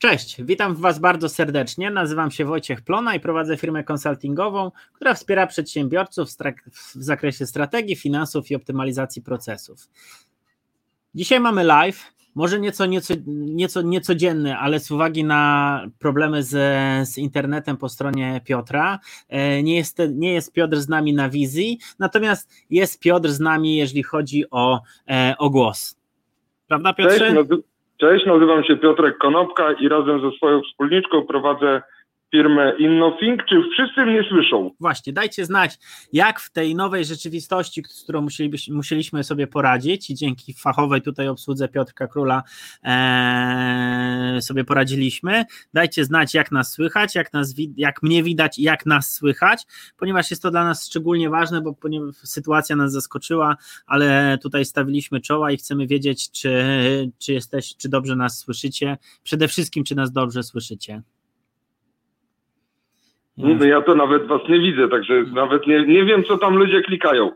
Cześć, 0.00 0.42
witam 0.42 0.74
Was 0.74 0.98
bardzo 0.98 1.28
serdecznie. 1.28 1.90
Nazywam 1.90 2.30
się 2.30 2.44
Wojciech 2.44 2.82
Plona 2.82 3.14
i 3.14 3.20
prowadzę 3.20 3.56
firmę 3.56 3.84
konsultingową, 3.84 4.70
która 4.92 5.14
wspiera 5.14 5.46
przedsiębiorców 5.46 6.28
w 6.74 7.02
zakresie 7.02 7.46
strategii, 7.46 7.96
finansów 7.96 8.50
i 8.50 8.54
optymalizacji 8.54 9.22
procesów. 9.22 9.88
Dzisiaj 11.14 11.40
mamy 11.40 11.64
live, 11.64 12.12
może 12.34 12.60
nieco, 12.60 12.86
nieco, 12.86 13.14
nieco 13.26 13.82
niecodzienny, 13.82 14.56
ale 14.56 14.80
z 14.80 14.90
uwagi 14.90 15.24
na 15.24 15.84
problemy 15.98 16.42
z, 16.42 16.50
z 17.08 17.18
internetem 17.18 17.76
po 17.76 17.88
stronie 17.88 18.40
Piotra, 18.44 18.98
e, 19.28 19.62
nie 19.62 19.76
jest, 19.76 19.98
nie 20.10 20.32
jest 20.32 20.52
Piotr 20.52 20.76
z 20.76 20.88
nami 20.88 21.14
na 21.14 21.28
wizji, 21.28 21.78
natomiast 21.98 22.50
jest 22.70 23.00
Piotr 23.00 23.28
z 23.28 23.40
nami, 23.40 23.76
jeżeli 23.76 24.02
chodzi 24.02 24.44
o, 24.50 24.82
e, 25.08 25.34
o 25.38 25.50
głos. 25.50 25.96
Prawda, 26.68 26.92
Piotrze? 26.94 27.18
Cześć, 27.18 27.69
Cześć, 28.00 28.26
nazywam 28.26 28.64
się 28.64 28.76
Piotrek 28.76 29.18
Konopka 29.18 29.72
i 29.72 29.88
razem 29.88 30.20
ze 30.20 30.36
swoją 30.36 30.60
wspólniczką 30.62 31.26
prowadzę 31.26 31.82
firmę 32.30 32.72
InnoThink. 32.78 33.44
Czy 33.48 33.62
wszyscy 33.72 34.06
mnie 34.06 34.22
słyszą? 34.28 34.70
Właśnie, 34.80 35.12
dajcie 35.12 35.44
znać, 35.44 35.78
jak 36.12 36.40
w 36.40 36.52
tej 36.52 36.74
nowej 36.74 37.04
rzeczywistości, 37.04 37.82
z 37.88 38.02
którą 38.02 38.26
musieliśmy 38.70 39.24
sobie 39.24 39.46
poradzić 39.46 40.10
i 40.10 40.14
dzięki 40.14 40.54
fachowej 40.54 41.02
tutaj 41.02 41.28
obsłudze 41.28 41.68
Piotrka 41.68 42.06
Króla 42.06 42.42
e, 42.84 44.38
sobie 44.40 44.64
poradziliśmy. 44.64 45.44
Dajcie 45.74 46.04
znać, 46.04 46.34
jak 46.34 46.52
nas 46.52 46.72
słychać, 46.72 47.14
jak, 47.14 47.32
nas, 47.32 47.54
jak 47.76 48.02
mnie 48.02 48.22
widać 48.22 48.58
i 48.58 48.62
jak 48.62 48.86
nas 48.86 49.12
słychać, 49.12 49.62
ponieważ 49.96 50.30
jest 50.30 50.42
to 50.42 50.50
dla 50.50 50.64
nas 50.64 50.86
szczególnie 50.86 51.30
ważne, 51.30 51.60
bo 51.60 51.76
sytuacja 52.12 52.76
nas 52.76 52.92
zaskoczyła, 52.92 53.56
ale 53.86 54.38
tutaj 54.42 54.64
stawiliśmy 54.64 55.20
czoła 55.20 55.50
i 55.50 55.56
chcemy 55.56 55.86
wiedzieć, 55.86 56.30
czy, 56.30 56.52
czy 57.18 57.32
jesteś, 57.32 57.76
czy 57.76 57.88
dobrze 57.88 58.16
nas 58.16 58.38
słyszycie. 58.38 58.98
Przede 59.22 59.48
wszystkim, 59.48 59.84
czy 59.84 59.94
nas 59.94 60.12
dobrze 60.12 60.42
słyszycie. 60.42 61.02
No 63.42 63.64
ja 63.64 63.82
to 63.82 63.94
nawet 63.94 64.26
was 64.26 64.40
nie 64.48 64.60
widzę, 64.60 64.88
także 64.88 65.22
nawet 65.22 65.66
nie, 65.66 65.86
nie 65.86 66.04
wiem, 66.04 66.24
co 66.24 66.38
tam 66.38 66.56
ludzie 66.56 66.80
klikają. 66.82 67.30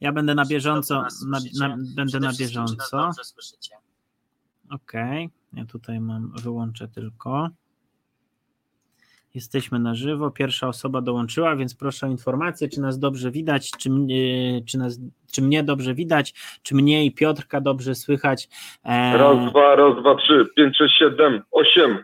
Ja 0.00 0.12
będę 0.12 0.34
na 0.34 0.44
bieżąco, 0.46 1.04
na, 1.26 1.38
na, 1.58 1.76
będę 1.96 2.20
na 2.20 2.32
bieżąco. 2.38 3.10
Okej, 4.70 5.24
okay. 5.24 5.60
ja 5.60 5.64
tutaj 5.64 6.00
mam, 6.00 6.32
wyłączę 6.42 6.88
tylko. 6.88 7.48
Jesteśmy 9.34 9.78
na 9.78 9.94
żywo. 9.94 10.30
Pierwsza 10.30 10.68
osoba 10.68 11.00
dołączyła, 11.00 11.56
więc 11.56 11.74
proszę 11.74 12.06
o 12.06 12.10
informację, 12.10 12.68
czy 12.68 12.80
nas 12.80 12.98
dobrze 12.98 13.30
widać, 13.30 13.70
czy, 13.70 13.90
czy, 14.66 14.78
nas, 14.78 15.00
czy 15.32 15.42
mnie 15.42 15.62
dobrze 15.62 15.94
widać, 15.94 16.34
czy 16.62 16.74
mnie 16.74 17.04
i 17.04 17.12
Piotrka 17.12 17.60
dobrze 17.60 17.94
słychać. 17.94 18.48
E... 18.84 19.18
Raz, 19.18 19.50
dwa, 19.50 19.76
raz, 19.76 19.96
dwa, 20.00 20.14
trzy, 20.14 20.46
pięć, 20.56 20.76
sześć, 20.76 20.98
siedem, 20.98 21.42
osiem. 21.50 21.98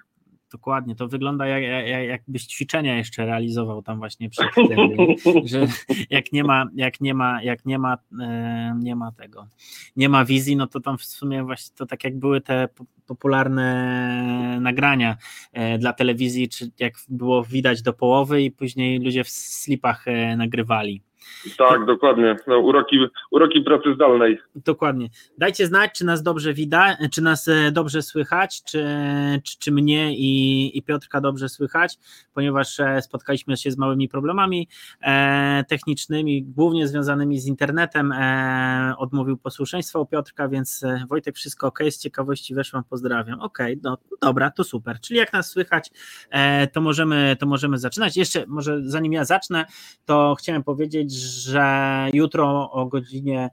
Dokładnie, 0.53 0.95
to 0.95 1.09
wygląda 1.09 1.47
jak, 1.47 1.63
jak, 1.89 2.09
jakbyś 2.09 2.47
ćwiczenia 2.47 2.97
jeszcze 2.97 3.27
realizował 3.27 3.83
tam 3.83 3.99
właśnie 3.99 4.31
przed 4.31 4.55
tym, 4.69 4.97
że 5.45 5.67
jak 6.11 6.33
nie 6.33 6.45
ma, 6.45 6.67
jak 6.75 7.01
nie 7.01 7.15
ma, 7.15 7.43
jak 7.43 7.65
nie 7.65 7.79
ma, 7.79 7.99
e, 8.21 8.77
nie 8.81 8.97
ma 8.97 9.13
tego, 9.13 9.47
nie 9.97 10.09
ma 10.09 10.25
wizji, 10.25 10.57
no 10.57 10.67
to 10.67 10.81
tam 10.81 10.99
w 10.99 11.05
sumie 11.05 11.45
właśnie 11.45 11.77
to 11.77 11.87
tak 11.87 12.05
jak 12.05 12.19
były 12.19 12.41
te 12.41 12.69
popularne 13.07 14.59
nagrania 14.61 15.17
e, 15.53 15.79
dla 15.79 15.93
telewizji, 15.93 16.49
czy 16.49 16.71
jak 16.79 16.95
było 17.09 17.45
widać 17.45 17.83
do 17.83 17.93
połowy 17.93 18.43
i 18.43 18.51
później 18.51 18.99
ludzie 18.99 19.25
w 19.25 19.31
slipach 19.31 20.09
e, 20.09 20.37
nagrywali. 20.37 21.08
Tak, 21.59 21.84
dokładnie. 21.87 22.37
No, 22.47 22.59
uroki, 22.59 22.98
uroki 23.31 23.61
pracy 23.61 23.95
zdalnej. 23.95 24.39
Dokładnie. 24.57 25.09
Dajcie 25.39 25.67
znać, 25.67 25.91
czy 25.95 26.05
nas 26.05 26.23
dobrze 26.23 26.55
widać, 26.55 26.98
czy 27.12 27.23
nas 27.23 27.48
e, 27.48 27.73
dobrze 27.73 28.03
słychać, 28.03 28.62
czy, 28.62 28.85
czy, 29.45 29.59
czy 29.59 29.73
mnie 29.73 30.17
i, 30.17 30.79
i 30.79 30.83
Piotrka 30.83 31.20
dobrze 31.20 31.48
słychać, 31.48 31.98
ponieważ 32.35 32.81
e, 32.81 33.03
spotkaliśmy 33.03 33.57
się 33.57 33.70
z 33.70 33.79
małymi 33.79 34.09
problemami 34.09 34.69
e, 35.03 35.65
technicznymi, 35.69 36.43
głównie 36.43 36.89
związanymi 36.89 37.41
z 37.41 37.47
internetem. 37.47 38.13
E, 38.13 38.95
odmówił 38.98 39.36
posłuszeństwa 39.36 39.98
u 39.98 40.07
Piotrka, 40.07 40.48
więc 40.48 40.83
e, 40.85 41.05
Wojtek, 41.08 41.36
wszystko 41.36 41.67
ok, 41.67 41.79
z 41.91 41.98
ciekawości 41.98 42.55
weszłam, 42.55 42.85
pozdrawiam. 42.85 43.41
Ok, 43.41 43.58
no 43.83 43.98
dobra, 44.20 44.51
to 44.51 44.64
super. 44.64 45.01
Czyli 45.01 45.19
jak 45.19 45.33
nas 45.33 45.51
słychać, 45.51 45.91
e, 46.31 46.67
to, 46.67 46.81
możemy, 46.81 47.36
to 47.41 47.47
możemy 47.47 47.79
zaczynać. 47.79 48.17
Jeszcze 48.17 48.45
może 48.47 48.81
zanim 48.85 49.13
ja 49.13 49.25
zacznę, 49.25 49.67
to 50.05 50.35
chciałem 50.39 50.63
powiedzieć, 50.63 51.13
że 51.20 52.08
jutro 52.12 52.70
o 52.70 52.86
godzinie 52.86 53.51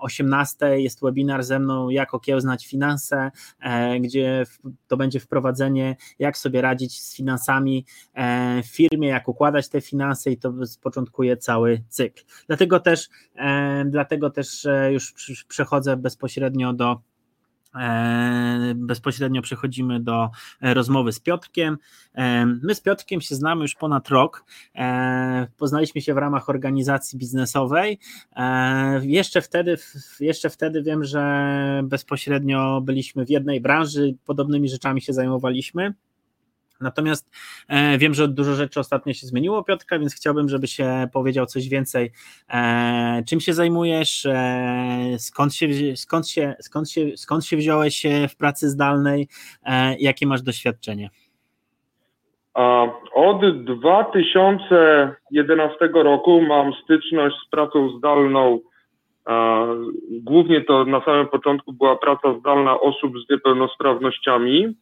18 0.00 0.66
e, 0.66 0.80
jest 0.80 1.00
webinar 1.00 1.44
ze 1.44 1.58
mną, 1.58 1.88
jak 1.88 2.14
okiełznać 2.14 2.66
finanse, 2.66 3.30
e, 3.60 4.00
gdzie 4.00 4.44
to 4.88 4.96
będzie 4.96 5.20
wprowadzenie, 5.20 5.96
jak 6.18 6.38
sobie 6.38 6.60
radzić 6.60 7.02
z 7.02 7.16
finansami 7.16 7.86
e, 8.14 8.62
w 8.62 8.66
firmie, 8.66 9.08
jak 9.08 9.28
układać 9.28 9.68
te 9.68 9.80
finanse 9.80 10.30
i 10.30 10.38
to 10.38 10.52
początkuje 10.82 11.36
cały 11.36 11.84
cykl. 11.88 12.22
Dlatego 12.46 12.80
też, 12.80 13.08
dlatego 13.86 14.30
też 14.30 14.66
już 14.90 15.44
przechodzę 15.48 15.96
bezpośrednio 15.96 16.72
do 16.72 17.00
bezpośrednio 18.74 19.42
przechodzimy 19.42 20.00
do 20.00 20.30
e, 20.60 20.74
rozmowy 20.74 21.12
z 21.12 21.20
Piotrkiem. 21.20 21.78
E, 22.14 22.46
my 22.46 22.74
z 22.74 22.80
Piotrkiem 22.80 23.20
się 23.20 23.34
znamy 23.34 23.62
już 23.62 23.74
ponad 23.74 24.08
rok. 24.08 24.44
Poznaliśmy 25.56 26.00
się 26.00 26.14
w 26.14 26.16
ramach 26.16 26.48
organizacji 26.48 27.18
biznesowej. 27.18 27.98
Jeszcze 29.02 29.42
wtedy, 29.42 29.76
jeszcze 30.20 30.50
wtedy 30.50 30.82
wiem, 30.82 31.04
że 31.04 31.80
bezpośrednio 31.84 32.80
byliśmy 32.80 33.26
w 33.26 33.30
jednej 33.30 33.60
branży, 33.60 34.14
podobnymi 34.26 34.68
rzeczami 34.68 35.00
się 35.00 35.12
zajmowaliśmy. 35.12 35.94
Natomiast 36.80 37.30
e, 37.68 37.98
wiem, 37.98 38.14
że 38.14 38.28
dużo 38.28 38.54
rzeczy 38.54 38.80
ostatnio 38.80 39.12
się 39.12 39.26
zmieniło, 39.26 39.64
Piotrka, 39.64 39.98
więc 39.98 40.14
chciałbym, 40.14 40.48
żebyś 40.48 40.76
powiedział 41.12 41.46
coś 41.46 41.68
więcej. 41.68 42.12
E, 42.48 43.22
czym 43.28 43.40
się 43.40 43.54
zajmujesz? 43.54 44.26
E, 44.26 45.16
skąd, 45.18 45.54
się, 45.54 45.66
skąd, 45.96 46.28
się, 46.28 46.54
skąd, 46.60 46.90
się, 46.90 47.16
skąd 47.16 47.44
się 47.44 47.56
wziąłeś 47.56 48.02
w 48.28 48.36
pracy 48.36 48.68
zdalnej? 48.68 49.28
Jakie 49.98 50.26
masz 50.26 50.42
doświadczenie? 50.42 51.10
Od 53.14 53.64
2011 53.64 55.88
roku 55.94 56.42
mam 56.42 56.72
styczność 56.84 57.36
z 57.46 57.50
pracą 57.50 57.98
zdalną. 57.98 58.60
Głównie 60.10 60.60
to 60.60 60.84
na 60.84 61.04
samym 61.04 61.28
początku 61.28 61.72
była 61.72 61.96
praca 61.96 62.38
zdalna 62.40 62.80
osób 62.80 63.12
z 63.26 63.30
niepełnosprawnościami. 63.30 64.76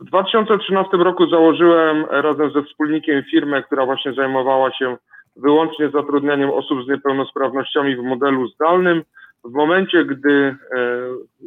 W 0.00 0.04
2013 0.04 0.96
roku 0.96 1.30
założyłem 1.30 2.04
razem 2.10 2.50
ze 2.50 2.62
wspólnikiem 2.62 3.22
firmę, 3.30 3.62
która 3.62 3.86
właśnie 3.86 4.12
zajmowała 4.12 4.72
się 4.72 4.96
wyłącznie 5.36 5.90
zatrudnianiem 5.90 6.50
osób 6.50 6.84
z 6.84 6.88
niepełnosprawnościami 6.88 7.96
w 7.96 8.02
modelu 8.02 8.48
zdalnym. 8.48 9.02
W 9.44 9.52
momencie, 9.52 10.04
gdy 10.04 10.32
e, 10.32 10.56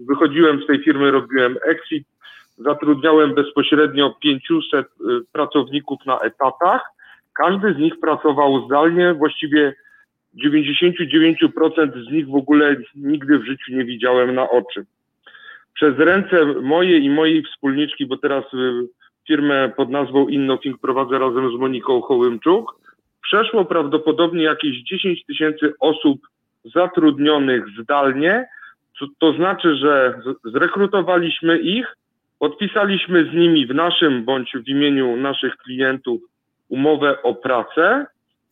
wychodziłem 0.08 0.64
z 0.64 0.68
tej 0.68 0.84
firmy, 0.84 1.12
robiłem 1.12 1.58
exit, 1.64 2.08
zatrudniałem 2.58 3.34
bezpośrednio 3.34 4.16
500 4.22 4.74
e, 4.74 4.88
pracowników 5.32 6.06
na 6.06 6.20
etatach. 6.20 6.82
Każdy 7.34 7.74
z 7.74 7.78
nich 7.78 8.00
pracował 8.00 8.66
zdalnie, 8.66 9.14
właściwie 9.14 9.74
99% 10.46 12.06
z 12.08 12.12
nich 12.12 12.28
w 12.28 12.36
ogóle 12.36 12.76
nigdy 12.96 13.40
w 13.40 13.46
życiu 13.46 13.72
nie 13.72 13.86
widziałem 13.86 14.36
na 14.36 14.50
oczy 14.50 14.86
przez 15.74 16.00
ręce 16.00 16.46
moje 16.46 16.98
i 16.98 17.10
mojej 17.10 17.44
wspólniczki, 17.44 18.06
bo 18.06 18.18
teraz 18.18 18.44
y, 18.54 18.88
firmę 19.28 19.72
pod 19.78 19.90
nazwą 19.90 20.28
InnoThink 20.28 20.82
prowadzę 20.82 21.20
razem 21.20 21.58
z 21.58 21.60
Moniką 21.60 22.02
Hołymczuk, 22.02 22.76
przeszło 23.22 23.66
prawdopodobnie 23.66 24.44
jakieś 24.44 24.84
10 24.84 25.26
tysięcy 25.26 25.74
osób 25.80 26.22
zatrudnionych 26.76 27.66
zdalnie, 27.82 28.48
to 29.20 29.34
znaczy, 29.34 29.76
że 29.76 30.20
zrekrutowaliśmy 30.46 31.60
ich, 31.60 31.98
podpisaliśmy 32.40 33.30
z 33.32 33.34
nimi 33.34 33.68
w 33.68 33.76
naszym 33.76 34.26
bądź 34.26 34.52
w 34.66 34.68
imieniu 34.68 35.16
naszych 35.16 35.58
klientów 35.58 36.22
umowę 36.70 37.22
o 37.22 37.36
pracę, 37.36 38.06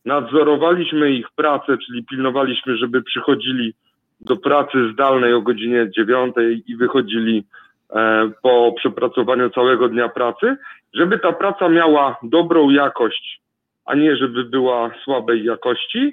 nadzorowaliśmy 0.04 1.10
ich 1.10 1.26
pracę, 1.36 1.76
czyli 1.86 2.04
pilnowaliśmy, 2.04 2.76
żeby 2.76 3.02
przychodzili 3.02 3.74
do 4.24 4.36
pracy 4.36 4.92
zdalnej 4.92 5.34
o 5.34 5.40
godzinie 5.40 5.90
9 5.96 6.34
i 6.66 6.76
wychodzili 6.76 7.44
e, 7.90 8.30
po 8.42 8.72
przepracowaniu 8.76 9.50
całego 9.50 9.88
dnia 9.88 10.08
pracy, 10.08 10.56
żeby 10.94 11.18
ta 11.18 11.32
praca 11.32 11.68
miała 11.68 12.16
dobrą 12.22 12.70
jakość, 12.70 13.40
a 13.86 13.94
nie 13.94 14.16
żeby 14.16 14.44
była 14.44 14.90
słabej 15.04 15.44
jakości. 15.44 16.12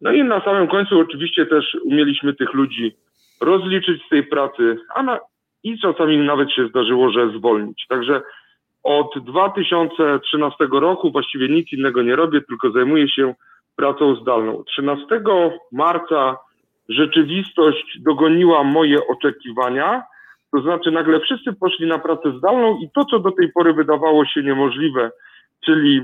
No 0.00 0.12
i 0.12 0.24
na 0.24 0.40
samym 0.40 0.68
końcu 0.68 1.00
oczywiście 1.00 1.46
też 1.46 1.76
umieliśmy 1.84 2.34
tych 2.34 2.54
ludzi 2.54 2.96
rozliczyć 3.40 4.02
z 4.06 4.08
tej 4.08 4.22
pracy, 4.26 4.76
a 4.94 5.02
na, 5.02 5.18
i 5.62 5.78
czasami 5.78 6.18
nawet 6.18 6.52
się 6.52 6.68
zdarzyło, 6.68 7.10
że 7.10 7.38
zwolnić. 7.38 7.86
Także 7.88 8.20
od 8.82 9.18
2013 9.24 10.68
roku 10.72 11.12
właściwie 11.12 11.48
nic 11.48 11.72
innego 11.72 12.02
nie 12.02 12.16
robię, 12.16 12.40
tylko 12.40 12.70
zajmuję 12.70 13.08
się 13.08 13.34
pracą 13.76 14.14
zdalną. 14.14 14.64
13 14.66 15.06
marca 15.72 16.36
rzeczywistość 16.90 17.98
dogoniła 18.00 18.64
moje 18.64 19.06
oczekiwania. 19.06 20.02
To 20.52 20.62
znaczy 20.62 20.90
nagle 20.90 21.20
wszyscy 21.20 21.52
poszli 21.52 21.86
na 21.86 21.98
pracę 21.98 22.32
zdalną 22.38 22.78
i 22.78 22.90
to, 22.94 23.04
co 23.04 23.18
do 23.18 23.30
tej 23.32 23.52
pory 23.52 23.74
wydawało 23.74 24.24
się 24.26 24.42
niemożliwe, 24.42 25.10
czyli 25.64 26.02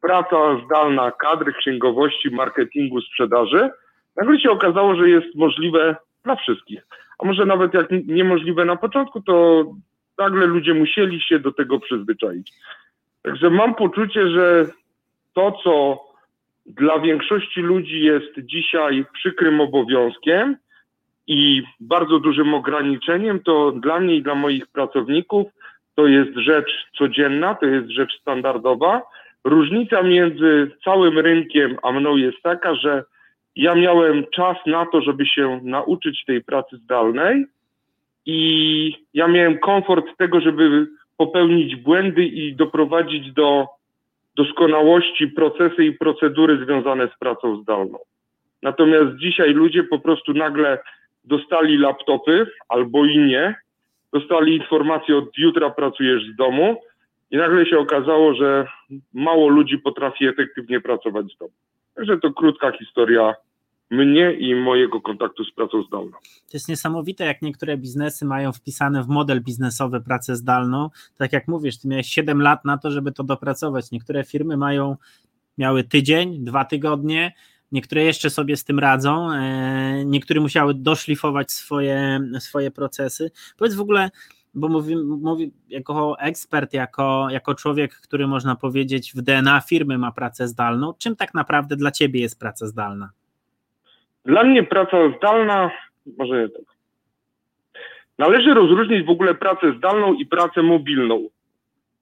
praca 0.00 0.36
zdalna 0.66 1.10
kadry 1.10 1.52
księgowości, 1.52 2.30
marketingu, 2.30 3.00
sprzedaży, 3.00 3.70
nagle 4.16 4.40
się 4.40 4.50
okazało, 4.50 4.94
że 4.94 5.08
jest 5.08 5.34
możliwe 5.34 5.96
dla 6.24 6.36
wszystkich. 6.36 6.86
A 7.18 7.26
może 7.26 7.46
nawet 7.46 7.74
jak 7.74 7.86
niemożliwe 8.06 8.64
na 8.64 8.76
początku, 8.76 9.22
to 9.22 9.64
nagle 10.18 10.46
ludzie 10.46 10.74
musieli 10.74 11.20
się 11.20 11.38
do 11.38 11.52
tego 11.52 11.80
przyzwyczaić. 11.80 12.52
Także 13.22 13.50
mam 13.50 13.74
poczucie, 13.74 14.28
że 14.28 14.66
to, 15.34 15.52
co 15.64 16.04
dla 16.66 16.98
większości 16.98 17.60
ludzi 17.60 18.00
jest 18.00 18.32
dzisiaj 18.38 19.04
przykrym 19.12 19.60
obowiązkiem 19.60 20.56
i 21.26 21.62
bardzo 21.80 22.18
dużym 22.18 22.54
ograniczeniem, 22.54 23.40
to 23.40 23.72
dla 23.72 24.00
mnie 24.00 24.16
i 24.16 24.22
dla 24.22 24.34
moich 24.34 24.66
pracowników 24.66 25.46
to 25.94 26.06
jest 26.06 26.36
rzecz 26.36 26.70
codzienna, 26.98 27.54
to 27.54 27.66
jest 27.66 27.90
rzecz 27.90 28.20
standardowa. 28.20 29.02
Różnica 29.44 30.02
między 30.02 30.70
całym 30.84 31.18
rynkiem 31.18 31.76
a 31.82 31.92
mną 31.92 32.16
jest 32.16 32.42
taka, 32.42 32.74
że 32.74 33.04
ja 33.56 33.74
miałem 33.74 34.24
czas 34.34 34.56
na 34.66 34.86
to, 34.86 35.00
żeby 35.00 35.26
się 35.26 35.60
nauczyć 35.62 36.24
tej 36.24 36.44
pracy 36.44 36.76
zdalnej 36.76 37.46
i 38.26 39.06
ja 39.14 39.28
miałem 39.28 39.58
komfort 39.58 40.06
tego, 40.18 40.40
żeby 40.40 40.86
popełnić 41.16 41.76
błędy 41.76 42.24
i 42.24 42.56
doprowadzić 42.56 43.32
do 43.32 43.66
doskonałości 44.36 45.28
procesy 45.28 45.84
i 45.84 45.92
procedury 45.92 46.64
związane 46.64 47.08
z 47.08 47.18
pracą 47.18 47.62
zdalną. 47.62 47.98
Natomiast 48.62 49.16
dzisiaj 49.16 49.52
ludzie 49.52 49.84
po 49.84 49.98
prostu 49.98 50.32
nagle 50.32 50.78
dostali 51.24 51.78
laptopy 51.78 52.46
albo 52.68 53.04
i 53.04 53.18
nie, 53.18 53.54
dostali 54.12 54.56
informację 54.56 55.16
od 55.16 55.38
jutra 55.38 55.70
pracujesz 55.70 56.24
z 56.32 56.36
domu 56.36 56.76
i 57.30 57.36
nagle 57.36 57.66
się 57.66 57.78
okazało, 57.78 58.34
że 58.34 58.66
mało 59.12 59.48
ludzi 59.48 59.78
potrafi 59.78 60.26
efektywnie 60.26 60.80
pracować 60.80 61.26
z 61.26 61.38
domu. 61.38 61.52
Także 61.94 62.18
to 62.18 62.32
krótka 62.32 62.72
historia 62.72 63.34
mnie 63.90 64.32
i 64.32 64.54
mojego 64.54 65.00
kontaktu 65.00 65.44
z 65.44 65.52
pracą 65.52 65.82
zdalną. 65.82 66.12
To 66.12 66.54
jest 66.54 66.68
niesamowite, 66.68 67.24
jak 67.24 67.42
niektóre 67.42 67.76
biznesy 67.76 68.24
mają 68.24 68.52
wpisane 68.52 69.02
w 69.02 69.08
model 69.08 69.42
biznesowy 69.42 70.00
pracę 70.00 70.36
zdalną. 70.36 70.90
Tak 71.16 71.32
jak 71.32 71.48
mówisz, 71.48 71.78
ty 71.78 71.88
miałeś 71.88 72.06
7 72.06 72.42
lat 72.42 72.64
na 72.64 72.78
to, 72.78 72.90
żeby 72.90 73.12
to 73.12 73.24
dopracować. 73.24 73.90
Niektóre 73.90 74.24
firmy 74.24 74.56
mają, 74.56 74.96
miały 75.58 75.84
tydzień, 75.84 76.44
dwa 76.44 76.64
tygodnie, 76.64 77.32
niektóre 77.72 78.04
jeszcze 78.04 78.30
sobie 78.30 78.56
z 78.56 78.64
tym 78.64 78.78
radzą, 78.78 79.32
e, 79.32 80.04
niektóre 80.04 80.40
musiały 80.40 80.74
doszlifować 80.74 81.52
swoje, 81.52 82.20
swoje 82.38 82.70
procesy. 82.70 83.30
Powiedz 83.56 83.74
w 83.74 83.80
ogóle, 83.80 84.10
bo 84.54 84.68
mówi, 84.68 84.96
mówi 84.96 85.52
jako 85.68 86.18
ekspert, 86.18 86.72
jako, 86.72 87.26
jako 87.30 87.54
człowiek, 87.54 87.94
który 87.94 88.26
można 88.26 88.56
powiedzieć 88.56 89.12
w 89.14 89.22
DNA 89.22 89.60
firmy 89.60 89.98
ma 89.98 90.12
pracę 90.12 90.48
zdalną, 90.48 90.94
czym 90.98 91.16
tak 91.16 91.34
naprawdę 91.34 91.76
dla 91.76 91.90
ciebie 91.90 92.20
jest 92.20 92.40
praca 92.40 92.66
zdalna? 92.66 93.10
Dla 94.24 94.44
mnie 94.44 94.62
praca 94.62 94.96
zdalna, 95.16 95.70
może 96.18 96.42
nie 96.42 96.48
tak. 96.48 96.74
Należy 98.18 98.54
rozróżnić 98.54 99.06
w 99.06 99.10
ogóle 99.10 99.34
pracę 99.34 99.72
zdalną 99.78 100.14
i 100.14 100.26
pracę 100.26 100.62
mobilną, 100.62 101.28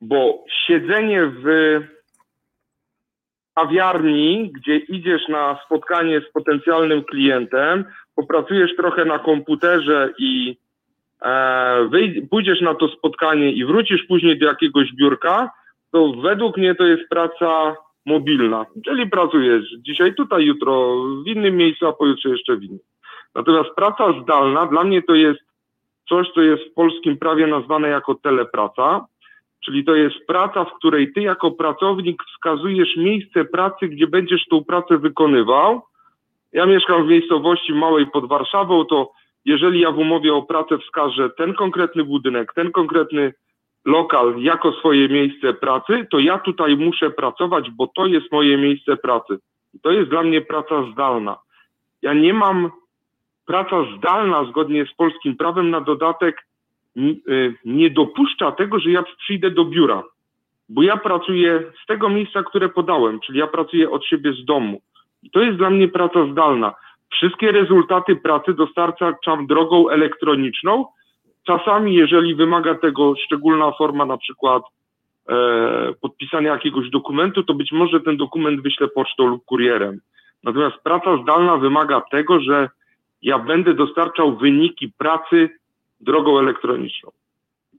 bo 0.01 0.45
siedzenie 0.67 1.27
w 1.27 1.45
kawiarni, 3.55 4.53
gdzie 4.55 4.77
idziesz 4.77 5.29
na 5.29 5.59
spotkanie 5.67 6.21
z 6.21 6.33
potencjalnym 6.33 7.05
klientem, 7.05 7.85
popracujesz 8.15 8.77
trochę 8.77 9.05
na 9.05 9.19
komputerze 9.19 10.11
i 10.19 10.57
e, 11.23 11.89
pójdziesz 12.31 12.61
na 12.61 12.75
to 12.75 12.89
spotkanie 12.89 13.53
i 13.53 13.65
wrócisz 13.65 14.03
później 14.09 14.39
do 14.39 14.47
jakiegoś 14.47 14.93
biurka, 14.93 15.51
to 15.91 16.13
według 16.13 16.57
mnie 16.57 16.75
to 16.75 16.85
jest 16.85 17.09
praca 17.09 17.77
mobilna, 18.07 18.67
czyli 18.85 19.11
pracujesz 19.11 19.65
dzisiaj 19.79 20.15
tutaj, 20.15 20.45
jutro 20.45 20.97
w 21.25 21.29
innym 21.29 21.57
miejscu, 21.57 21.87
a 21.87 21.93
pojutrze 21.93 22.29
jeszcze 22.29 22.57
w 22.57 22.63
innym. 22.63 22.79
Natomiast 23.35 23.71
praca 23.77 24.23
zdalna 24.23 24.67
dla 24.67 24.85
mnie 24.85 25.03
to 25.03 25.15
jest 25.15 25.41
coś, 26.09 26.31
co 26.35 26.43
jest 26.43 26.63
w 26.63 26.75
polskim 26.75 27.17
prawie 27.17 27.47
nazwane 27.47 27.89
jako 27.89 28.15
telepraca, 28.15 29.07
czyli 29.65 29.85
to 29.85 29.95
jest 29.95 30.17
praca, 30.27 30.65
w 30.65 30.75
której 30.75 31.13
ty 31.13 31.21
jako 31.21 31.51
pracownik 31.51 32.23
wskazujesz 32.25 32.97
miejsce 32.97 33.45
pracy, 33.45 33.89
gdzie 33.89 34.07
będziesz 34.07 34.47
tą 34.51 34.65
pracę 34.65 34.99
wykonywał. 34.99 35.83
Ja 36.53 36.67
mieszkam 36.67 37.07
w 37.07 37.09
miejscowości 37.09 37.75
małej 37.75 38.07
pod 38.07 38.29
Warszawą, 38.29 38.85
to 38.85 39.13
jeżeli 39.45 39.81
ja 39.81 39.93
w 39.93 39.99
umowie 39.99 40.35
o 40.35 40.43
pracę 40.43 40.79
wskażę 40.79 41.31
ten 41.31 41.55
konkretny 41.55 42.05
budynek, 42.05 42.53
ten 42.55 42.73
konkretny 42.73 43.35
lokal 43.85 44.35
jako 44.39 44.73
swoje 44.73 45.09
miejsce 45.09 45.55
pracy, 45.55 46.07
to 46.11 46.19
ja 46.19 46.39
tutaj 46.39 46.77
muszę 46.77 47.11
pracować, 47.11 47.71
bo 47.71 47.87
to 47.87 48.07
jest 48.07 48.33
moje 48.33 48.59
miejsce 48.59 48.97
pracy. 48.97 49.39
To 49.83 49.91
jest 49.91 50.11
dla 50.11 50.23
mnie 50.23 50.41
praca 50.41 50.93
zdalna. 50.93 51.39
Ja 52.03 52.13
nie 52.15 52.35
mam 52.35 52.71
praca 53.47 53.77
zdalna 53.99 54.45
zgodnie 54.45 54.87
z 54.87 54.95
polskim 54.95 55.37
prawem 55.37 55.71
na 55.71 55.81
dodatek 55.81 56.47
y, 56.97 57.55
nie 57.65 57.91
dopuszcza 57.91 58.53
tego, 58.53 58.79
że 58.79 58.91
ja 58.91 59.03
przyjdę 59.19 59.51
do 59.51 59.65
biura, 59.65 60.03
bo 60.69 60.83
ja 60.83 60.97
pracuję 60.97 61.63
z 61.83 61.87
tego 61.87 62.09
miejsca, 62.09 62.43
które 62.43 62.69
podałem, 62.69 63.21
czyli 63.21 63.39
ja 63.39 63.47
pracuję 63.47 63.91
od 63.91 64.07
siebie 64.07 64.33
z 64.33 64.45
domu. 64.45 64.81
I 65.23 65.31
to 65.31 65.41
jest 65.41 65.59
dla 65.59 65.71
mnie 65.71 65.89
praca 65.89 66.27
zdalna. 66.33 66.75
Wszystkie 67.11 67.53
rezultaty 67.53 68.17
pracy 68.17 68.55
dostarczam 68.55 69.47
drogą 69.47 69.89
elektroniczną, 69.89 70.87
Czasami, 71.47 71.95
jeżeli 71.95 72.35
wymaga 72.35 72.75
tego 72.75 73.15
szczególna 73.25 73.73
forma, 73.73 74.07
na 74.07 74.17
przykład 74.17 74.63
e, 75.29 75.35
podpisania 76.01 76.53
jakiegoś 76.53 76.91
dokumentu, 76.91 77.43
to 77.43 77.55
być 77.55 77.73
może 77.73 78.01
ten 78.01 78.17
dokument 78.17 78.63
wyślę 78.63 78.89
pocztą 78.89 79.27
lub 79.27 79.45
kurierem. 79.45 80.01
Natomiast 80.45 80.77
praca 80.85 81.23
zdalna 81.23 81.57
wymaga 81.57 82.03
tego, 82.11 82.41
że 82.41 82.69
ja 83.23 83.39
będę 83.39 83.75
dostarczał 83.75 84.37
wyniki 84.37 84.93
pracy 84.99 85.51
drogą 86.01 86.39
elektroniczną. 86.39 87.11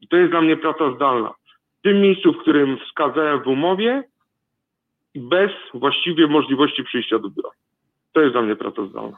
I 0.01 0.07
to 0.07 0.17
jest 0.17 0.31
dla 0.31 0.41
mnie 0.41 0.57
praca 0.57 0.95
zdalna. 0.95 1.33
W 1.79 1.81
tym 1.81 2.01
miejscu, 2.01 2.33
w 2.33 2.41
którym 2.41 2.77
wskazałem 2.77 3.43
w 3.43 3.47
umowie, 3.47 4.03
bez 5.15 5.51
właściwie 5.73 6.27
możliwości 6.27 6.83
przyjścia 6.83 7.19
do 7.19 7.29
biura. 7.29 7.49
To 8.13 8.21
jest 8.21 8.33
dla 8.33 8.41
mnie 8.41 8.55
praca 8.55 8.85
zdalna. 8.85 9.17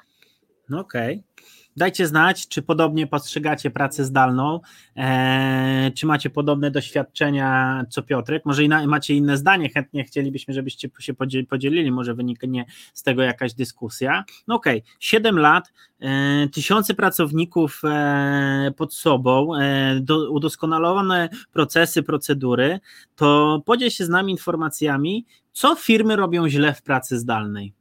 Okej. 0.80 1.24
Okay. 1.34 1.65
Dajcie 1.78 2.08
znać, 2.08 2.48
czy 2.48 2.62
podobnie 2.62 3.08
postrzegacie 3.08 3.72
pracę 3.72 4.06
zdalną, 4.06 4.60
e, 4.96 5.92
czy 5.96 6.06
macie 6.06 6.30
podobne 6.30 6.72
doświadczenia 6.72 7.84
co 7.90 8.04
Piotrek, 8.04 8.46
może 8.46 8.64
inna, 8.64 8.88
macie 8.88 9.14
inne 9.14 9.38
zdanie, 9.38 9.70
chętnie 9.70 10.04
chcielibyśmy, 10.04 10.54
żebyście 10.54 10.90
się 11.00 11.14
podzielili, 11.50 11.92
może 11.92 12.14
wyniknie 12.14 12.66
z 12.94 13.04
tego 13.04 13.22
jakaś 13.22 13.54
dyskusja. 13.54 14.24
No 14.48 14.56
okej, 14.56 14.80
okay. 14.80 14.92
7 15.00 15.40
lat, 15.40 15.74
e, 16.00 16.48
tysiące 16.48 16.94
pracowników 16.94 17.82
e, 17.84 18.72
pod 18.78 18.94
sobą, 18.94 19.56
e, 19.56 20.00
do, 20.00 20.32
udoskonalone 20.32 21.30
procesy, 21.54 22.04
procedury, 22.04 22.80
to 23.16 23.62
podziel 23.66 23.90
się 23.90 24.06
z 24.06 24.10
nami 24.10 24.32
informacjami, 24.32 25.26
co 25.52 25.76
firmy 25.76 26.16
robią 26.16 26.50
źle 26.50 26.74
w 26.74 26.82
pracy 26.82 27.20
zdalnej. 27.20 27.74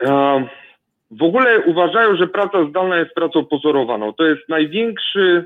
Um 0.00 0.46
w 1.10 1.22
ogóle 1.22 1.60
uważają, 1.60 2.16
że 2.16 2.26
praca 2.26 2.68
zdalna 2.68 2.96
jest 2.96 3.14
pracą 3.14 3.44
pozorowaną. 3.44 4.12
To 4.12 4.24
jest 4.24 4.48
największy, 4.48 5.44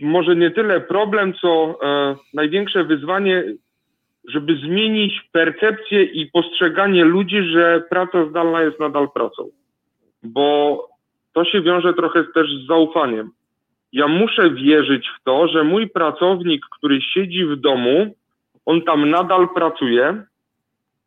może 0.00 0.36
nie 0.36 0.50
tyle 0.50 0.80
problem, 0.80 1.34
co 1.40 1.78
e, 1.82 2.16
największe 2.34 2.84
wyzwanie, 2.84 3.44
żeby 4.28 4.56
zmienić 4.56 5.28
percepcję 5.32 6.02
i 6.02 6.26
postrzeganie 6.26 7.04
ludzi, 7.04 7.42
że 7.42 7.82
praca 7.90 8.26
zdalna 8.30 8.62
jest 8.62 8.80
nadal 8.80 9.10
pracą. 9.10 9.48
Bo 10.22 10.78
to 11.32 11.44
się 11.44 11.62
wiąże 11.62 11.94
trochę 11.94 12.24
też 12.24 12.46
z 12.50 12.66
zaufaniem. 12.66 13.30
Ja 13.92 14.08
muszę 14.08 14.50
wierzyć 14.50 15.08
w 15.08 15.24
to, 15.24 15.48
że 15.48 15.64
mój 15.64 15.90
pracownik, 15.90 16.66
który 16.78 17.00
siedzi 17.00 17.44
w 17.44 17.56
domu, 17.56 18.14
on 18.66 18.82
tam 18.82 19.10
nadal 19.10 19.48
pracuje, 19.54 20.22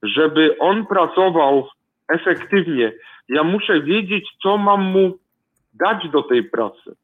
żeby 0.03 0.57
on 0.59 0.85
pracował 0.85 1.67
efektywnie, 2.07 2.93
ja 3.29 3.43
muszę 3.43 3.81
wiedzieć, 3.81 4.29
co 4.43 4.57
mam 4.57 4.83
mu 4.83 5.17
dać 5.73 6.09
do 6.09 6.23
tej 6.23 6.43
pracy. 6.43 6.95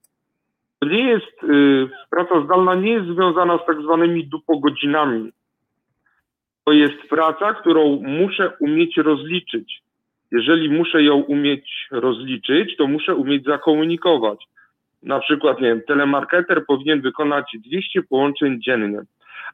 To 0.80 0.88
nie 0.90 1.04
jest, 1.04 1.44
y, 1.44 1.90
praca 2.10 2.46
zdalna 2.46 2.76
nie 2.76 2.92
jest 2.92 3.08
związana 3.08 3.58
z 3.58 3.66
tak 3.66 3.82
zwanymi 3.82 4.28
dupogodzinami. 4.28 5.32
To 6.66 6.72
jest 6.72 7.10
praca, 7.10 7.54
którą 7.54 8.00
muszę 8.02 8.52
umieć 8.60 8.98
rozliczyć. 8.98 9.82
Jeżeli 10.32 10.70
muszę 10.70 11.04
ją 11.04 11.16
umieć 11.16 11.88
rozliczyć, 11.92 12.78
to 12.78 12.88
muszę 12.88 13.16
umieć 13.16 13.44
zakomunikować. 13.44 14.46
Na 15.04 15.20
przykład, 15.20 15.62
nie 15.62 15.68
wiem, 15.68 15.82
telemarketer 15.88 16.66
powinien 16.66 17.02
wykonać 17.02 17.46
200 17.66 18.04
połączeń 18.04 18.62
dziennie, 18.62 19.02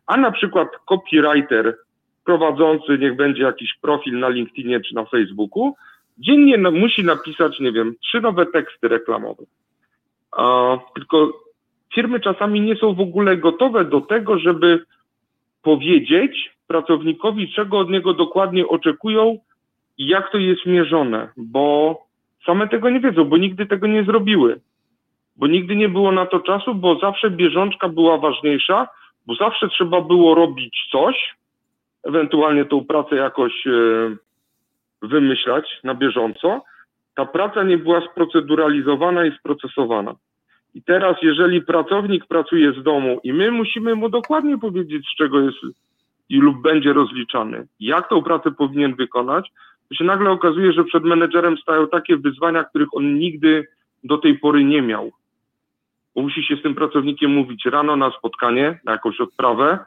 a 0.07 0.17
na 0.17 0.31
przykład 0.31 0.67
copywriter 0.85 1.77
prowadzący, 2.25 2.97
niech 2.97 3.15
będzie 3.15 3.43
jakiś 3.43 3.73
profil 3.81 4.19
na 4.19 4.29
LinkedInie 4.29 4.79
czy 4.79 4.95
na 4.95 5.05
Facebooku, 5.05 5.75
dziennie 6.17 6.57
musi 6.57 7.03
napisać, 7.03 7.59
nie 7.59 7.71
wiem, 7.71 7.95
trzy 8.03 8.21
nowe 8.21 8.45
teksty 8.45 8.88
reklamowe. 8.88 9.43
tylko 10.95 11.33
firmy 11.93 12.19
czasami 12.19 12.61
nie 12.61 12.75
są 12.75 12.93
w 12.93 12.99
ogóle 12.99 13.38
gotowe 13.38 13.85
do 13.85 14.01
tego, 14.01 14.39
żeby 14.39 14.85
powiedzieć 15.61 16.51
pracownikowi, 16.67 17.53
czego 17.53 17.79
od 17.79 17.89
niego 17.89 18.13
dokładnie 18.13 18.67
oczekują 18.67 19.38
i 19.97 20.07
jak 20.07 20.31
to 20.31 20.38
jest 20.38 20.65
mierzone, 20.65 21.29
bo 21.38 21.97
same 22.45 22.67
tego 22.67 22.89
nie 22.89 22.99
wiedzą, 22.99 23.25
bo 23.25 23.38
nigdy 23.38 23.65
tego 23.65 23.88
nie 23.88 24.03
zrobiły. 24.03 24.59
Bo 25.35 25.47
nigdy 25.47 25.75
nie 25.75 25.89
było 25.89 26.11
na 26.11 26.25
to 26.25 26.39
czasu, 26.39 26.75
bo 26.75 26.99
zawsze 26.99 27.29
bieżączka 27.29 27.89
była 27.89 28.17
ważniejsza, 28.17 28.88
bo 29.27 29.35
zawsze 29.35 29.67
trzeba 29.69 30.01
było 30.01 30.35
robić 30.35 30.88
coś, 30.91 31.35
ewentualnie 32.03 32.65
tą 32.65 32.85
pracę 32.85 33.15
jakoś 33.15 33.67
e, 33.67 33.71
wymyślać 35.01 35.79
na 35.83 35.95
bieżąco. 35.95 36.63
Ta 37.15 37.25
praca 37.25 37.63
nie 37.63 37.77
była 37.77 38.01
sproceduralizowana 38.11 39.25
i 39.25 39.37
sprocesowana. 39.37 40.15
I 40.73 40.83
teraz, 40.83 41.17
jeżeli 41.21 41.61
pracownik 41.61 42.25
pracuje 42.25 42.73
z 42.73 42.83
domu 42.83 43.19
i 43.23 43.33
my 43.33 43.51
musimy 43.51 43.95
mu 43.95 44.09
dokładnie 44.09 44.57
powiedzieć, 44.57 45.05
z 45.13 45.17
czego 45.17 45.39
jest 45.39 45.57
i 46.29 46.37
lub 46.37 46.61
będzie 46.61 46.93
rozliczany, 46.93 47.67
jak 47.79 48.09
tą 48.09 48.23
pracę 48.23 48.51
powinien 48.51 48.95
wykonać, 48.95 49.51
to 49.89 49.95
się 49.95 50.03
nagle 50.03 50.31
okazuje, 50.31 50.73
że 50.73 50.83
przed 50.83 51.03
menedżerem 51.03 51.57
stają 51.57 51.87
takie 51.87 52.17
wyzwania, 52.17 52.63
których 52.63 52.87
on 52.91 53.15
nigdy 53.15 53.67
do 54.03 54.17
tej 54.17 54.39
pory 54.39 54.63
nie 54.63 54.81
miał. 54.81 55.11
Bo 56.15 56.21
musi 56.21 56.43
się 56.43 56.55
z 56.55 56.61
tym 56.61 56.75
pracownikiem 56.75 57.31
mówić 57.31 57.65
rano 57.65 57.95
na 57.95 58.11
spotkanie, 58.11 58.79
na 58.83 58.91
jakąś 58.91 59.21
odprawę 59.21 59.79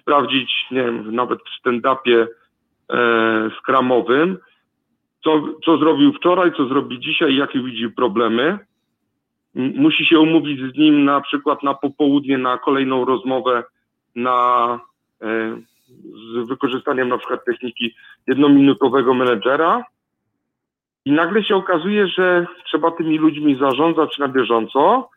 sprawdzić, 0.00 0.50
nie 0.70 0.82
wiem, 0.84 1.14
nawet 1.14 1.38
w 1.38 1.60
stand-upie 1.60 2.26
e, 2.92 3.50
skramowym, 3.58 4.38
co, 5.24 5.42
co 5.64 5.78
zrobił 5.78 6.12
wczoraj, 6.12 6.52
co 6.56 6.66
zrobi 6.68 7.00
dzisiaj, 7.00 7.36
jakie 7.36 7.62
widzi 7.62 7.90
problemy. 7.90 8.58
Musi 9.54 10.06
się 10.06 10.20
umówić 10.20 10.60
z 10.60 10.78
nim 10.78 11.04
na 11.04 11.20
przykład 11.20 11.62
na 11.62 11.74
popołudnie 11.74 12.38
na 12.38 12.58
kolejną 12.58 13.04
rozmowę 13.04 13.62
na 14.14 14.80
e, 15.22 15.56
z 16.14 16.48
wykorzystaniem 16.48 17.08
na 17.08 17.18
przykład 17.18 17.44
techniki 17.44 17.94
jednominutowego 18.26 19.14
menedżera 19.14 19.84
i 21.04 21.12
nagle 21.12 21.44
się 21.44 21.56
okazuje, 21.56 22.08
że 22.08 22.46
trzeba 22.64 22.90
tymi 22.90 23.18
ludźmi 23.18 23.58
zarządzać 23.60 24.18
na 24.18 24.28
bieżąco, 24.28 25.08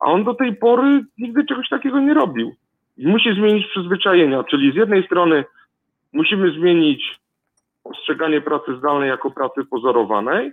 a 0.00 0.04
on 0.04 0.24
do 0.24 0.34
tej 0.34 0.56
pory 0.56 1.04
nigdy 1.18 1.44
czegoś 1.44 1.68
takiego 1.68 2.00
nie 2.00 2.14
robił. 2.14 2.54
Musi 2.98 3.34
zmienić 3.34 3.66
przyzwyczajenia, 3.66 4.44
czyli 4.44 4.72
z 4.72 4.74
jednej 4.74 5.06
strony 5.06 5.44
musimy 6.12 6.50
zmienić 6.50 7.18
postrzeganie 7.82 8.40
pracy 8.40 8.76
zdalnej 8.78 9.08
jako 9.08 9.30
pracy 9.30 9.64
pozorowanej, 9.70 10.52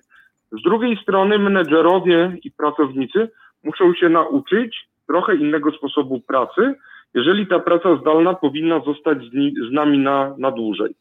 z 0.51 0.63
drugiej 0.63 0.97
strony 0.97 1.39
menedżerowie 1.39 2.37
i 2.43 2.51
pracownicy 2.51 3.29
muszą 3.63 3.93
się 3.93 4.09
nauczyć 4.09 4.87
trochę 5.07 5.35
innego 5.35 5.71
sposobu 5.71 6.19
pracy, 6.19 6.73
jeżeli 7.13 7.47
ta 7.47 7.59
praca 7.59 7.95
zdalna 7.95 8.33
powinna 8.33 8.79
zostać 8.79 9.17
z, 9.69 9.71
nami 9.71 9.99
na, 9.99 10.35
na 10.37 10.51
dłużej. 10.51 10.95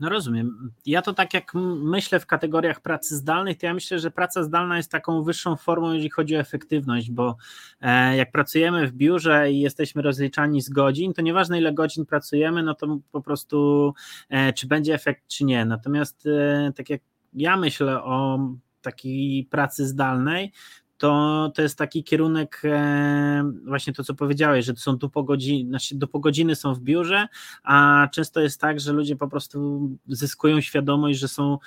No 0.00 0.08
rozumiem. 0.08 0.72
Ja 0.86 1.02
to 1.02 1.14
tak 1.14 1.34
jak 1.34 1.52
myślę 1.82 2.20
w 2.20 2.26
kategoriach 2.26 2.80
pracy 2.80 3.16
zdalnych, 3.16 3.58
to 3.58 3.66
ja 3.66 3.74
myślę, 3.74 3.98
że 3.98 4.10
praca 4.10 4.42
zdalna 4.42 4.76
jest 4.76 4.90
taką 4.90 5.22
wyższą 5.22 5.56
formą, 5.56 5.92
jeżeli 5.92 6.10
chodzi 6.10 6.36
o 6.36 6.40
efektywność, 6.40 7.10
bo 7.10 7.36
e, 7.80 8.16
jak 8.16 8.32
pracujemy 8.32 8.86
w 8.86 8.92
biurze 8.92 9.52
i 9.52 9.60
jesteśmy 9.60 10.02
rozliczani 10.02 10.60
z 10.60 10.68
godzin, 10.68 11.14
to 11.14 11.22
nieważne 11.22 11.58
ile 11.58 11.72
godzin 11.72 12.06
pracujemy, 12.06 12.62
no 12.62 12.74
to 12.74 12.98
po 13.12 13.20
prostu 13.20 13.92
e, 14.28 14.52
czy 14.52 14.66
będzie 14.66 14.94
efekt, 14.94 15.26
czy 15.26 15.44
nie. 15.44 15.64
Natomiast 15.64 16.26
e, 16.26 16.72
tak 16.76 16.90
jak 16.90 17.00
ja 17.32 17.56
myślę 17.56 18.02
o 18.02 18.38
takiej 18.82 19.44
pracy 19.50 19.86
zdalnej, 19.86 20.52
to, 20.98 21.52
to 21.54 21.62
jest 21.62 21.78
taki 21.78 22.04
kierunek, 22.04 22.62
e, 22.64 23.52
właśnie 23.64 23.92
to, 23.92 24.04
co 24.04 24.14
powiedziałeś, 24.14 24.64
że 24.64 24.76
są 24.76 24.98
tu 24.98 25.10
po 25.10 25.22
godziny, 25.22 25.70
znaczy 25.70 25.94
do 25.94 26.06
po 26.06 26.20
godziny 26.20 26.56
są 26.56 26.74
w 26.74 26.80
biurze, 26.80 27.28
a 27.62 28.08
często 28.12 28.40
jest 28.40 28.60
tak, 28.60 28.80
że 28.80 28.92
ludzie 28.92 29.16
po 29.16 29.28
prostu 29.28 29.88
zyskują 30.08 30.60
świadomość, 30.60 31.18
że 31.18 31.28
są, 31.28 31.58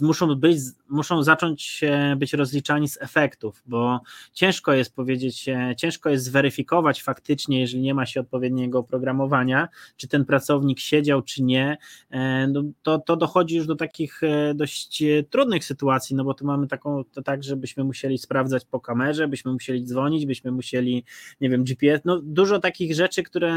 muszą 0.00 0.34
być, 0.34 0.58
muszą 0.88 1.22
zacząć 1.22 1.80
być 2.16 2.32
rozliczani 2.32 2.88
z 2.88 3.02
efektów, 3.02 3.62
bo 3.66 4.00
ciężko 4.32 4.72
jest 4.72 4.94
powiedzieć, 4.94 5.48
e, 5.48 5.74
ciężko 5.76 6.10
jest 6.10 6.24
zweryfikować 6.24 7.02
faktycznie, 7.02 7.60
jeżeli 7.60 7.82
nie 7.82 7.94
ma 7.94 8.06
się 8.06 8.20
odpowiedniego 8.20 8.78
oprogramowania, 8.78 9.68
czy 9.96 10.08
ten 10.08 10.24
pracownik 10.24 10.80
siedział, 10.80 11.22
czy 11.22 11.42
nie, 11.42 11.78
e, 12.10 12.46
no 12.46 12.62
to, 12.82 12.98
to 12.98 13.16
dochodzi 13.16 13.56
już 13.56 13.66
do 13.66 13.76
takich 13.76 14.20
dość 14.54 15.02
trudnych 15.30 15.64
sytuacji, 15.64 16.16
no 16.16 16.24
bo 16.24 16.34
tu 16.34 16.46
mamy 16.46 16.68
taką, 16.68 17.04
to 17.04 17.22
tak, 17.22 17.44
żebyśmy 17.44 17.84
musieli 17.84 18.18
sprawdzać 18.18 18.61
po 18.64 18.80
kamerze, 18.80 19.28
byśmy 19.28 19.52
musieli 19.52 19.84
dzwonić, 19.84 20.26
byśmy 20.26 20.50
musieli, 20.50 21.04
nie 21.40 21.50
wiem, 21.50 21.64
GPS, 21.64 22.00
no 22.04 22.20
dużo 22.22 22.58
takich 22.58 22.94
rzeczy, 22.94 23.22
które 23.22 23.52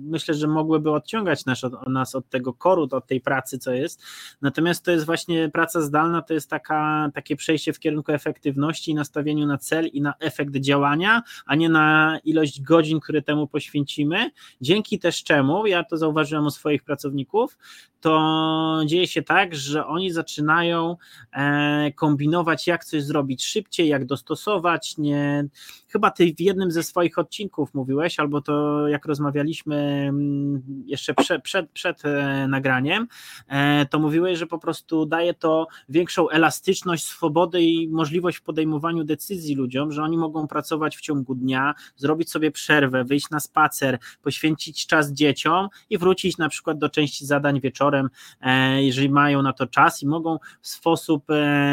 myślę, 0.00 0.34
że 0.34 0.48
mogłyby 0.48 0.90
odciągać 0.90 1.46
nas 1.46 1.64
od, 1.64 1.88
nas 1.88 2.14
od 2.14 2.28
tego 2.28 2.54
koru, 2.54 2.88
od 2.90 3.06
tej 3.06 3.20
pracy, 3.20 3.58
co 3.58 3.72
jest. 3.72 4.02
Natomiast 4.42 4.84
to 4.84 4.90
jest 4.90 5.06
właśnie 5.06 5.48
praca 5.48 5.80
zdalna, 5.80 6.22
to 6.22 6.34
jest 6.34 6.50
taka, 6.50 7.10
takie 7.14 7.36
przejście 7.36 7.72
w 7.72 7.78
kierunku 7.78 8.12
efektywności 8.12 8.90
i 8.90 8.94
nastawieniu 8.94 9.46
na 9.46 9.58
cel 9.58 9.86
i 9.86 10.00
na 10.00 10.14
efekt 10.20 10.56
działania, 10.56 11.22
a 11.46 11.54
nie 11.54 11.68
na 11.68 12.18
ilość 12.24 12.62
godzin, 12.62 13.00
które 13.00 13.22
temu 13.22 13.46
poświęcimy. 13.46 14.30
Dzięki 14.60 14.98
też 14.98 15.24
czemu, 15.24 15.66
ja 15.66 15.84
to 15.84 15.96
zauważyłem 15.96 16.46
u 16.46 16.50
swoich 16.50 16.82
pracowników, 16.82 17.58
to 18.00 18.80
dzieje 18.86 19.06
się 19.06 19.22
tak, 19.22 19.54
że 19.54 19.86
oni 19.86 20.10
zaczynają 20.10 20.96
e, 21.32 21.92
kombinować, 21.92 22.66
jak 22.66 22.84
coś 22.84 23.04
zrobić 23.04 23.44
szybciej, 23.46 23.88
jak 23.88 24.06
dostosować. 24.26 24.98
Nie, 24.98 25.44
chyba 25.88 26.10
ty 26.10 26.34
w 26.34 26.40
jednym 26.40 26.70
ze 26.70 26.82
swoich 26.82 27.18
odcinków 27.18 27.74
mówiłeś, 27.74 28.20
albo 28.20 28.40
to 28.40 28.88
jak 28.88 29.06
rozmawialiśmy 29.06 29.76
mm, 30.08 30.62
jeszcze 30.86 31.14
przed, 31.14 31.42
przed, 31.42 31.70
przed 31.70 32.04
e, 32.04 32.46
nagraniem, 32.48 33.06
e, 33.48 33.86
to 33.86 33.98
mówiłeś, 33.98 34.38
że 34.38 34.46
po 34.46 34.58
prostu 34.58 35.06
daje 35.06 35.34
to 35.34 35.66
większą 35.88 36.28
elastyczność, 36.28 37.04
swobodę 37.04 37.62
i 37.62 37.88
możliwość 37.88 38.38
w 38.38 38.42
podejmowaniu 38.42 39.04
decyzji 39.04 39.54
ludziom, 39.54 39.92
że 39.92 40.02
oni 40.02 40.18
mogą 40.18 40.48
pracować 40.48 40.96
w 40.96 41.00
ciągu 41.00 41.34
dnia, 41.34 41.74
zrobić 41.96 42.30
sobie 42.30 42.50
przerwę, 42.50 43.04
wyjść 43.04 43.30
na 43.30 43.40
spacer, 43.40 43.98
poświęcić 44.22 44.86
czas 44.86 45.12
dzieciom 45.12 45.68
i 45.90 45.98
wrócić 45.98 46.38
na 46.38 46.48
przykład 46.48 46.78
do 46.78 46.88
części 46.88 47.26
zadań 47.26 47.60
wieczorem, 47.60 48.10
e, 48.40 48.82
jeżeli 48.82 49.10
mają 49.10 49.42
na 49.42 49.52
to 49.52 49.66
czas 49.66 50.02
i 50.02 50.06
mogą 50.06 50.38
w 50.60 50.68
sposób 50.68 51.24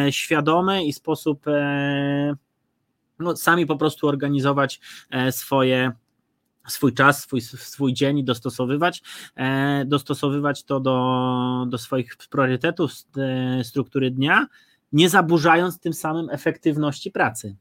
świadomy 0.09 0.85
i 0.85 0.93
sposób 0.93 1.45
no, 3.19 3.35
sami 3.35 3.65
po 3.65 3.75
prostu 3.75 4.07
organizować 4.07 4.79
e, 5.11 5.31
swoje 5.31 5.91
swój 6.67 6.93
czas, 6.93 7.23
swój, 7.23 7.41
swój 7.41 7.93
dzień 7.93 8.17
i 8.17 8.23
dostosowywać, 8.23 9.01
e, 9.35 9.85
dostosowywać 9.85 10.63
to 10.63 10.79
do, 10.79 11.65
do 11.67 11.77
swoich 11.77 12.17
priorytetów, 12.31 12.91
e, 13.17 13.63
struktury 13.63 14.11
dnia, 14.11 14.47
nie 14.93 15.09
zaburzając 15.09 15.79
tym 15.79 15.93
samym 15.93 16.29
efektywności 16.29 17.11
pracy. 17.11 17.55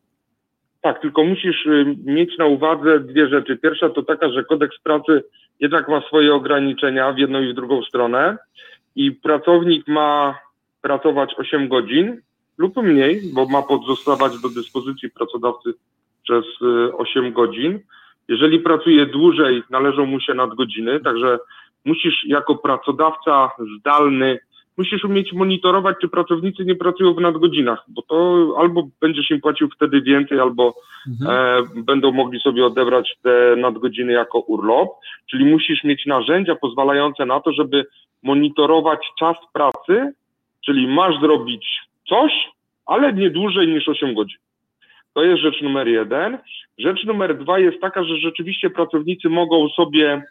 Tak, 0.80 1.00
tylko 1.00 1.24
musisz 1.24 1.66
y, 1.66 1.96
mieć 2.04 2.38
na 2.38 2.46
uwadze 2.46 3.00
dwie 3.00 3.28
rzeczy. 3.28 3.56
Pierwsza 3.56 3.88
to 3.88 4.02
taka, 4.02 4.28
że 4.28 4.44
kodeks 4.44 4.78
pracy 4.82 5.24
jednak 5.60 5.88
ma 5.88 6.00
swoje 6.00 6.34
ograniczenia 6.34 7.12
w 7.12 7.18
jedną 7.18 7.42
i 7.42 7.52
w 7.52 7.54
drugą 7.54 7.82
stronę 7.82 8.38
i 8.96 9.12
pracownik 9.12 9.88
ma 9.88 10.38
pracować 10.80 11.34
8 11.38 11.68
godzin, 11.68 12.20
lub 12.58 12.76
mniej, 12.76 13.22
bo 13.34 13.46
ma 13.46 13.62
pozostawać 13.62 14.38
do 14.38 14.48
dyspozycji 14.48 15.10
pracodawcy 15.10 15.74
przez 16.22 16.44
8 16.92 17.24
y, 17.24 17.32
godzin. 17.32 17.80
Jeżeli 18.28 18.60
pracuje 18.60 19.06
dłużej, 19.06 19.62
należą 19.70 20.06
mu 20.06 20.20
się 20.20 20.34
nadgodziny, 20.34 21.00
także 21.00 21.38
musisz 21.84 22.24
jako 22.24 22.56
pracodawca 22.56 23.50
zdalny, 23.78 24.38
musisz 24.76 25.04
umieć 25.04 25.32
monitorować, 25.32 25.96
czy 26.00 26.08
pracownicy 26.08 26.64
nie 26.64 26.74
pracują 26.74 27.14
w 27.14 27.20
nadgodzinach, 27.20 27.84
bo 27.88 28.02
to 28.02 28.46
albo 28.58 28.88
będziesz 29.00 29.30
im 29.30 29.40
płacił 29.40 29.68
wtedy 29.76 30.02
więcej, 30.02 30.40
albo 30.40 30.74
mhm. 31.08 31.30
e, 31.76 31.82
będą 31.82 32.12
mogli 32.12 32.40
sobie 32.40 32.66
odebrać 32.66 33.16
te 33.22 33.56
nadgodziny 33.56 34.12
jako 34.12 34.38
urlop, 34.38 34.88
czyli 35.30 35.44
musisz 35.44 35.84
mieć 35.84 36.06
narzędzia 36.06 36.54
pozwalające 36.54 37.26
na 37.26 37.40
to, 37.40 37.52
żeby 37.52 37.86
monitorować 38.22 39.00
czas 39.18 39.36
pracy, 39.52 40.12
czyli 40.64 40.88
masz 40.88 41.20
zrobić 41.20 41.66
coś, 42.12 42.32
ale 42.86 43.12
nie 43.12 43.30
dłużej 43.30 43.68
niż 43.68 43.88
8 43.88 44.14
godzin. 44.14 44.38
To 45.14 45.24
jest 45.24 45.42
rzecz 45.42 45.62
numer 45.62 45.88
jeden. 45.88 46.38
Rzecz 46.78 47.04
numer 47.04 47.38
dwa 47.38 47.58
jest 47.58 47.80
taka, 47.80 48.04
że 48.04 48.16
rzeczywiście 48.16 48.70
pracownicy 48.70 49.28
mogą 49.28 49.68
sobie 49.68 50.22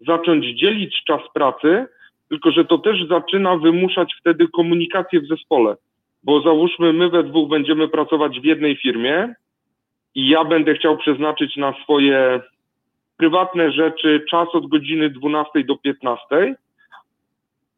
zacząć 0.00 0.44
dzielić 0.46 1.04
czas 1.04 1.20
pracy, 1.34 1.86
tylko 2.28 2.50
że 2.50 2.64
to 2.64 2.78
też 2.78 3.08
zaczyna 3.08 3.56
wymuszać 3.56 4.14
wtedy 4.20 4.48
komunikację 4.48 5.20
w 5.20 5.26
zespole. 5.26 5.76
Bo 6.22 6.40
załóżmy, 6.40 6.92
my 6.92 7.08
we 7.08 7.22
dwóch 7.22 7.48
będziemy 7.48 7.88
pracować 7.88 8.40
w 8.40 8.44
jednej 8.44 8.76
firmie 8.76 9.34
i 10.14 10.28
ja 10.28 10.44
będę 10.44 10.74
chciał 10.74 10.96
przeznaczyć 10.96 11.56
na 11.56 11.74
swoje 11.82 12.40
prywatne 13.16 13.72
rzeczy 13.72 14.24
czas 14.30 14.48
od 14.52 14.66
godziny 14.66 15.10
12 15.10 15.64
do 15.64 15.76
15, 15.76 16.54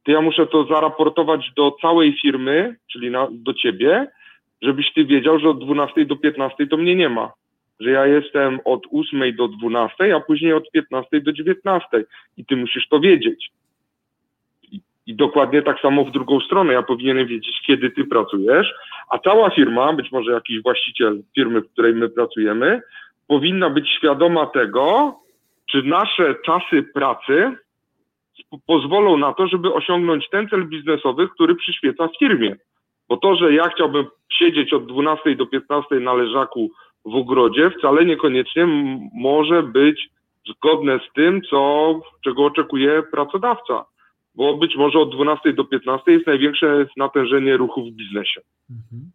to 0.05 0.13
ja 0.13 0.21
muszę 0.21 0.47
to 0.47 0.65
zaraportować 0.65 1.51
do 1.57 1.77
całej 1.81 2.17
firmy, 2.23 2.77
czyli 2.93 3.11
na, 3.11 3.29
do 3.31 3.55
ciebie, 3.55 4.07
żebyś 4.63 4.93
ty 4.93 5.05
wiedział, 5.05 5.39
że 5.39 5.49
od 5.49 5.65
12 5.65 6.05
do 6.05 6.17
15 6.17 6.67
to 6.67 6.77
mnie 6.77 6.95
nie 6.97 7.09
ma. 7.09 7.33
Że 7.81 7.91
ja 7.91 8.07
jestem 8.07 8.61
od 8.65 8.83
8 8.93 9.37
do 9.37 9.49
12, 9.49 10.17
a 10.17 10.21
później 10.21 10.53
od 10.53 10.71
15 10.71 11.21
do 11.21 11.33
19. 11.33 11.89
I 12.37 12.45
ty 12.45 12.57
musisz 12.57 12.89
to 12.89 13.01
wiedzieć. 13.01 13.51
I, 14.73 14.81
I 15.07 15.15
dokładnie 15.15 15.63
tak 15.63 15.81
samo 15.81 16.05
w 16.05 16.11
drugą 16.11 16.41
stronę. 16.41 16.73
Ja 16.73 16.83
powinienem 16.83 17.27
wiedzieć, 17.27 17.63
kiedy 17.67 17.91
ty 17.91 18.05
pracujesz, 18.05 18.75
a 19.11 19.19
cała 19.19 19.51
firma, 19.51 19.93
być 19.93 20.13
może 20.13 20.33
jakiś 20.33 20.63
właściciel 20.63 21.23
firmy, 21.35 21.61
w 21.61 21.73
której 21.73 21.95
my 21.95 22.09
pracujemy, 22.09 22.81
powinna 23.27 23.71
być 23.71 23.91
świadoma 23.91 24.47
tego, 24.47 25.17
czy 25.71 25.83
nasze 25.83 26.35
czasy 26.45 26.83
pracy 26.83 27.57
pozwolą 28.67 29.19
na 29.19 29.33
to, 29.33 29.49
żeby 29.49 29.75
osiągnąć 29.75 30.29
ten 30.31 30.49
cel 30.49 30.69
biznesowy, 30.69 31.29
który 31.29 31.55
przyświeca 31.55 32.09
firmie. 32.19 32.57
Bo 33.09 33.17
to, 33.17 33.37
że 33.37 33.55
ja 33.55 33.69
chciałbym 33.69 34.07
siedzieć 34.33 34.73
od 34.73 34.87
12 34.87 35.37
do 35.37 35.47
15 35.47 35.95
na 36.01 36.15
leżaku 36.15 36.71
w 37.05 37.15
ogrodzie, 37.15 37.71
wcale 37.71 38.05
niekoniecznie 38.05 38.67
może 39.15 39.63
być 39.63 40.09
zgodne 40.49 41.01
z 41.11 41.13
tym, 41.15 41.43
co, 41.51 42.01
czego 42.25 42.45
oczekuje 42.45 43.03
pracodawca. 43.03 43.85
Bo 44.35 44.57
być 44.57 44.77
może 44.77 44.99
od 44.99 45.15
12 45.15 45.53
do 45.53 45.65
15 45.65 46.13
jest 46.13 46.27
największe 46.27 46.87
natężenie 46.97 47.57
ruchu 47.57 47.85
w 47.85 47.91
biznesie. 47.91 48.41
Mhm. 48.71 49.11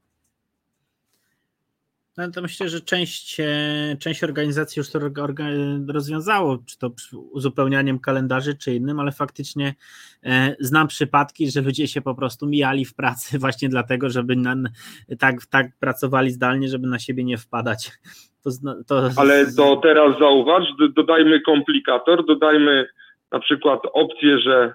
No 2.19 2.31
to 2.31 2.41
myślę, 2.41 2.69
że 2.69 2.81
część, 2.81 3.39
e, 3.39 3.45
część 3.99 4.23
organizacji 4.23 4.79
już 4.79 4.91
to 4.91 4.99
rozwiązało, 5.87 6.57
czy 6.67 6.79
to 6.79 6.91
uzupełnianiem 7.31 7.99
kalendarzy, 7.99 8.55
czy 8.55 8.75
innym, 8.75 8.99
ale 8.99 9.11
faktycznie 9.11 9.75
e, 10.23 10.55
znam 10.59 10.87
przypadki, 10.87 11.51
że 11.51 11.61
ludzie 11.61 11.87
się 11.87 12.01
po 12.01 12.15
prostu 12.15 12.47
mijali 12.47 12.85
w 12.85 12.95
pracy 12.95 13.37
właśnie 13.43 13.69
dlatego, 13.69 14.09
żeby 14.09 14.35
na, 14.35 14.55
tak, 15.19 15.45
tak 15.45 15.67
pracowali 15.79 16.31
zdalnie, 16.31 16.67
żeby 16.67 16.87
na 16.87 16.99
siebie 16.99 17.23
nie 17.23 17.37
wpadać. 17.37 17.91
To, 18.43 18.49
to... 18.87 19.09
Ale 19.17 19.45
to 19.57 19.75
teraz 19.75 20.19
zauważ, 20.19 20.63
dodajmy 20.95 21.41
komplikator, 21.41 22.25
dodajmy 22.25 22.87
na 23.31 23.39
przykład 23.39 23.79
opcję, 23.93 24.39
że 24.39 24.73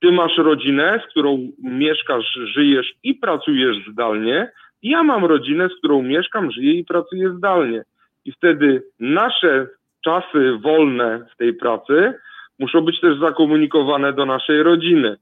ty 0.00 0.12
masz 0.12 0.38
rodzinę, 0.38 1.00
z 1.06 1.10
którą 1.10 1.48
mieszkasz, 1.58 2.38
żyjesz 2.54 2.94
i 3.02 3.14
pracujesz 3.14 3.76
zdalnie, 3.92 4.50
ja 4.82 5.02
mam 5.02 5.24
rodzinę, 5.24 5.68
z 5.68 5.78
którą 5.78 6.02
mieszkam, 6.02 6.50
żyję 6.50 6.72
i 6.72 6.84
pracuję 6.84 7.34
zdalnie. 7.36 7.82
I 8.24 8.32
wtedy 8.32 8.82
nasze 9.00 9.66
czasy 10.04 10.58
wolne 10.62 11.26
w 11.34 11.36
tej 11.36 11.54
pracy 11.54 12.14
muszą 12.58 12.80
być 12.80 13.00
też 13.00 13.18
zakomunikowane 13.18 14.12
do 14.12 14.26
naszej 14.26 14.62
rodziny. 14.62 15.16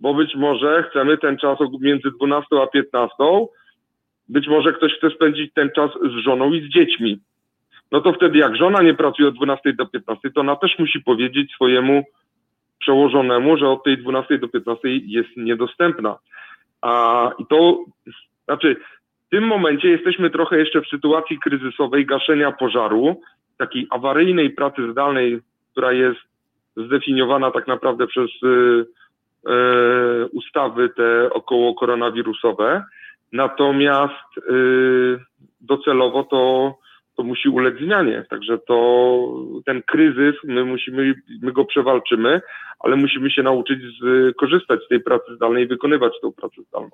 Bo 0.00 0.14
być 0.14 0.34
może 0.34 0.84
chcemy 0.90 1.18
ten 1.18 1.38
czas 1.38 1.58
między 1.80 2.10
12 2.10 2.46
a 2.62 2.66
15, 2.66 3.14
być 4.28 4.48
może 4.48 4.72
ktoś 4.72 4.92
chce 4.92 5.10
spędzić 5.10 5.52
ten 5.54 5.70
czas 5.76 5.90
z 5.90 6.24
żoną 6.24 6.52
i 6.52 6.60
z 6.60 6.72
dziećmi. 6.74 7.18
No 7.92 8.00
to 8.00 8.12
wtedy 8.12 8.38
jak 8.38 8.56
żona 8.56 8.82
nie 8.82 8.94
pracuje 8.94 9.28
od 9.28 9.34
12 9.34 9.72
do 9.72 9.86
15, 9.86 10.30
to 10.30 10.40
ona 10.40 10.56
też 10.56 10.78
musi 10.78 11.00
powiedzieć 11.00 11.52
swojemu 11.52 12.04
przełożonemu, 12.78 13.56
że 13.56 13.68
od 13.68 13.84
tej 13.84 13.98
12 13.98 14.38
do 14.38 14.48
15 14.48 14.88
jest 14.88 15.36
niedostępna. 15.36 16.16
A, 16.82 17.30
I 17.38 17.46
to 17.46 17.84
znaczy, 18.48 18.76
w 19.26 19.30
tym 19.30 19.44
momencie 19.44 19.88
jesteśmy 19.88 20.30
trochę 20.30 20.58
jeszcze 20.58 20.80
w 20.80 20.88
sytuacji 20.88 21.38
kryzysowej 21.38 22.06
gaszenia 22.06 22.52
pożaru, 22.52 23.20
takiej 23.58 23.86
awaryjnej 23.90 24.50
pracy 24.50 24.92
zdalnej, 24.92 25.40
która 25.72 25.92
jest 25.92 26.20
zdefiniowana 26.76 27.50
tak 27.50 27.66
naprawdę 27.66 28.06
przez 28.06 28.30
y, 28.42 28.46
y, 28.46 30.26
ustawy 30.32 30.88
te 30.88 31.30
około 31.32 31.74
koronawirusowe. 31.74 32.84
Natomiast 33.32 34.38
y, 34.38 35.18
docelowo 35.60 36.24
to, 36.24 36.74
to 37.16 37.22
musi 37.22 37.48
ulec 37.48 37.78
zmianie. 37.78 38.24
Także 38.30 38.58
to 38.58 39.28
ten 39.66 39.82
kryzys, 39.82 40.34
my 40.44 40.64
musimy, 40.64 41.14
my 41.42 41.52
go 41.52 41.64
przewalczymy, 41.64 42.40
ale 42.80 42.96
musimy 42.96 43.30
się 43.30 43.42
nauczyć 43.42 43.80
z, 44.00 44.36
korzystać 44.36 44.80
z 44.84 44.88
tej 44.88 45.00
pracy 45.00 45.34
zdalnej 45.36 45.64
i 45.64 45.68
wykonywać 45.68 46.12
tą 46.22 46.32
pracę 46.32 46.62
zdalną. 46.68 46.90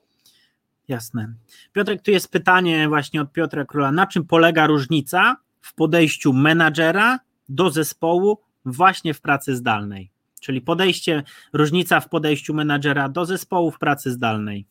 Jasne. 0.88 1.34
Piotrek, 1.72 2.02
tu 2.02 2.10
jest 2.10 2.32
pytanie 2.32 2.88
właśnie 2.88 3.20
od 3.20 3.32
Piotra 3.32 3.64
Króla. 3.64 3.92
Na 3.92 4.06
czym 4.06 4.26
polega 4.26 4.66
różnica 4.66 5.36
w 5.60 5.74
podejściu 5.74 6.32
menadżera 6.32 7.18
do 7.48 7.70
zespołu 7.70 8.38
właśnie 8.64 9.14
w 9.14 9.20
pracy 9.20 9.56
zdalnej? 9.56 10.10
Czyli 10.40 10.60
podejście, 10.60 11.22
różnica 11.52 12.00
w 12.00 12.08
podejściu 12.08 12.54
menadżera 12.54 13.08
do 13.08 13.24
zespołu 13.24 13.70
w 13.70 13.78
pracy 13.78 14.10
zdalnej. 14.10 14.66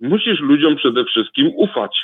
Musisz 0.00 0.40
ludziom 0.40 0.76
przede 0.76 1.04
wszystkim 1.04 1.52
ufać. 1.56 1.98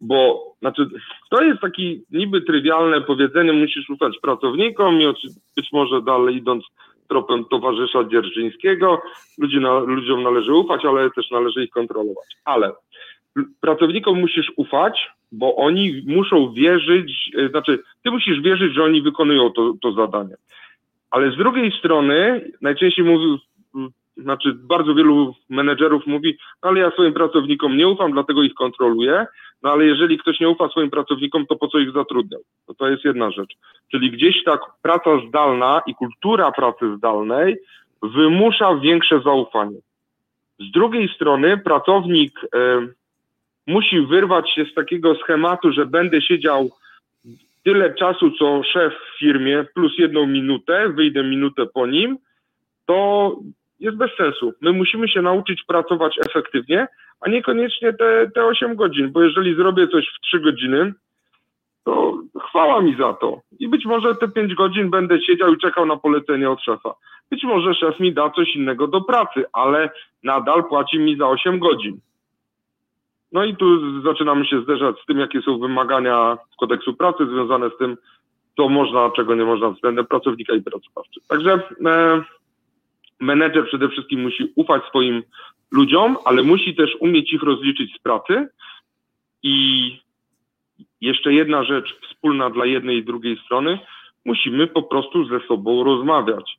Bo 0.00 0.50
znaczy, 0.60 0.86
to 1.30 1.42
jest 1.42 1.60
taki 1.60 2.02
niby 2.10 2.42
trywialne 2.42 3.00
powiedzenie, 3.00 3.52
musisz 3.52 3.90
ufać 3.90 4.18
pracownikom 4.22 5.00
i 5.00 5.12
być 5.56 5.72
może 5.72 6.02
dalej 6.02 6.36
idąc 6.36 6.64
tropem 7.10 7.44
towarzysza 7.44 8.04
Dzierżyńskiego. 8.04 9.02
Na, 9.38 9.78
ludziom 9.78 10.22
należy 10.22 10.54
ufać, 10.54 10.84
ale 10.84 11.10
też 11.10 11.30
należy 11.30 11.64
ich 11.64 11.70
kontrolować. 11.70 12.36
Ale 12.44 12.72
pracownikom 13.60 14.20
musisz 14.20 14.52
ufać, 14.56 15.10
bo 15.32 15.56
oni 15.56 16.02
muszą 16.06 16.52
wierzyć, 16.52 17.30
e, 17.38 17.48
znaczy 17.48 17.78
ty 18.04 18.10
musisz 18.10 18.40
wierzyć, 18.40 18.74
że 18.74 18.84
oni 18.84 19.02
wykonują 19.02 19.50
to, 19.50 19.74
to 19.82 19.92
zadanie. 19.92 20.34
Ale 21.10 21.32
z 21.32 21.36
drugiej 21.36 21.72
strony 21.78 22.50
najczęściej 22.60 23.04
mówi, 23.04 23.38
znaczy 24.16 24.54
bardzo 24.54 24.94
wielu 24.94 25.34
menedżerów 25.48 26.06
mówi, 26.06 26.38
no 26.62 26.68
ale 26.68 26.80
ja 26.80 26.90
swoim 26.90 27.12
pracownikom 27.12 27.76
nie 27.76 27.88
ufam, 27.88 28.12
dlatego 28.12 28.42
ich 28.42 28.54
kontroluję, 28.54 29.26
no 29.62 29.70
ale 29.70 29.84
jeżeli 29.84 30.18
ktoś 30.18 30.40
nie 30.40 30.48
ufa 30.48 30.68
swoim 30.68 30.90
pracownikom, 30.90 31.46
to 31.46 31.56
po 31.56 31.68
co 31.68 31.78
ich 31.78 31.92
zatrudniał? 31.92 32.40
No 32.68 32.74
to 32.74 32.88
jest 32.88 33.04
jedna 33.04 33.30
rzecz. 33.30 33.54
Czyli 33.90 34.10
gdzieś 34.10 34.44
tak 34.44 34.60
praca 34.82 35.10
zdalna 35.28 35.82
i 35.86 35.94
kultura 35.94 36.52
pracy 36.52 36.96
zdalnej 36.96 37.56
wymusza 38.02 38.74
większe 38.74 39.20
zaufanie. 39.20 39.78
Z 40.58 40.70
drugiej 40.70 41.08
strony 41.14 41.58
pracownik 41.58 42.40
y, 42.44 42.48
musi 43.66 44.00
wyrwać 44.00 44.50
się 44.54 44.64
z 44.64 44.74
takiego 44.74 45.14
schematu, 45.14 45.72
że 45.72 45.86
będę 45.86 46.22
siedział 46.22 46.70
tyle 47.64 47.94
czasu, 47.94 48.30
co 48.30 48.62
szef 48.62 48.92
w 48.94 49.18
firmie, 49.18 49.64
plus 49.74 49.92
jedną 49.98 50.26
minutę, 50.26 50.88
wyjdę 50.88 51.24
minutę 51.24 51.66
po 51.74 51.86
nim, 51.86 52.18
to 52.86 53.36
jest 53.80 53.96
bez 53.96 54.10
sensu. 54.16 54.52
My 54.60 54.72
musimy 54.72 55.08
się 55.08 55.22
nauczyć 55.22 55.62
pracować 55.64 56.18
efektywnie, 56.28 56.88
a 57.20 57.30
niekoniecznie 57.30 57.92
te, 57.92 58.30
te 58.34 58.44
8 58.44 58.76
godzin, 58.76 59.12
bo 59.12 59.22
jeżeli 59.22 59.54
zrobię 59.54 59.88
coś 59.88 60.08
w 60.08 60.20
3 60.20 60.40
godziny, 60.40 60.92
to 61.84 62.18
chwała 62.48 62.80
mi 62.82 62.96
za 62.96 63.12
to. 63.12 63.40
I 63.58 63.68
być 63.68 63.84
może 63.84 64.14
te 64.14 64.28
5 64.28 64.54
godzin 64.54 64.90
będę 64.90 65.20
siedział 65.20 65.54
i 65.54 65.58
czekał 65.58 65.86
na 65.86 65.96
polecenie 65.96 66.50
od 66.50 66.62
szefa. 66.62 66.94
Być 67.30 67.44
może 67.44 67.74
szef 67.74 68.00
mi 68.00 68.12
da 68.12 68.30
coś 68.30 68.56
innego 68.56 68.86
do 68.86 69.00
pracy, 69.00 69.44
ale 69.52 69.90
nadal 70.22 70.64
płaci 70.64 70.98
mi 70.98 71.16
za 71.16 71.28
8 71.28 71.58
godzin. 71.58 72.00
No 73.32 73.44
i 73.44 73.56
tu 73.56 74.00
zaczynamy 74.02 74.46
się 74.46 74.62
zderzać 74.62 74.96
z 75.02 75.06
tym, 75.06 75.18
jakie 75.18 75.42
są 75.42 75.58
wymagania 75.58 76.38
kodeksu 76.60 76.94
pracy 76.94 77.26
związane 77.26 77.70
z 77.70 77.78
tym, 77.78 77.96
co 78.56 78.68
można, 78.68 79.10
czego 79.16 79.34
nie 79.34 79.44
można 79.44 79.70
względem 79.70 80.06
pracownika 80.06 80.54
i 80.54 80.62
pracodawcy. 80.62 81.20
Także 81.28 81.62
e, 81.86 82.22
menedżer 83.20 83.66
przede 83.66 83.88
wszystkim 83.88 84.20
musi 84.20 84.52
ufać 84.56 84.82
swoim 84.84 85.22
ludziom, 85.70 86.16
ale 86.24 86.42
musi 86.42 86.74
też 86.74 86.96
umieć 87.00 87.32
ich 87.32 87.42
rozliczyć 87.42 87.94
z 87.96 87.98
pracy. 87.98 88.48
I 89.42 89.96
jeszcze 91.00 91.32
jedna 91.32 91.64
rzecz 91.64 91.96
wspólna 92.08 92.50
dla 92.50 92.66
jednej 92.66 92.96
i 92.96 93.04
drugiej 93.04 93.38
strony, 93.44 93.78
musimy 94.24 94.66
po 94.66 94.82
prostu 94.82 95.24
ze 95.24 95.40
sobą 95.40 95.84
rozmawiać, 95.84 96.58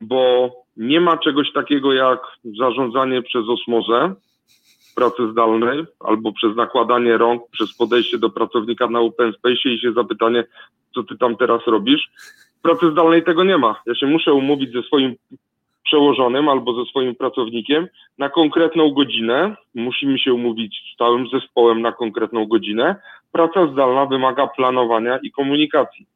bo 0.00 0.50
nie 0.76 1.00
ma 1.00 1.16
czegoś 1.16 1.52
takiego 1.52 1.92
jak 1.92 2.20
zarządzanie 2.58 3.22
przez 3.22 3.48
osmozę 3.48 4.14
pracy 4.94 5.30
zdalnej 5.32 5.84
albo 6.00 6.32
przez 6.32 6.56
nakładanie 6.56 7.18
rąk, 7.18 7.42
przez 7.50 7.76
podejście 7.76 8.18
do 8.18 8.30
pracownika 8.30 8.86
na 8.86 9.00
open 9.00 9.32
space 9.32 9.68
i 9.68 9.78
się 9.78 9.92
zapytanie, 9.92 10.44
co 10.94 11.02
ty 11.02 11.18
tam 11.18 11.36
teraz 11.36 11.66
robisz. 11.66 12.10
W 12.58 12.62
pracy 12.62 12.90
zdalnej 12.90 13.24
tego 13.24 13.44
nie 13.44 13.58
ma. 13.58 13.82
Ja 13.86 13.94
się 13.94 14.06
muszę 14.06 14.32
umówić 14.32 14.72
ze 14.72 14.82
swoim 14.82 15.14
przełożonym 15.84 16.48
albo 16.48 16.74
ze 16.74 16.90
swoim 16.90 17.14
pracownikiem 17.14 17.88
na 18.18 18.28
konkretną 18.28 18.90
godzinę. 18.90 19.56
Musimy 19.74 20.18
się 20.18 20.34
umówić 20.34 20.92
z 20.94 20.98
całym 20.98 21.28
zespołem 21.28 21.82
na 21.82 21.92
konkretną 21.92 22.46
godzinę. 22.46 22.96
Praca 23.32 23.72
zdalna 23.72 24.06
wymaga 24.06 24.46
planowania 24.46 25.18
i 25.22 25.30
komunikacji. 25.30 26.06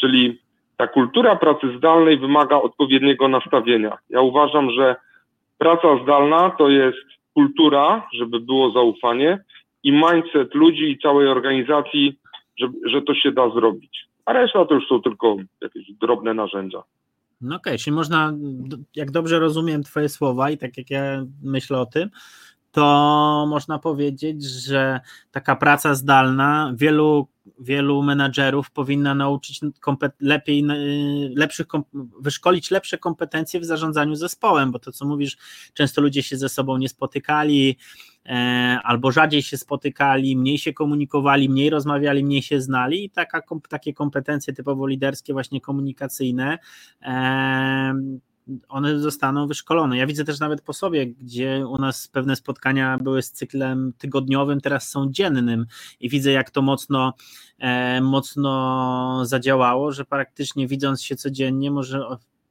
Czyli 0.00 0.38
ta 0.76 0.86
kultura 0.86 1.36
pracy 1.36 1.76
zdalnej 1.78 2.18
wymaga 2.18 2.56
odpowiedniego 2.56 3.28
nastawienia. 3.28 3.98
Ja 4.10 4.20
uważam, 4.20 4.70
że 4.70 4.96
praca 5.58 6.02
zdalna 6.02 6.50
to 6.50 6.68
jest 6.68 7.06
kultura, 7.34 8.06
żeby 8.12 8.40
było 8.40 8.70
zaufanie 8.70 9.38
i 9.82 9.92
mindset 9.92 10.54
ludzi 10.54 10.90
i 10.90 10.98
całej 10.98 11.28
organizacji, 11.28 12.18
że, 12.58 12.68
że 12.86 13.02
to 13.02 13.14
się 13.14 13.32
da 13.32 13.50
zrobić. 13.50 14.06
A 14.24 14.32
reszta 14.32 14.64
to 14.64 14.74
już 14.74 14.88
są 14.88 15.02
tylko 15.02 15.36
jakieś 15.60 15.92
drobne 15.92 16.34
narzędzia. 16.34 16.82
No 17.42 17.56
okej, 17.56 17.72
okay, 17.72 17.78
czyli 17.78 17.94
można, 17.94 18.32
jak 18.96 19.10
dobrze 19.10 19.38
rozumiem 19.38 19.82
Twoje 19.82 20.08
słowa 20.08 20.50
i 20.50 20.58
tak 20.58 20.78
jak 20.78 20.90
ja 20.90 21.26
myślę 21.42 21.78
o 21.78 21.86
tym, 21.86 22.10
to 22.72 23.46
można 23.48 23.78
powiedzieć, 23.78 24.44
że 24.44 25.00
taka 25.30 25.56
praca 25.56 25.94
zdalna 25.94 26.72
wielu, 26.76 27.28
wielu 27.58 28.02
menadżerów 28.02 28.70
powinna 28.70 29.14
nauczyć 29.14 29.60
lepiej, 30.20 30.64
lepszych, 31.36 31.66
wyszkolić 32.20 32.70
lepsze 32.70 32.98
kompetencje 32.98 33.60
w 33.60 33.64
zarządzaniu 33.64 34.14
zespołem, 34.14 34.70
bo 34.72 34.78
to 34.78 34.92
co 34.92 35.06
mówisz, 35.06 35.36
często 35.74 36.00
ludzie 36.00 36.22
się 36.22 36.36
ze 36.36 36.48
sobą 36.48 36.76
nie 36.76 36.88
spotykali, 36.88 37.76
albo 38.84 39.12
rzadziej 39.12 39.42
się 39.42 39.56
spotykali, 39.56 40.36
mniej 40.36 40.58
się 40.58 40.72
komunikowali, 40.72 41.48
mniej 41.48 41.70
rozmawiali, 41.70 42.24
mniej 42.24 42.42
się 42.42 42.60
znali 42.60 43.04
i 43.04 43.10
taka, 43.10 43.42
takie 43.68 43.92
kompetencje 43.92 44.52
typowo 44.52 44.86
liderskie, 44.86 45.32
właśnie 45.32 45.60
komunikacyjne, 45.60 46.58
e, 47.02 47.94
one 48.68 48.98
zostaną 48.98 49.46
wyszkolone. 49.46 49.96
Ja 49.96 50.06
widzę 50.06 50.24
też 50.24 50.40
nawet 50.40 50.62
po 50.62 50.72
sobie, 50.72 51.06
gdzie 51.06 51.66
u 51.66 51.78
nas 51.78 52.08
pewne 52.08 52.36
spotkania 52.36 52.98
były 52.98 53.22
z 53.22 53.32
cyklem 53.32 53.92
tygodniowym, 53.98 54.60
teraz 54.60 54.88
są 54.88 55.10
dziennym 55.10 55.66
i 56.00 56.08
widzę, 56.08 56.30
jak 56.30 56.50
to 56.50 56.62
mocno, 56.62 57.14
e, 57.58 58.00
mocno 58.00 59.22
zadziałało, 59.26 59.92
że 59.92 60.04
praktycznie 60.04 60.68
widząc 60.68 61.02
się 61.02 61.16
codziennie, 61.16 61.70
może 61.70 62.06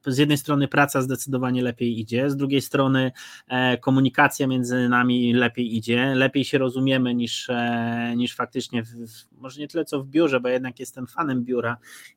z 0.06 0.18
jednej 0.18 0.38
strony 0.38 0.68
praca 0.68 1.02
zdecydowanie 1.02 1.62
lepiej 1.62 2.00
idzie, 2.00 2.30
z 2.30 2.36
drugiej 2.36 2.60
strony 2.60 3.12
e, 3.48 3.78
komunikacja 3.78 4.46
między 4.46 4.88
nami 4.88 5.32
lepiej 5.32 5.76
idzie, 5.76 6.14
lepiej 6.14 6.44
się 6.44 6.58
rozumiemy 6.58 7.14
niż, 7.14 7.50
e, 7.50 8.12
niż 8.16 8.34
faktycznie, 8.34 8.82
w, 8.82 8.88
może 9.32 9.60
nie 9.60 9.68
tyle 9.68 9.84
co 9.84 10.02
w 10.02 10.06
biurze, 10.06 10.40
bo 10.40 10.48
jednak 10.48 10.80
jestem 10.80 11.06
fanem 11.06 11.44
biura, 11.44 11.76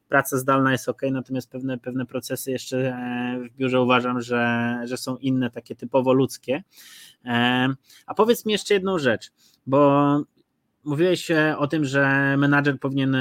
praca 0.10 0.38
zdalna 0.38 0.72
jest 0.72 0.90
ok, 0.90 1.02
natomiast 1.12 1.52
pewne, 1.52 1.78
pewne 1.78 2.06
procesy 2.06 2.52
jeszcze 2.52 2.78
e, 2.78 3.40
w 3.50 3.58
biurze 3.58 3.82
uważam, 3.82 4.22
że, 4.22 4.76
że 4.84 4.98
są 4.98 5.18
inne, 5.18 5.50
takie 5.50 5.76
typowo 5.76 6.14
ludzkie. 6.14 6.64
A 8.06 8.14
powiedz 8.16 8.46
mi 8.46 8.52
jeszcze 8.52 8.74
jedną 8.74 9.00
rzecz, 9.00 9.32
bo 9.68 10.22
mówiłeś 10.84 11.32
o 11.58 11.68
tym, 11.68 11.86
że 11.86 12.36
menadżer 12.38 12.80
powinien 12.80 13.18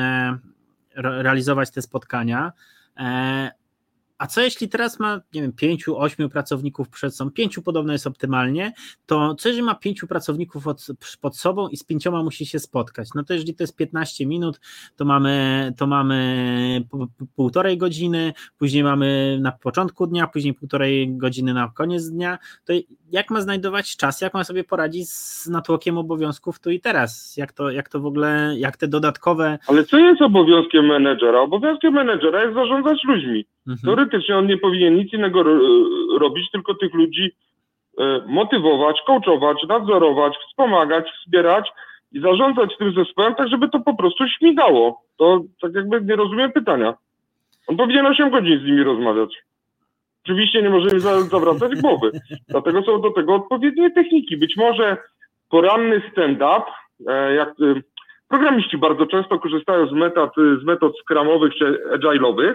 realizować 0.96 1.70
te 1.70 1.82
spotkania, 1.82 2.52
a 4.18 4.26
co 4.26 4.40
jeśli 4.40 4.68
teraz 4.68 5.00
ma, 5.00 5.20
nie 5.34 5.42
wiem, 5.42 5.52
pięciu, 5.52 5.98
ośmiu 5.98 6.28
pracowników 6.28 6.88
przed 6.88 7.16
sobą, 7.16 7.30
pięciu 7.30 7.62
podobno 7.62 7.92
jest 7.92 8.06
optymalnie, 8.06 8.72
to 9.06 9.34
co 9.34 9.48
jeżeli 9.48 9.66
ma 9.66 9.74
pięciu 9.74 10.06
pracowników 10.06 10.66
od, 10.66 10.86
pod 11.20 11.36
sobą 11.36 11.68
i 11.68 11.76
z 11.76 11.84
pięcioma 11.84 12.22
musi 12.22 12.46
się 12.46 12.58
spotkać? 12.58 13.08
No 13.14 13.24
to 13.24 13.32
jeżeli 13.32 13.54
to 13.54 13.62
jest 13.62 13.76
15 13.76 14.26
minut, 14.26 14.60
to 14.96 15.04
mamy, 15.04 15.72
to 15.78 15.86
mamy 15.86 16.84
półtorej 17.36 17.78
godziny, 17.78 18.32
później 18.58 18.84
mamy 18.84 19.38
na 19.40 19.52
początku 19.52 20.06
dnia, 20.06 20.26
później 20.26 20.54
półtorej 20.54 21.16
godziny 21.16 21.54
na 21.54 21.72
koniec 21.74 22.10
dnia, 22.10 22.38
to 22.64 22.72
jak 23.10 23.30
ma 23.30 23.40
znajdować 23.40 23.96
czas, 23.96 24.20
jak 24.20 24.34
ma 24.34 24.44
sobie 24.44 24.64
poradzić 24.64 25.10
z 25.10 25.46
natłokiem 25.46 25.98
obowiązków 25.98 26.60
tu 26.60 26.70
i 26.70 26.80
teraz? 26.80 27.36
Jak 27.36 27.52
to, 27.52 27.70
jak 27.70 27.88
to 27.88 28.00
w 28.00 28.06
ogóle, 28.06 28.54
jak 28.56 28.76
te 28.76 28.88
dodatkowe... 28.88 29.58
Ale 29.66 29.84
co 29.84 29.98
jest 29.98 30.22
obowiązkiem 30.22 30.86
menedżera? 30.86 31.40
Obowiązkiem 31.40 31.94
menedżera 31.94 32.42
jest 32.42 32.54
zarządzać 32.54 32.98
ludźmi. 33.04 33.53
Mhm. 33.68 33.78
Teoretycznie 33.84 34.36
on 34.36 34.46
nie 34.46 34.58
powinien 34.58 34.94
nic 34.94 35.12
innego 35.12 35.42
robić, 36.18 36.50
tylko 36.50 36.74
tych 36.74 36.94
ludzi 36.94 37.32
e, 37.98 38.22
motywować, 38.26 38.96
coachować, 39.06 39.62
nadzorować, 39.68 40.34
wspomagać, 40.48 41.04
wspierać 41.10 41.72
i 42.12 42.20
zarządzać 42.20 42.76
tym 42.78 42.94
zespołem, 42.94 43.34
tak 43.34 43.48
żeby 43.48 43.68
to 43.68 43.80
po 43.80 43.96
prostu 43.96 44.28
śmigało. 44.28 45.02
To 45.16 45.40
tak 45.60 45.74
jakby 45.74 46.00
nie 46.00 46.16
rozumiem 46.16 46.52
pytania. 46.52 46.94
On 47.66 47.76
powinien 47.76 48.06
8 48.06 48.30
godzin 48.30 48.60
z 48.60 48.64
nimi 48.64 48.82
rozmawiać. 48.82 49.42
Oczywiście 50.24 50.62
nie 50.62 50.70
może 50.70 50.88
im 50.88 51.00
zawracać 51.30 51.74
głowy. 51.82 52.10
Dlatego 52.48 52.82
są 52.82 53.00
do 53.00 53.10
tego 53.10 53.34
odpowiednie 53.34 53.90
techniki. 53.90 54.36
Być 54.36 54.56
może 54.56 54.96
poranny 55.50 56.02
stand-up, 56.12 56.64
e, 57.08 57.34
jak 57.34 57.48
e, 57.48 57.80
programiści 58.28 58.78
bardzo 58.78 59.06
często 59.06 59.38
korzystają 59.38 59.86
z 59.86 59.92
metod, 59.92 60.30
z 60.62 60.64
metod 60.64 60.98
skramowych 60.98 61.54
czy 61.54 61.80
agile'owych, 61.92 62.54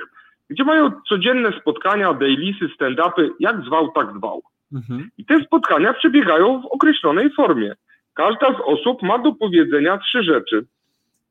gdzie 0.49 0.63
mają 0.63 0.91
codzienne 1.09 1.51
spotkania, 1.62 2.13
daily'sy, 2.13 2.69
stand-upy, 2.75 3.29
jak 3.39 3.62
zwał, 3.62 3.91
tak 3.91 4.07
zwał. 4.17 4.41
Mhm. 4.73 5.09
I 5.17 5.25
te 5.25 5.43
spotkania 5.43 5.93
przebiegają 5.93 6.62
w 6.62 6.65
określonej 6.65 7.29
formie. 7.33 7.75
Każda 8.13 8.47
z 8.47 8.62
osób 8.65 9.01
ma 9.01 9.17
do 9.17 9.33
powiedzenia 9.33 9.97
trzy 9.97 10.23
rzeczy. 10.23 10.65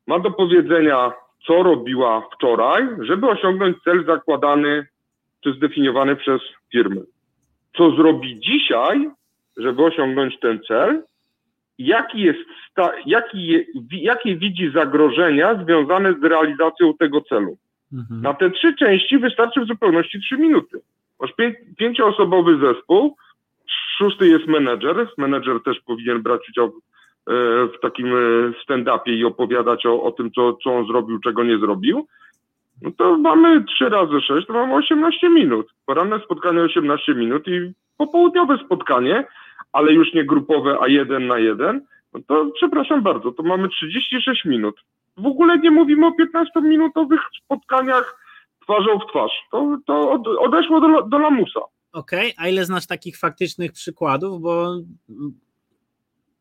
Ma 0.06 0.18
do 0.18 0.30
powiedzenia, 0.30 1.12
co 1.46 1.62
robiła 1.62 2.28
wczoraj, 2.34 2.88
żeby 3.00 3.28
osiągnąć 3.28 3.76
cel 3.84 4.04
zakładany 4.06 4.86
czy 5.44 5.52
zdefiniowany 5.52 6.16
przez 6.16 6.40
firmę. 6.72 7.00
Co 7.76 7.90
zrobi 7.90 8.40
dzisiaj, 8.40 9.10
żeby 9.56 9.84
osiągnąć 9.84 10.40
ten 10.40 10.60
cel, 10.68 11.02
jaki 11.78 12.20
jest 12.20 12.48
jaki, 13.06 13.66
jakie 13.90 14.36
widzi 14.36 14.70
zagrożenia 14.74 15.64
związane 15.64 16.12
z 16.12 16.24
realizacją 16.24 16.94
tego 16.94 17.20
celu. 17.20 17.56
Mhm. 17.92 18.22
Na 18.22 18.34
te 18.34 18.50
trzy 18.50 18.74
części 18.74 19.18
wystarczy 19.18 19.60
w 19.60 19.68
zupełności 19.68 20.20
trzy 20.20 20.38
minuty. 20.38 20.80
Masz 21.20 21.32
pię 21.32 21.54
pięcioosobowy 21.76 22.58
zespół, 22.58 23.16
szósty 23.98 24.28
jest 24.28 24.46
menedżer. 24.46 25.08
Menedżer 25.18 25.62
też 25.62 25.80
powinien 25.80 26.22
brać 26.22 26.48
udział 26.48 26.66
e, 26.66 26.70
w 27.66 27.80
takim 27.82 28.06
e, 28.06 28.52
stand-upie 28.64 29.12
i 29.12 29.24
opowiadać 29.24 29.86
o, 29.86 30.02
o 30.02 30.12
tym, 30.12 30.30
co, 30.30 30.52
co 30.64 30.76
on 30.76 30.86
zrobił, 30.86 31.18
czego 31.18 31.44
nie 31.44 31.58
zrobił. 31.58 32.06
No 32.82 32.90
to 32.98 33.18
mamy 33.18 33.64
3 33.64 33.88
razy 33.88 34.20
6, 34.20 34.46
to 34.46 34.52
mamy 34.52 34.74
18 34.74 35.28
minut. 35.30 35.66
Poranne 35.86 36.20
spotkanie 36.24 36.60
18 36.60 37.14
minut 37.14 37.48
i 37.48 37.72
popołudniowe 37.96 38.58
spotkanie, 38.64 39.24
ale 39.72 39.92
już 39.92 40.14
nie 40.14 40.24
grupowe, 40.24 40.78
a 40.80 40.88
jeden 40.88 41.26
na 41.26 41.38
jeden. 41.38 41.80
No 42.14 42.20
to 42.26 42.50
przepraszam 42.54 43.02
bardzo, 43.02 43.32
to 43.32 43.42
mamy 43.42 43.68
36 43.68 44.44
minut. 44.44 44.76
W 45.18 45.26
ogóle 45.26 45.58
nie 45.58 45.70
mówimy 45.70 46.06
o 46.06 46.10
15-minutowych 46.10 47.20
spotkaniach 47.44 48.18
twarzą 48.62 48.98
w 48.98 49.10
twarz. 49.10 49.32
To, 49.50 49.78
to 49.86 50.10
od, 50.10 50.28
odeszło 50.28 50.80
do, 50.80 51.02
do 51.02 51.18
lamusa. 51.18 51.60
Okej, 51.92 52.32
okay. 52.32 52.44
a 52.44 52.48
ile 52.48 52.64
znasz 52.64 52.86
takich 52.86 53.18
faktycznych 53.18 53.72
przykładów? 53.72 54.42
Bo 54.42 54.76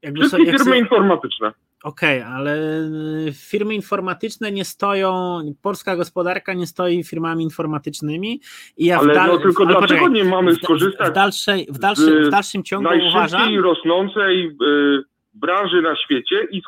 jakby 0.02 0.20
Wszystkie 0.20 0.52
so, 0.52 0.64
firmy 0.64 0.78
informatyczne. 0.78 1.52
Okej, 1.84 2.22
okay, 2.22 2.34
ale 2.34 2.82
y, 3.28 3.34
firmy 3.34 3.76
informatyczne 3.76 4.52
nie 4.52 4.66
stoją, 4.66 5.40
polska 5.62 5.96
gospodarka 5.96 6.54
nie 6.54 6.68
stoi 6.68 7.04
firmami 7.04 7.44
informatycznymi 7.44 8.42
i 8.78 8.86
ja 8.86 9.00
ale 9.00 9.14
w 9.14 9.16
dal... 9.16 9.28
no 9.28 9.38
tylko 9.38 9.64
ale 9.64 9.72
dlaczego 9.72 10.00
poczekaj, 10.00 10.24
nie 10.24 10.24
mamy 10.24 10.56
skorzystać 10.56 11.10
w, 11.10 11.14
dalszej, 11.14 11.68
w, 11.70 11.80
dalszym, 11.80 12.26
w 12.26 12.30
dalszym 12.30 12.64
ciągu 12.64 12.90
uważam... 13.10 13.56
rosnącej 13.60 14.48
y, 14.48 15.04
branży 15.34 15.82
na 15.82 15.96
świecie 15.96 16.48
i 16.52 16.62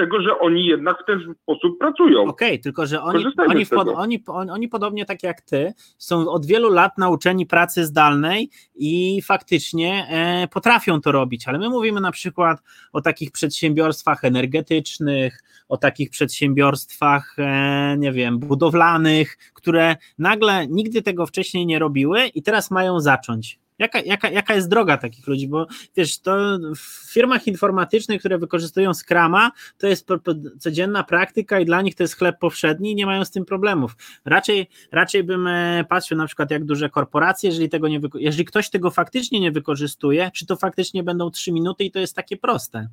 tego, 0.00 0.22
że 0.22 0.38
oni 0.38 0.66
jednak 0.66 1.02
w 1.02 1.06
ten 1.06 1.34
sposób 1.42 1.78
pracują. 1.78 2.20
Okej, 2.20 2.48
okay, 2.48 2.58
tylko 2.58 2.86
że 2.86 3.02
oni, 3.02 3.24
oni, 3.48 3.66
pod, 3.66 3.88
oni, 3.88 4.24
oni, 4.26 4.68
podobnie 4.68 5.04
tak 5.04 5.22
jak 5.22 5.40
ty, 5.40 5.72
są 5.98 6.28
od 6.28 6.46
wielu 6.46 6.70
lat 6.70 6.98
nauczeni 6.98 7.46
pracy 7.46 7.86
zdalnej 7.86 8.50
i 8.74 9.22
faktycznie 9.22 10.06
e, 10.10 10.48
potrafią 10.48 11.00
to 11.00 11.12
robić, 11.12 11.48
ale 11.48 11.58
my 11.58 11.68
mówimy 11.68 12.00
na 12.00 12.12
przykład 12.12 12.62
o 12.92 13.00
takich 13.00 13.30
przedsiębiorstwach 13.30 14.24
energetycznych, 14.24 15.42
o 15.68 15.76
takich 15.76 16.10
przedsiębiorstwach, 16.10 17.34
e, 17.38 17.96
nie 17.98 18.12
wiem, 18.12 18.38
budowlanych, 18.38 19.36
które 19.54 19.96
nagle 20.18 20.66
nigdy 20.66 21.02
tego 21.02 21.26
wcześniej 21.26 21.66
nie 21.66 21.78
robiły 21.78 22.26
i 22.26 22.42
teraz 22.42 22.70
mają 22.70 23.00
zacząć. 23.00 23.59
Jaka, 23.80 24.00
jaka, 24.06 24.30
jaka 24.30 24.54
jest 24.54 24.70
droga 24.70 24.96
takich 24.96 25.26
ludzi? 25.26 25.48
Bo 25.48 25.66
wiesz, 25.96 26.20
to 26.20 26.36
w 26.76 27.12
firmach 27.12 27.46
informatycznych, 27.46 28.20
które 28.20 28.38
wykorzystują 28.38 28.94
Scrama, 28.94 29.50
to 29.78 29.86
jest 29.86 30.08
codzienna 30.58 31.04
praktyka 31.04 31.60
i 31.60 31.64
dla 31.64 31.82
nich 31.82 31.94
to 31.94 32.02
jest 32.02 32.18
chleb 32.18 32.38
powszedni 32.38 32.92
i 32.92 32.94
nie 32.94 33.06
mają 33.06 33.24
z 33.24 33.30
tym 33.30 33.44
problemów. 33.44 33.92
Raczej, 34.24 34.66
raczej 34.92 35.24
bym 35.24 35.46
e, 35.46 35.84
patrzył 35.88 36.18
na 36.18 36.26
przykład 36.26 36.50
jak 36.50 36.64
duże 36.64 36.90
korporacje, 36.90 37.50
jeżeli, 37.50 37.68
tego 37.68 37.88
nie 37.88 38.00
jeżeli 38.14 38.44
ktoś 38.44 38.70
tego 38.70 38.90
faktycznie 38.90 39.40
nie 39.40 39.52
wykorzystuje, 39.52 40.30
czy 40.34 40.46
to 40.46 40.56
faktycznie 40.56 41.02
będą 41.02 41.30
trzy 41.30 41.52
minuty 41.52 41.84
i 41.84 41.90
to 41.90 41.98
jest 41.98 42.16
takie 42.16 42.36
proste. 42.36 42.88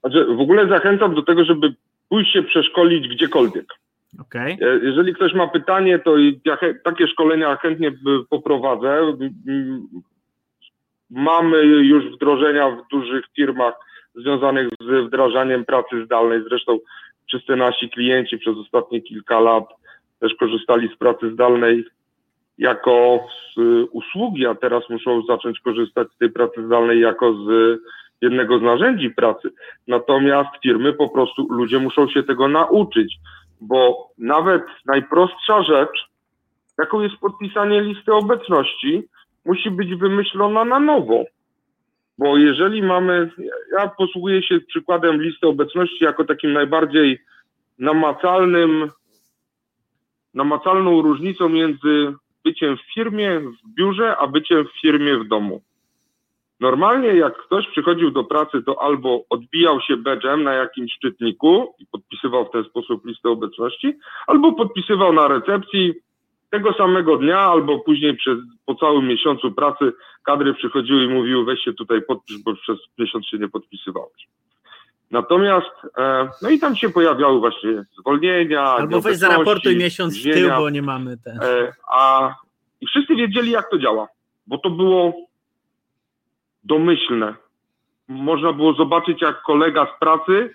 Znaczy, 0.00 0.26
w 0.36 0.40
ogóle 0.40 0.68
zachęcam 0.68 1.14
do 1.14 1.22
tego, 1.22 1.44
żeby 1.44 1.74
pójść 2.08 2.32
się 2.32 2.42
przeszkolić 2.42 3.08
gdziekolwiek. 3.08 3.81
Okay. 4.20 4.56
E, 4.60 4.78
jeżeli 4.82 5.14
ktoś 5.14 5.34
ma 5.34 5.48
pytanie, 5.48 5.98
to 5.98 6.14
ja 6.44 6.58
takie 6.84 7.08
szkolenia 7.08 7.56
chętnie 7.56 7.92
poprowadzę. 8.30 9.16
Mamy 11.10 11.62
już 11.64 12.14
wdrożenia 12.14 12.70
w 12.70 12.88
dużych 12.90 13.24
firmach 13.36 13.74
związanych 14.14 14.68
z 14.80 15.06
wdrażaniem 15.06 15.64
pracy 15.64 16.04
zdalnej. 16.04 16.42
Zresztą 16.48 16.78
wszyscy 17.28 17.56
nasi 17.56 17.90
klienci 17.90 18.38
przez 18.38 18.56
ostatnie 18.56 19.00
kilka 19.00 19.40
lat 19.40 19.64
też 20.20 20.34
korzystali 20.34 20.88
z 20.94 20.96
pracy 20.96 21.32
zdalnej 21.32 21.84
jako 22.58 23.26
z 23.56 23.60
usługi, 23.90 24.46
a 24.46 24.54
teraz 24.54 24.90
muszą 24.90 25.22
zacząć 25.22 25.60
korzystać 25.60 26.08
z 26.14 26.18
tej 26.18 26.30
pracy 26.30 26.66
zdalnej 26.66 27.00
jako 27.00 27.34
z 27.34 27.78
jednego 28.20 28.58
z 28.58 28.62
narzędzi 28.62 29.10
pracy. 29.10 29.48
Natomiast 29.88 30.50
firmy 30.62 30.92
po 30.92 31.08
prostu, 31.08 31.46
ludzie 31.50 31.78
muszą 31.78 32.08
się 32.08 32.22
tego 32.22 32.48
nauczyć 32.48 33.16
bo 33.62 34.10
nawet 34.18 34.62
najprostsza 34.86 35.62
rzecz, 35.62 36.08
jaką 36.78 37.00
jest 37.00 37.16
podpisanie 37.16 37.80
listy 37.80 38.14
obecności, 38.14 39.02
musi 39.44 39.70
być 39.70 39.94
wymyślona 39.94 40.64
na 40.64 40.80
nowo. 40.80 41.24
Bo 42.18 42.36
jeżeli 42.36 42.82
mamy, 42.82 43.30
ja 43.72 43.88
posługuję 43.88 44.42
się 44.42 44.60
przykładem 44.60 45.22
listy 45.22 45.46
obecności 45.46 46.04
jako 46.04 46.24
takim 46.24 46.52
najbardziej 46.52 47.18
namacalnym, 47.78 48.90
namacalną 50.34 51.02
różnicą 51.02 51.48
między 51.48 52.14
byciem 52.44 52.76
w 52.76 52.94
firmie, 52.94 53.40
w 53.40 53.74
biurze, 53.74 54.16
a 54.16 54.26
byciem 54.26 54.64
w 54.64 54.80
firmie 54.80 55.16
w 55.18 55.28
domu. 55.28 55.62
Normalnie 56.62 57.08
jak 57.08 57.36
ktoś 57.46 57.68
przychodził 57.68 58.10
do 58.10 58.24
pracy, 58.24 58.62
to 58.66 58.82
albo 58.82 59.24
odbijał 59.30 59.80
się 59.80 59.96
badge'em 59.96 60.42
na 60.42 60.52
jakimś 60.52 60.92
szczytniku 60.92 61.74
i 61.78 61.86
podpisywał 61.86 62.44
w 62.44 62.50
ten 62.50 62.64
sposób 62.64 63.06
listę 63.06 63.28
obecności, 63.28 63.98
albo 64.26 64.52
podpisywał 64.52 65.12
na 65.12 65.28
recepcji 65.28 65.94
tego 66.50 66.72
samego 66.72 67.16
dnia, 67.16 67.38
albo 67.38 67.78
później 67.78 68.16
przez, 68.16 68.38
po 68.66 68.74
całym 68.74 69.06
miesiącu 69.06 69.52
pracy 69.52 69.92
kadry 70.24 70.54
przychodziły 70.54 71.04
i 71.04 71.08
mówiły 71.08 71.44
weź 71.44 71.64
się 71.64 71.72
tutaj 71.72 72.02
podpisz, 72.02 72.38
bo 72.38 72.54
przez 72.54 72.78
miesiąc 72.98 73.26
się 73.26 73.38
nie 73.38 73.48
podpisywałeś. 73.48 74.28
Natomiast, 75.10 75.72
e, 75.98 76.28
no 76.42 76.50
i 76.50 76.58
tam 76.58 76.76
się 76.76 76.90
pojawiały 76.90 77.40
właśnie 77.40 77.84
zwolnienia. 77.98 78.62
Albo 78.62 79.00
weź 79.00 79.16
zaraportuj 79.16 79.76
miesiąc 79.76 80.18
w 80.18 80.22
tył, 80.22 80.50
bo 80.56 80.70
nie 80.70 80.82
mamy 80.82 81.16
ten. 81.24 81.38
E, 81.42 81.72
a 81.92 82.34
i 82.80 82.86
wszyscy 82.86 83.14
wiedzieli, 83.14 83.50
jak 83.50 83.70
to 83.70 83.78
działa, 83.78 84.08
bo 84.46 84.58
to 84.58 84.70
było 84.70 85.31
domyślne. 86.64 87.34
Można 88.08 88.52
było 88.52 88.72
zobaczyć, 88.72 89.22
jak 89.22 89.42
kolega 89.42 89.86
z 89.96 90.00
pracy 90.00 90.50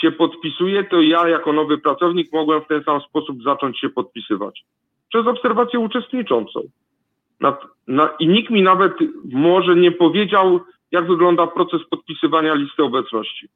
się 0.00 0.12
podpisuje, 0.12 0.84
to 0.84 1.00
ja 1.00 1.28
jako 1.28 1.52
nowy 1.52 1.78
pracownik 1.78 2.32
mogłem 2.32 2.62
w 2.62 2.66
ten 2.66 2.84
sam 2.84 3.00
sposób 3.00 3.42
zacząć 3.42 3.80
się 3.80 3.88
podpisywać. 3.88 4.64
Przez 5.08 5.26
obserwację 5.26 5.78
uczestniczącą. 5.78 6.60
Na, 7.40 7.58
na, 7.86 8.08
I 8.18 8.28
nikt 8.28 8.50
mi 8.50 8.62
nawet 8.62 8.92
może 9.32 9.76
nie 9.76 9.92
powiedział, 9.92 10.60
jak 10.90 11.06
wygląda 11.06 11.46
proces 11.46 11.80
podpisywania 11.90 12.54
listy 12.54 12.82
obecności. 12.82 13.48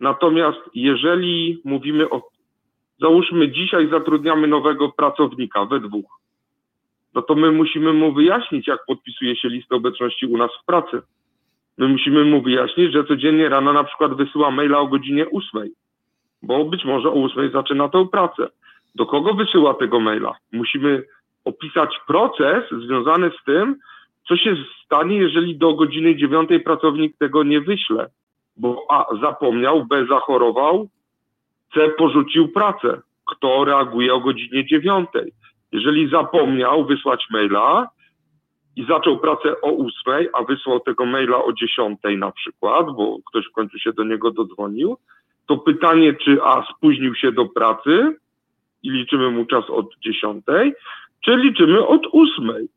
Natomiast 0.00 0.58
jeżeli 0.74 1.60
mówimy 1.64 2.10
o, 2.10 2.22
załóżmy 3.00 3.52
dzisiaj 3.52 3.90
zatrudniamy 3.90 4.46
nowego 4.46 4.92
pracownika 4.92 5.64
we 5.64 5.80
dwóch, 5.80 6.20
no 7.18 7.22
to 7.22 7.34
my 7.34 7.52
musimy 7.52 7.92
mu 7.92 8.12
wyjaśnić, 8.12 8.66
jak 8.66 8.84
podpisuje 8.86 9.36
się 9.36 9.48
listę 9.48 9.76
obecności 9.76 10.26
u 10.26 10.36
nas 10.36 10.50
w 10.62 10.66
pracy. 10.66 11.02
My 11.78 11.88
musimy 11.88 12.24
mu 12.24 12.42
wyjaśnić, 12.42 12.92
że 12.92 13.04
codziennie 13.04 13.48
rano 13.48 13.72
na 13.72 13.84
przykład 13.84 14.14
wysyła 14.14 14.50
maila 14.50 14.78
o 14.78 14.86
godzinie 14.86 15.26
8, 15.32 15.68
bo 16.42 16.64
być 16.64 16.84
może 16.84 17.08
o 17.08 17.24
8 17.24 17.50
zaczyna 17.52 17.88
tę 17.88 18.06
pracę. 18.12 18.48
Do 18.94 19.06
kogo 19.06 19.34
wysyła 19.34 19.74
tego 19.74 20.00
maila? 20.00 20.34
Musimy 20.52 21.02
opisać 21.44 22.00
proces 22.06 22.64
związany 22.86 23.30
z 23.40 23.44
tym, 23.44 23.76
co 24.28 24.36
się 24.36 24.56
stanie, 24.84 25.16
jeżeli 25.16 25.56
do 25.56 25.74
godziny 25.74 26.16
9 26.16 26.50
pracownik 26.64 27.16
tego 27.18 27.42
nie 27.42 27.60
wyśle. 27.60 28.06
Bo 28.56 28.86
A 28.90 29.06
zapomniał, 29.22 29.86
B 29.86 30.06
zachorował, 30.06 30.88
C 31.74 31.88
porzucił 31.88 32.48
pracę. 32.48 33.00
Kto 33.26 33.64
reaguje 33.64 34.14
o 34.14 34.20
godzinie 34.20 34.66
9? 34.66 35.08
Jeżeli 35.72 36.10
zapomniał 36.10 36.86
wysłać 36.86 37.26
maila, 37.30 37.88
i 38.78 38.86
zaczął 38.86 39.18
pracę 39.18 39.60
o 39.60 39.70
ósmej, 39.70 40.28
a 40.32 40.42
wysłał 40.42 40.80
tego 40.80 41.06
maila 41.06 41.44
o 41.44 41.52
dziesiątej 41.52 42.18
na 42.18 42.32
przykład, 42.32 42.86
bo 42.86 43.18
ktoś 43.26 43.46
w 43.46 43.52
końcu 43.52 43.78
się 43.78 43.92
do 43.92 44.04
niego 44.04 44.30
dodzwonił, 44.30 44.96
to 45.46 45.58
pytanie, 45.58 46.14
czy 46.14 46.42
A 46.42 46.66
spóźnił 46.74 47.14
się 47.14 47.32
do 47.32 47.46
pracy 47.46 48.16
i 48.82 48.90
liczymy 48.90 49.30
mu 49.30 49.44
czas 49.44 49.70
od 49.70 49.86
dziesiątej, 50.04 50.74
czy 51.24 51.36
liczymy 51.36 51.86
od 51.86 52.06
ósmej. 52.12 52.68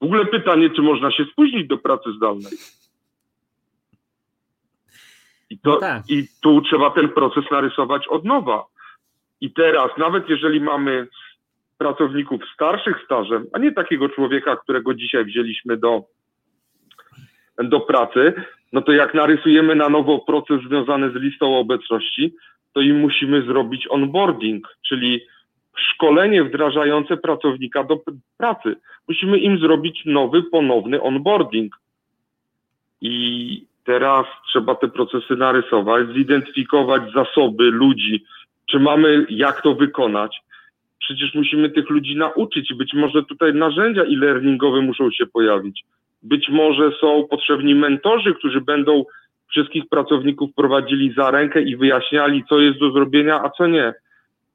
W 0.00 0.04
ogóle 0.04 0.26
pytanie, 0.26 0.70
czy 0.70 0.82
można 0.82 1.10
się 1.10 1.24
spóźnić 1.24 1.66
do 1.68 1.78
pracy 1.78 2.12
zdalnej. 2.16 2.52
I, 5.50 5.58
to, 5.58 5.70
no 5.70 5.80
tak. 5.80 6.02
I 6.08 6.24
tu 6.42 6.60
trzeba 6.60 6.90
ten 6.90 7.08
proces 7.08 7.44
narysować 7.50 8.08
od 8.08 8.24
nowa. 8.24 8.64
I 9.40 9.52
teraz, 9.52 9.90
nawet 9.98 10.28
jeżeli 10.28 10.60
mamy 10.60 11.08
pracowników 11.78 12.40
starszych 12.54 12.96
stażem, 13.04 13.46
a 13.52 13.58
nie 13.58 13.72
takiego 13.72 14.08
człowieka, 14.08 14.56
którego 14.56 14.94
dzisiaj 14.94 15.24
wzięliśmy 15.24 15.76
do, 15.76 16.04
do 17.58 17.80
pracy, 17.80 18.32
no 18.72 18.82
to 18.82 18.92
jak 18.92 19.14
narysujemy 19.14 19.74
na 19.74 19.88
nowo 19.88 20.18
proces 20.18 20.60
związany 20.68 21.10
z 21.10 21.14
listą 21.14 21.58
obecności, 21.58 22.34
to 22.72 22.80
im 22.80 23.00
musimy 23.00 23.42
zrobić 23.42 23.86
onboarding, 23.90 24.68
czyli 24.88 25.20
szkolenie 25.76 26.44
wdrażające 26.44 27.16
pracownika 27.16 27.84
do 27.84 28.00
pracy. 28.36 28.76
Musimy 29.08 29.38
im 29.38 29.58
zrobić 29.58 30.02
nowy, 30.06 30.42
ponowny 30.42 31.02
onboarding. 31.02 31.76
I 33.00 33.66
teraz 33.84 34.26
trzeba 34.48 34.74
te 34.74 34.88
procesy 34.88 35.36
narysować, 35.36 36.08
zidentyfikować 36.14 37.02
zasoby 37.14 37.64
ludzi, 37.64 38.24
czy 38.70 38.80
mamy 38.80 39.26
jak 39.30 39.62
to 39.62 39.74
wykonać 39.74 40.43
przecież 41.04 41.34
musimy 41.34 41.70
tych 41.70 41.90
ludzi 41.90 42.16
nauczyć. 42.16 42.74
Być 42.74 42.94
może 42.94 43.22
tutaj 43.22 43.54
narzędzia 43.54 44.02
e-learningowe 44.02 44.80
muszą 44.80 45.10
się 45.10 45.26
pojawić. 45.26 45.84
Być 46.22 46.48
może 46.48 46.90
są 47.00 47.26
potrzebni 47.30 47.74
mentorzy, 47.74 48.34
którzy 48.34 48.60
będą 48.60 49.04
wszystkich 49.50 49.88
pracowników 49.88 50.50
prowadzili 50.54 51.14
za 51.16 51.30
rękę 51.30 51.62
i 51.62 51.76
wyjaśniali, 51.76 52.44
co 52.48 52.60
jest 52.60 52.78
do 52.78 52.92
zrobienia, 52.92 53.40
a 53.44 53.50
co 53.50 53.66
nie. 53.66 53.94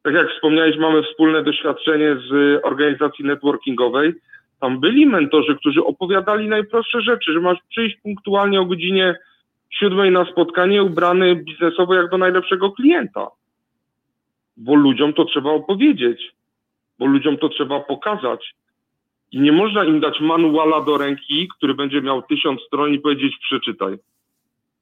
Tak 0.04 0.14
jak 0.14 0.30
wspomniałeś, 0.30 0.78
mamy 0.78 1.04
wspólne 1.04 1.44
doświadczenie 1.44 2.16
z 2.30 2.60
organizacji 2.66 3.26
networkingowej. 3.26 4.14
Tam 4.60 4.80
byli 4.80 5.06
mentorzy, 5.06 5.56
którzy 5.56 5.84
opowiadali 5.84 6.48
najprostsze 6.48 7.02
rzeczy, 7.02 7.34
że 7.34 7.40
masz 7.40 7.58
przyjść 7.70 7.98
punktualnie 8.04 8.62
o 8.62 8.66
godzinie 8.66 9.16
siódmej 9.70 10.12
na 10.12 10.26
spotkanie 10.26 10.84
ubrany 10.84 11.36
biznesowo 11.36 11.96
jak 11.96 12.10
do 12.10 12.18
najlepszego 12.18 12.72
klienta. 12.72 13.28
Bo 14.58 14.76
ludziom 14.76 15.14
to 15.14 15.26
trzeba 15.26 15.50
opowiedzieć 15.50 16.39
bo 17.00 17.06
ludziom 17.06 17.38
to 17.38 17.50
trzeba 17.50 17.80
pokazać. 17.80 18.54
I 19.32 19.40
nie 19.40 19.52
można 19.52 19.86
im 19.86 20.00
dać 20.00 20.22
manuala 20.22 20.82
do 20.82 20.98
ręki, 20.98 21.48
który 21.58 21.74
będzie 21.74 22.02
miał 22.02 22.22
tysiąc 22.22 22.62
stron 22.62 22.94
i 22.94 23.00
powiedzieć 23.00 23.38
przeczytaj. 23.42 23.98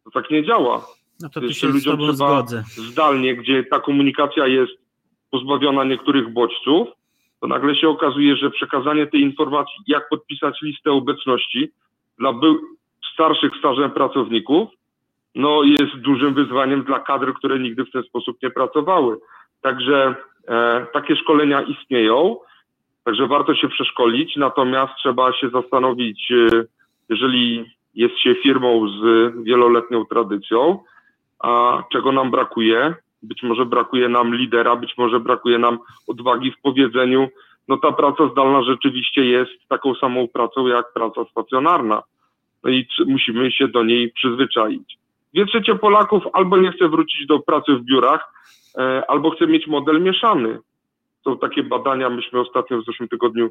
To 0.04 0.12
tak 0.12 0.32
nie 0.32 0.46
działa. 0.46 0.86
No 1.20 1.30
to 1.30 1.54
się 1.54 1.68
ludziom 1.68 1.98
trzeba 1.98 2.14
zgodzę. 2.14 2.64
zdalnie, 2.68 3.36
gdzie 3.36 3.64
ta 3.64 3.80
komunikacja 3.80 4.48
jest 4.48 4.72
pozbawiona 5.32 5.84
niektórych 5.84 6.34
bodźców, 6.34 6.88
to 7.42 7.48
nagle 7.48 7.76
się 7.76 7.90
okazuje, 7.90 8.36
że 8.36 8.52
przekazanie 8.52 9.08
tej 9.08 9.22
informacji, 9.22 9.76
jak 9.88 10.10
podpisać 10.10 10.62
listę 10.62 10.92
obecności 10.92 11.72
dla 12.20 12.34
starszych 13.14 13.52
stażem 13.60 13.92
pracowników, 13.92 14.70
no 15.36 15.64
jest 15.64 15.96
dużym 15.96 16.34
wyzwaniem 16.34 16.84
dla 16.84 17.00
kadr, 17.00 17.34
które 17.34 17.60
nigdy 17.60 17.86
w 17.86 17.92
ten 17.92 18.04
sposób 18.04 18.38
nie 18.44 18.50
pracowały. 18.50 19.18
Także 19.62 20.16
takie 20.94 21.16
szkolenia 21.16 21.62
istnieją, 21.62 22.38
także 23.04 23.28
warto 23.28 23.56
się 23.56 23.70
przeszkolić, 23.70 24.36
natomiast 24.36 24.94
trzeba 24.98 25.34
się 25.34 25.50
zastanowić, 25.50 26.32
e, 26.32 26.64
jeżeli 27.10 27.72
jest 27.96 28.18
się 28.20 28.36
firmą 28.36 28.90
z 28.90 29.34
wieloletnią 29.44 30.06
tradycją, 30.06 30.80
a 31.40 31.84
czego 31.92 32.12
nam 32.12 32.32
brakuje? 32.32 32.96
Być 33.24 33.44
może 33.44 33.66
brakuje 33.66 34.10
nam 34.10 34.36
lidera, 34.36 34.76
być 34.76 34.98
może 34.98 35.20
brakuje 35.20 35.58
nam 35.60 35.80
odwagi 36.08 36.52
w 36.52 36.62
powiedzeniu, 36.62 37.28
no 37.68 37.78
ta 37.78 37.92
praca 37.92 38.30
zdalna 38.32 38.64
rzeczywiście 38.64 39.26
jest 39.26 39.68
taką 39.70 39.96
samą 39.96 40.28
pracą 40.28 40.68
jak 40.68 40.94
praca 40.94 41.26
stacjonarna. 41.32 42.04
No 42.64 42.70
i 42.70 42.88
musimy 43.06 43.52
się 43.52 43.68
do 43.68 43.84
niej 43.84 44.12
przyzwyczaić. 44.12 44.98
Dwie 45.34 45.46
trzecie 45.46 45.76
Polaków 45.76 46.24
albo 46.34 46.58
nie 46.58 46.72
chce 46.72 46.90
wrócić 46.90 47.28
do 47.28 47.40
pracy 47.40 47.74
w 47.74 47.84
biurach, 47.84 48.38
E, 48.67 48.67
albo 49.08 49.32
chce 49.32 49.48
mieć 49.48 49.68
model 49.68 50.02
mieszany. 50.02 50.60
Są 51.24 51.38
takie 51.38 51.64
badania, 51.64 52.10
myśmy 52.10 52.40
ostatnio 52.40 52.82
w 52.82 52.86
zeszłym 52.86 53.10
tygodniu 53.10 53.50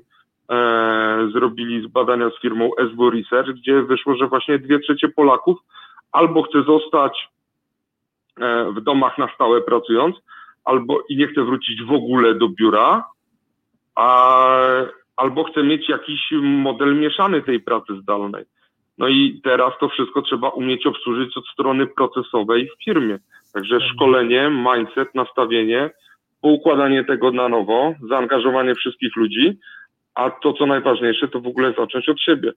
e, 0.50 1.28
zrobili 1.32 1.88
badania 1.88 2.30
z 2.30 2.40
firmą 2.40 2.70
SW 2.92 3.10
Research, 3.10 3.50
gdzie 3.50 3.82
wyszło, 3.82 4.16
że 4.16 4.26
właśnie 4.26 4.58
dwie 4.58 4.78
trzecie 4.78 5.08
Polaków 5.08 5.58
albo 6.12 6.42
chce 6.42 6.62
zostać 6.62 7.28
e, 8.40 8.72
w 8.72 8.80
domach 8.80 9.18
na 9.18 9.28
stałe 9.34 9.60
pracując, 9.60 10.16
albo 10.64 11.02
i 11.08 11.16
nie 11.16 11.26
chce 11.26 11.42
wrócić 11.42 11.82
w 11.82 11.92
ogóle 11.92 12.34
do 12.34 12.48
biura, 12.48 13.04
a, 13.94 14.58
albo 15.16 15.44
chce 15.44 15.62
mieć 15.62 15.88
jakiś 15.88 16.20
model 16.42 16.96
mieszany 17.00 17.42
tej 17.42 17.60
pracy 17.60 18.00
zdalnej. 18.02 18.44
No 18.98 19.08
i 19.08 19.40
teraz 19.44 19.72
to 19.80 19.88
wszystko 19.88 20.22
trzeba 20.22 20.48
umieć 20.48 20.86
obsłużyć 20.86 21.36
od 21.36 21.46
strony 21.46 21.86
procesowej 21.86 22.68
w 22.68 22.84
firmie. 22.84 23.18
Także 23.54 23.74
mhm. 23.74 23.92
szkolenie, 23.92 24.50
mindset, 24.50 25.14
nastawienie, 25.14 25.90
poukładanie 26.40 27.04
tego 27.04 27.32
na 27.32 27.48
nowo, 27.48 27.94
zaangażowanie 28.08 28.74
wszystkich 28.74 29.16
ludzi, 29.16 29.58
a 30.14 30.30
to, 30.30 30.52
co 30.52 30.66
najważniejsze, 30.66 31.28
to 31.28 31.40
w 31.40 31.46
ogóle 31.46 31.74
zacząć 31.78 32.08
od 32.08 32.20
siebie. 32.20 32.52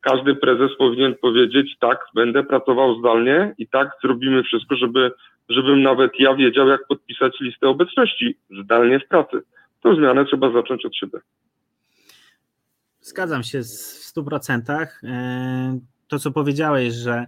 Każdy 0.00 0.34
prezes 0.34 0.70
powinien 0.78 1.14
powiedzieć, 1.14 1.76
tak, 1.80 2.04
będę 2.14 2.44
pracował 2.44 2.98
zdalnie 2.98 3.54
i 3.58 3.68
tak 3.68 3.90
zrobimy 4.02 4.42
wszystko, 4.42 4.76
żeby, 4.76 5.10
żebym 5.48 5.82
nawet 5.82 6.12
ja 6.18 6.34
wiedział, 6.34 6.68
jak 6.68 6.86
podpisać 6.86 7.40
listę 7.40 7.68
obecności 7.68 8.36
zdalnie 8.62 9.00
w 9.00 9.08
pracy. 9.08 9.42
Tę 9.82 9.94
zmianę 9.94 10.24
trzeba 10.24 10.50
zacząć 10.50 10.86
od 10.86 10.96
siebie. 10.96 11.18
Zgadzam 13.02 13.42
się 13.42 13.62
w 13.62 14.12
100%. 14.16 14.86
to, 16.08 16.18
co 16.18 16.30
powiedziałeś, 16.30 16.94
że 16.94 17.26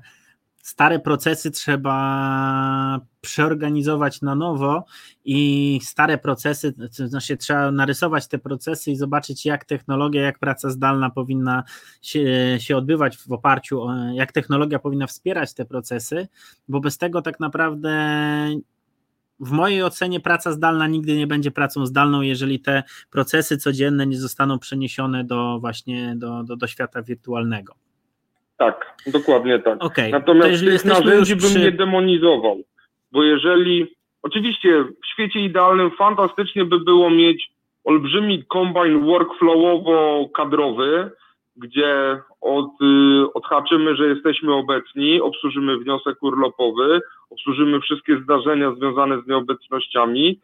stare 0.63 0.99
procesy 0.99 1.51
trzeba 1.51 3.01
przeorganizować 3.21 4.23
na 4.23 4.35
nowo 4.35 4.85
i 5.25 5.81
stare 5.83 6.19
procesy, 6.19 6.75
to 6.97 7.09
znaczy 7.09 7.37
trzeba 7.37 7.71
narysować 7.71 8.29
te 8.29 8.39
procesy 8.39 8.91
i 8.91 8.97
zobaczyć, 8.97 9.47
jak 9.47 9.65
technologia, 9.65 10.23
jak 10.23 10.39
praca 10.39 10.71
zdalna 10.71 11.11
powinna 11.11 11.65
się, 12.03 12.25
się 12.61 12.77
odbywać 12.77 13.17
w 13.17 13.33
oparciu 13.33 13.83
o, 13.83 13.95
jak 14.13 14.33
technologia 14.33 14.79
powinna 14.79 15.07
wspierać 15.07 15.55
te 15.55 15.65
procesy, 15.65 16.29
bo 16.69 16.81
bez 16.81 16.99
tego 16.99 17.23
tak 17.23 17.41
naprawdę 17.41 17.91
w 19.45 19.53
mojej 19.53 19.83
ocenie 19.83 20.21
praca 20.21 20.53
zdalna 20.53 20.87
nigdy 20.87 21.17
nie 21.17 21.27
będzie 21.27 21.51
pracą 21.51 21.87
zdalną, 21.87 22.21
jeżeli 22.21 22.61
te 22.61 22.83
procesy 23.11 23.59
codzienne 23.59 24.07
nie 24.07 24.17
zostaną 24.17 24.59
przeniesione 24.59 25.25
do 25.25 25.59
właśnie 25.61 26.15
do, 26.17 26.43
do, 26.43 26.57
do 26.57 26.67
świata 26.67 27.03
wirtualnego. 27.03 27.75
Tak, 28.57 28.97
dokładnie 29.07 29.59
tak. 29.59 29.85
Okay. 29.85 30.11
Natomiast 30.11 30.65
tych 30.65 30.85
narzędzi 30.85 31.37
bym 31.37 31.63
nie 31.63 31.73
demonizował, 31.73 32.63
bo 33.13 33.23
jeżeli, 33.23 33.97
oczywiście 34.23 34.83
w 34.83 35.07
świecie 35.13 35.41
idealnym 35.41 35.91
fantastycznie 35.99 36.65
by 36.65 36.81
było 36.81 37.11
mieć 37.11 37.51
olbrzymi 37.85 38.45
kombine 38.45 39.01
workflowowo-kadrowy, 39.01 41.11
gdzie 41.57 42.21
od, 42.41 42.71
y, 42.83 43.33
odhaczymy, 43.35 43.97
że 43.97 44.09
jesteśmy 44.09 44.55
obecni, 44.55 45.21
obsłużymy 45.21 45.79
wniosek 45.79 46.23
urlopowy, 46.23 47.01
obsłużymy 47.31 47.81
wszystkie 47.81 48.21
zdarzenia 48.23 48.75
związane 48.75 49.23
z 49.23 49.27
nieobecnościami, 49.27 50.41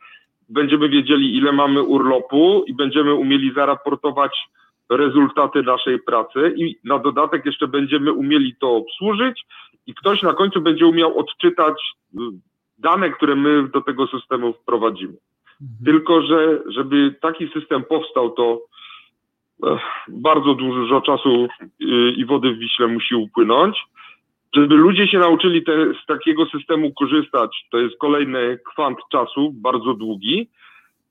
będziemy 0.48 0.88
wiedzieli, 0.88 1.36
ile 1.36 1.52
mamy 1.52 1.82
urlopu 1.82 2.64
i 2.66 2.74
będziemy 2.74 3.14
umieli 3.14 3.52
zaraportować 3.54 4.32
rezultaty 4.90 5.62
naszej 5.62 5.98
pracy 5.98 6.54
i 6.56 6.76
na 6.84 6.98
dodatek 6.98 7.46
jeszcze 7.46 7.68
będziemy 7.68 8.12
umieli 8.12 8.56
to 8.60 8.76
obsłużyć 8.76 9.46
i 9.86 9.94
ktoś 9.94 10.22
na 10.22 10.32
końcu 10.32 10.60
będzie 10.60 10.86
umiał 10.86 11.18
odczytać 11.18 11.94
y, 12.14 12.18
dane, 12.78 13.10
które 13.10 13.36
my 13.36 13.68
do 13.68 13.80
tego 13.80 14.06
systemu 14.06 14.52
wprowadzimy. 14.52 15.14
Mhm. 15.62 15.84
Tylko, 15.84 16.22
że 16.22 16.62
żeby 16.66 17.14
taki 17.20 17.48
system 17.48 17.84
powstał, 17.84 18.30
to 18.30 18.60
bardzo 20.08 20.54
dużo 20.54 21.00
czasu 21.00 21.48
y, 21.62 21.86
i 22.16 22.24
wody 22.24 22.54
w 22.54 22.58
Wiśle 22.58 22.86
musi 22.86 23.14
upłynąć. 23.14 23.78
Żeby 24.54 24.74
ludzie 24.74 25.08
się 25.08 25.18
nauczyli 25.18 25.64
te, 25.64 25.72
z 26.02 26.06
takiego 26.06 26.46
systemu 26.46 26.92
korzystać, 26.92 27.66
to 27.70 27.78
jest 27.78 27.98
kolejny 27.98 28.58
kwant 28.72 28.98
czasu, 29.12 29.52
bardzo 29.54 29.94
długi. 29.94 30.48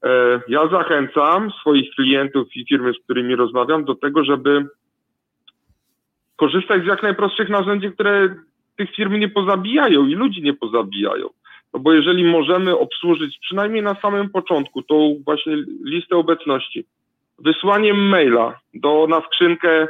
E, 0.03 0.41
ja 0.47 0.67
zachęcam 0.67 1.51
swoich 1.51 1.91
klientów 1.95 2.55
i 2.55 2.65
firmy, 2.65 2.93
z 2.93 3.03
którymi 3.03 3.35
rozmawiam, 3.35 3.85
do 3.85 3.95
tego, 3.95 4.23
żeby 4.23 4.65
korzystać 6.35 6.83
z 6.83 6.85
jak 6.85 7.03
najprostszych 7.03 7.49
narzędzi, 7.49 7.91
które 7.91 8.35
tych 8.77 8.95
firm 8.95 9.19
nie 9.19 9.29
pozabijają 9.29 10.07
i 10.07 10.15
ludzi 10.15 10.41
nie 10.41 10.53
pozabijają. 10.53 11.29
No 11.73 11.79
bo 11.79 11.93
jeżeli 11.93 12.23
możemy 12.23 12.77
obsłużyć 12.77 13.39
przynajmniej 13.41 13.83
na 13.83 13.95
samym 13.95 14.29
początku 14.29 14.81
tą 14.81 15.15
właśnie 15.25 15.55
listę 15.85 16.15
obecności, 16.15 16.85
wysłaniem 17.45 17.97
maila 17.97 18.59
do, 18.73 19.07
na 19.09 19.21
skrzynkę 19.21 19.87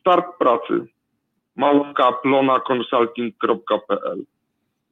start 0.00 0.26
pracy 0.38 0.86
małpka.plonaconsulting.pl 1.56 4.24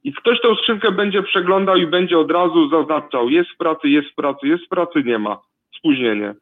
i 0.05 0.12
ktoś 0.12 0.40
tą 0.40 0.55
skrzynkę 0.55 0.92
będzie 0.92 1.22
przeglądał 1.22 1.76
i 1.76 1.87
będzie 1.87 2.18
od 2.18 2.31
razu 2.31 2.68
zaznaczał, 2.68 3.28
jest 3.28 3.50
w 3.50 3.57
pracy, 3.57 3.88
jest 3.88 4.09
w 4.09 4.14
pracy, 4.14 4.48
jest 4.48 4.64
w 4.64 4.68
pracy, 4.68 5.02
nie 5.05 5.18
ma, 5.18 5.38
spóźnienie. 5.78 6.35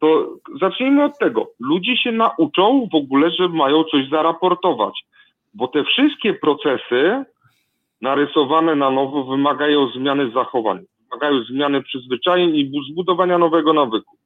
To 0.00 0.34
zacznijmy 0.60 1.04
od 1.04 1.18
tego. 1.18 1.46
Ludzie 1.60 1.96
się 1.96 2.12
nauczą 2.12 2.88
w 2.92 2.94
ogóle, 2.94 3.30
że 3.30 3.48
mają 3.48 3.84
coś 3.84 4.08
zaraportować, 4.08 5.04
bo 5.54 5.68
te 5.68 5.84
wszystkie 5.84 6.34
procesy 6.34 7.24
narysowane 8.00 8.76
na 8.76 8.90
nowo 8.90 9.24
wymagają 9.24 9.88
zmiany 9.88 10.30
zachowań, 10.30 10.84
wymagają 11.10 11.42
zmiany 11.42 11.82
przyzwyczajeń 11.82 12.56
i 12.56 12.72
zbudowania 12.92 13.38
nowego 13.38 13.72
nawyku 13.72 14.17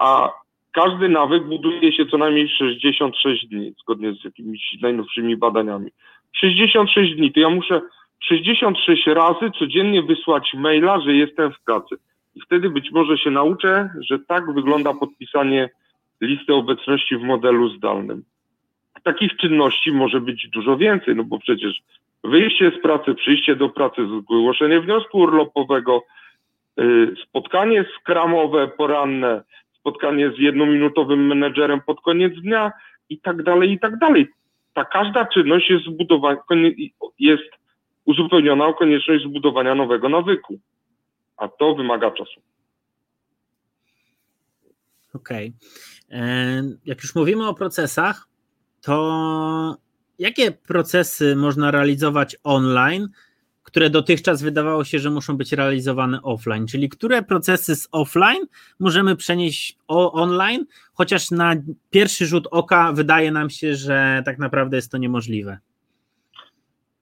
a 0.00 0.32
każdy 0.72 1.08
nawyk 1.08 1.44
buduje 1.44 1.92
się 1.92 2.06
co 2.06 2.18
najmniej 2.18 2.48
66 2.48 3.46
dni, 3.46 3.74
zgodnie 3.82 4.12
z 4.12 4.24
jakimiś 4.24 4.76
najnowszymi 4.82 5.36
badaniami. 5.36 5.90
66 6.36 7.14
dni, 7.16 7.32
to 7.32 7.40
ja 7.40 7.50
muszę 7.50 7.80
66 8.20 9.06
razy 9.06 9.50
codziennie 9.58 10.02
wysłać 10.02 10.54
maila, 10.54 11.00
że 11.00 11.14
jestem 11.14 11.52
w 11.52 11.60
pracy. 11.60 11.96
I 12.34 12.40
wtedy 12.40 12.70
być 12.70 12.90
może 12.92 13.18
się 13.18 13.30
nauczę, 13.30 13.90
że 14.00 14.18
tak 14.18 14.54
wygląda 14.54 14.94
podpisanie 14.94 15.70
listy 16.20 16.54
obecności 16.54 17.16
w 17.16 17.22
modelu 17.22 17.68
zdalnym. 17.68 18.22
Takich 19.02 19.36
czynności 19.36 19.92
może 19.92 20.20
być 20.20 20.48
dużo 20.48 20.76
więcej, 20.76 21.16
no 21.16 21.24
bo 21.24 21.38
przecież 21.38 21.82
wyjście 22.24 22.72
z 22.78 22.82
pracy, 22.82 23.14
przyjście 23.14 23.56
do 23.56 23.68
pracy, 23.68 24.06
zgłoszenie 24.20 24.80
wniosku 24.80 25.18
urlopowego, 25.18 26.02
y, 26.80 27.14
spotkanie 27.28 27.84
skramowe, 28.00 28.68
poranne, 28.68 29.42
spotkanie 29.80 30.30
z 30.30 30.38
jednominutowym 30.38 31.26
menedżerem 31.26 31.80
pod 31.86 32.00
koniec 32.00 32.34
dnia 32.42 32.72
i 33.08 33.20
tak 33.20 33.42
dalej, 33.42 33.72
i 33.72 33.78
tak 33.78 33.98
dalej. 33.98 34.28
Ta 34.74 34.84
każda 34.84 35.26
czynność 35.26 35.70
jest 35.70 35.84
zbudowana, 35.84 36.40
jest 37.18 37.50
uzupełniona 38.04 38.66
o 38.66 38.74
konieczność 38.74 39.24
zbudowania 39.24 39.74
nowego 39.74 40.08
nawyku, 40.08 40.60
a 41.36 41.48
to 41.48 41.74
wymaga 41.74 42.10
czasu. 42.10 42.40
Okej. 45.14 45.52
Okay. 46.08 46.20
E, 46.20 46.62
jak 46.84 47.02
już 47.02 47.14
mówimy 47.14 47.48
o 47.48 47.54
procesach, 47.54 48.28
to 48.80 49.76
jakie 50.18 50.52
procesy 50.52 51.36
można 51.36 51.70
realizować 51.70 52.36
online, 52.44 53.08
które 53.70 53.90
dotychczas 53.90 54.42
wydawało 54.42 54.84
się, 54.84 54.98
że 54.98 55.10
muszą 55.10 55.36
być 55.36 55.52
realizowane 55.52 56.22
offline, 56.22 56.66
czyli 56.66 56.88
które 56.88 57.22
procesy 57.22 57.76
z 57.76 57.88
offline 57.92 58.46
możemy 58.80 59.16
przenieść 59.16 59.78
online, 59.88 60.66
chociaż 60.94 61.30
na 61.30 61.54
pierwszy 61.90 62.26
rzut 62.26 62.48
oka 62.50 62.92
wydaje 62.92 63.32
nam 63.32 63.50
się, 63.50 63.74
że 63.74 64.22
tak 64.24 64.38
naprawdę 64.38 64.76
jest 64.76 64.92
to 64.92 64.98
niemożliwe. 64.98 65.58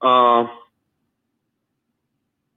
A 0.01 0.45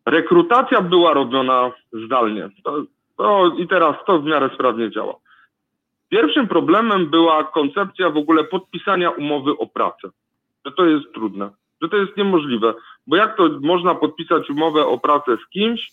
rekrutacja 0.05 0.81
była 0.81 1.13
robiona 1.13 1.71
zdalnie. 2.05 2.49
To, 2.63 2.83
to, 3.17 3.55
I 3.57 3.67
teraz 3.67 3.95
to 4.07 4.19
w 4.19 4.25
miarę 4.25 4.49
sprawnie 4.53 4.91
działa. 4.91 5.15
Pierwszym 6.09 6.47
problemem 6.47 7.09
była 7.09 7.43
koncepcja 7.43 8.09
w 8.09 8.17
ogóle 8.17 8.43
podpisania 8.43 9.09
umowy 9.09 9.51
o 9.57 9.67
pracę. 9.67 10.09
Że 10.65 10.71
to 10.71 10.85
jest 10.85 11.13
trudne 11.13 11.49
że 11.81 11.89
to 11.89 11.97
jest 11.97 12.17
niemożliwe. 12.17 12.73
Bo 13.11 13.17
jak 13.17 13.37
to 13.37 13.49
można 13.61 13.95
podpisać 13.95 14.49
umowę 14.49 14.85
o 14.85 14.97
pracę 14.97 15.37
z 15.45 15.49
kimś, 15.49 15.91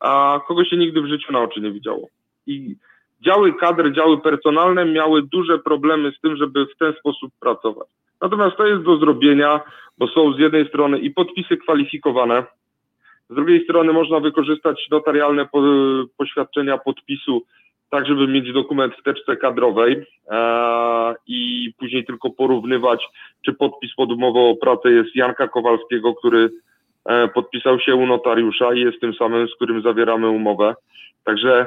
a 0.00 0.40
kogo 0.48 0.64
się 0.64 0.76
nigdy 0.76 1.02
w 1.02 1.06
życiu 1.06 1.32
na 1.32 1.40
oczy 1.40 1.60
nie 1.60 1.72
widziało? 1.72 2.08
I 2.46 2.76
działy 3.20 3.54
kadr, 3.54 3.92
działy 3.92 4.20
personalne 4.20 4.84
miały 4.84 5.22
duże 5.22 5.58
problemy 5.58 6.12
z 6.18 6.20
tym, 6.20 6.36
żeby 6.36 6.66
w 6.66 6.78
ten 6.78 6.92
sposób 7.00 7.32
pracować. 7.40 7.88
Natomiast 8.20 8.56
to 8.56 8.66
jest 8.66 8.82
do 8.82 8.96
zrobienia, 8.96 9.60
bo 9.98 10.08
są 10.08 10.32
z 10.32 10.38
jednej 10.38 10.68
strony 10.68 10.98
i 10.98 11.10
podpisy 11.10 11.56
kwalifikowane, 11.56 12.44
z 13.30 13.34
drugiej 13.34 13.64
strony 13.64 13.92
można 13.92 14.20
wykorzystać 14.20 14.86
notarialne 14.90 15.48
poświadczenia 16.16 16.78
podpisu 16.78 17.42
tak 17.92 18.06
żeby 18.06 18.28
mieć 18.28 18.52
dokument 18.52 18.94
w 18.94 19.02
teczce 19.02 19.36
kadrowej 19.36 20.06
e, 20.30 21.14
i 21.26 21.72
później 21.78 22.04
tylko 22.04 22.30
porównywać, 22.30 23.04
czy 23.44 23.52
podpis 23.52 23.94
pod 23.94 24.12
umową 24.12 24.50
o 24.50 24.56
pracę 24.56 24.90
jest 24.90 25.16
Janka 25.16 25.48
Kowalskiego, 25.48 26.14
który 26.14 26.50
e, 27.04 27.28
podpisał 27.28 27.80
się 27.80 27.94
u 27.94 28.06
notariusza 28.06 28.74
i 28.74 28.80
jest 28.80 29.00
tym 29.00 29.14
samym, 29.14 29.48
z 29.48 29.54
którym 29.54 29.82
zawieramy 29.82 30.28
umowę. 30.28 30.74
Także 31.24 31.66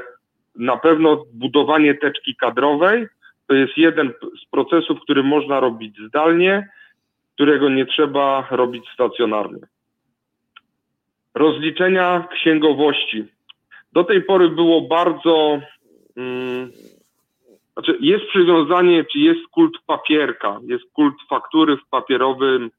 na 0.55 0.77
pewno 0.77 1.23
budowanie 1.33 1.95
teczki 1.95 2.35
kadrowej 2.35 3.07
to 3.47 3.53
jest 3.55 3.77
jeden 3.77 4.13
z 4.43 4.49
procesów, 4.51 4.99
który 5.01 5.23
można 5.23 5.59
robić 5.59 5.97
zdalnie, 6.07 6.69
którego 7.33 7.69
nie 7.69 7.85
trzeba 7.85 8.47
robić 8.51 8.85
stacjonarnie. 8.93 9.61
Rozliczenia 11.35 12.27
księgowości. 12.31 13.25
Do 13.93 14.03
tej 14.03 14.21
pory 14.21 14.49
było 14.49 14.81
bardzo 14.81 15.59
znaczy 17.73 17.97
jest 17.99 18.25
przywiązanie, 18.25 19.05
czy 19.11 19.19
jest 19.19 19.47
kult 19.51 19.77
papierka, 19.85 20.59
jest 20.63 20.83
kult 20.93 21.15
faktury 21.29 21.77
w 21.77 21.89
papierowym, 21.89 22.71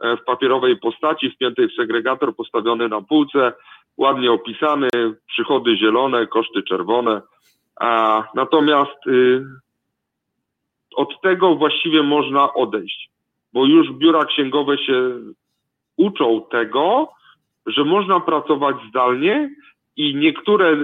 e, 0.00 0.16
w 0.16 0.24
papierowej 0.24 0.76
postaci, 0.76 1.30
wpiętej 1.30 1.68
w 1.68 1.74
segregator, 1.74 2.36
postawiony 2.36 2.88
na 2.88 3.00
półce, 3.02 3.52
ładnie 3.96 4.32
opisany, 4.32 4.88
przychody 5.26 5.76
zielone, 5.76 6.26
koszty 6.26 6.62
czerwone. 6.62 7.22
A, 7.80 8.24
natomiast 8.34 9.06
y, 9.06 9.44
od 10.96 11.20
tego 11.20 11.56
właściwie 11.56 12.02
można 12.02 12.54
odejść, 12.54 13.10
bo 13.52 13.66
już 13.66 13.92
biura 13.92 14.24
księgowe 14.24 14.78
się 14.78 15.10
uczą 15.96 16.46
tego, 16.50 17.08
że 17.66 17.84
można 17.84 18.20
pracować 18.20 18.76
zdalnie 18.88 19.50
i 19.96 20.14
niektóre, 20.14 20.76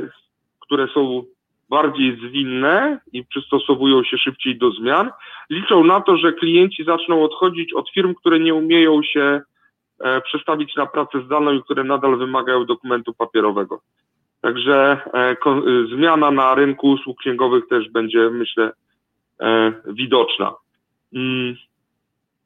które 0.60 0.88
są 0.94 1.22
bardziej 1.68 2.18
zwinne 2.28 3.00
i 3.12 3.24
przystosowują 3.24 4.04
się 4.04 4.18
szybciej 4.18 4.58
do 4.58 4.70
zmian. 4.70 5.10
Liczą 5.50 5.84
na 5.84 6.00
to, 6.00 6.16
że 6.16 6.32
klienci 6.32 6.84
zaczną 6.84 7.22
odchodzić 7.22 7.72
od 7.72 7.90
firm, 7.90 8.14
które 8.14 8.40
nie 8.40 8.54
umieją 8.54 9.02
się 9.02 9.40
e, 10.00 10.20
przestawić 10.20 10.76
na 10.76 10.86
pracę 10.86 11.22
zdalną 11.24 11.52
i 11.52 11.62
które 11.62 11.84
nadal 11.84 12.18
wymagają 12.18 12.64
dokumentu 12.64 13.14
papierowego. 13.14 13.80
Także 14.40 15.00
e, 15.12 15.36
ko, 15.36 15.58
e, 15.58 15.62
zmiana 15.96 16.30
na 16.30 16.54
rynku 16.54 16.90
usług 16.90 17.18
księgowych 17.18 17.68
też 17.68 17.90
będzie, 17.90 18.30
myślę, 18.30 18.72
e, 19.40 19.72
widoczna. 19.86 20.54
Mm, 21.14 21.56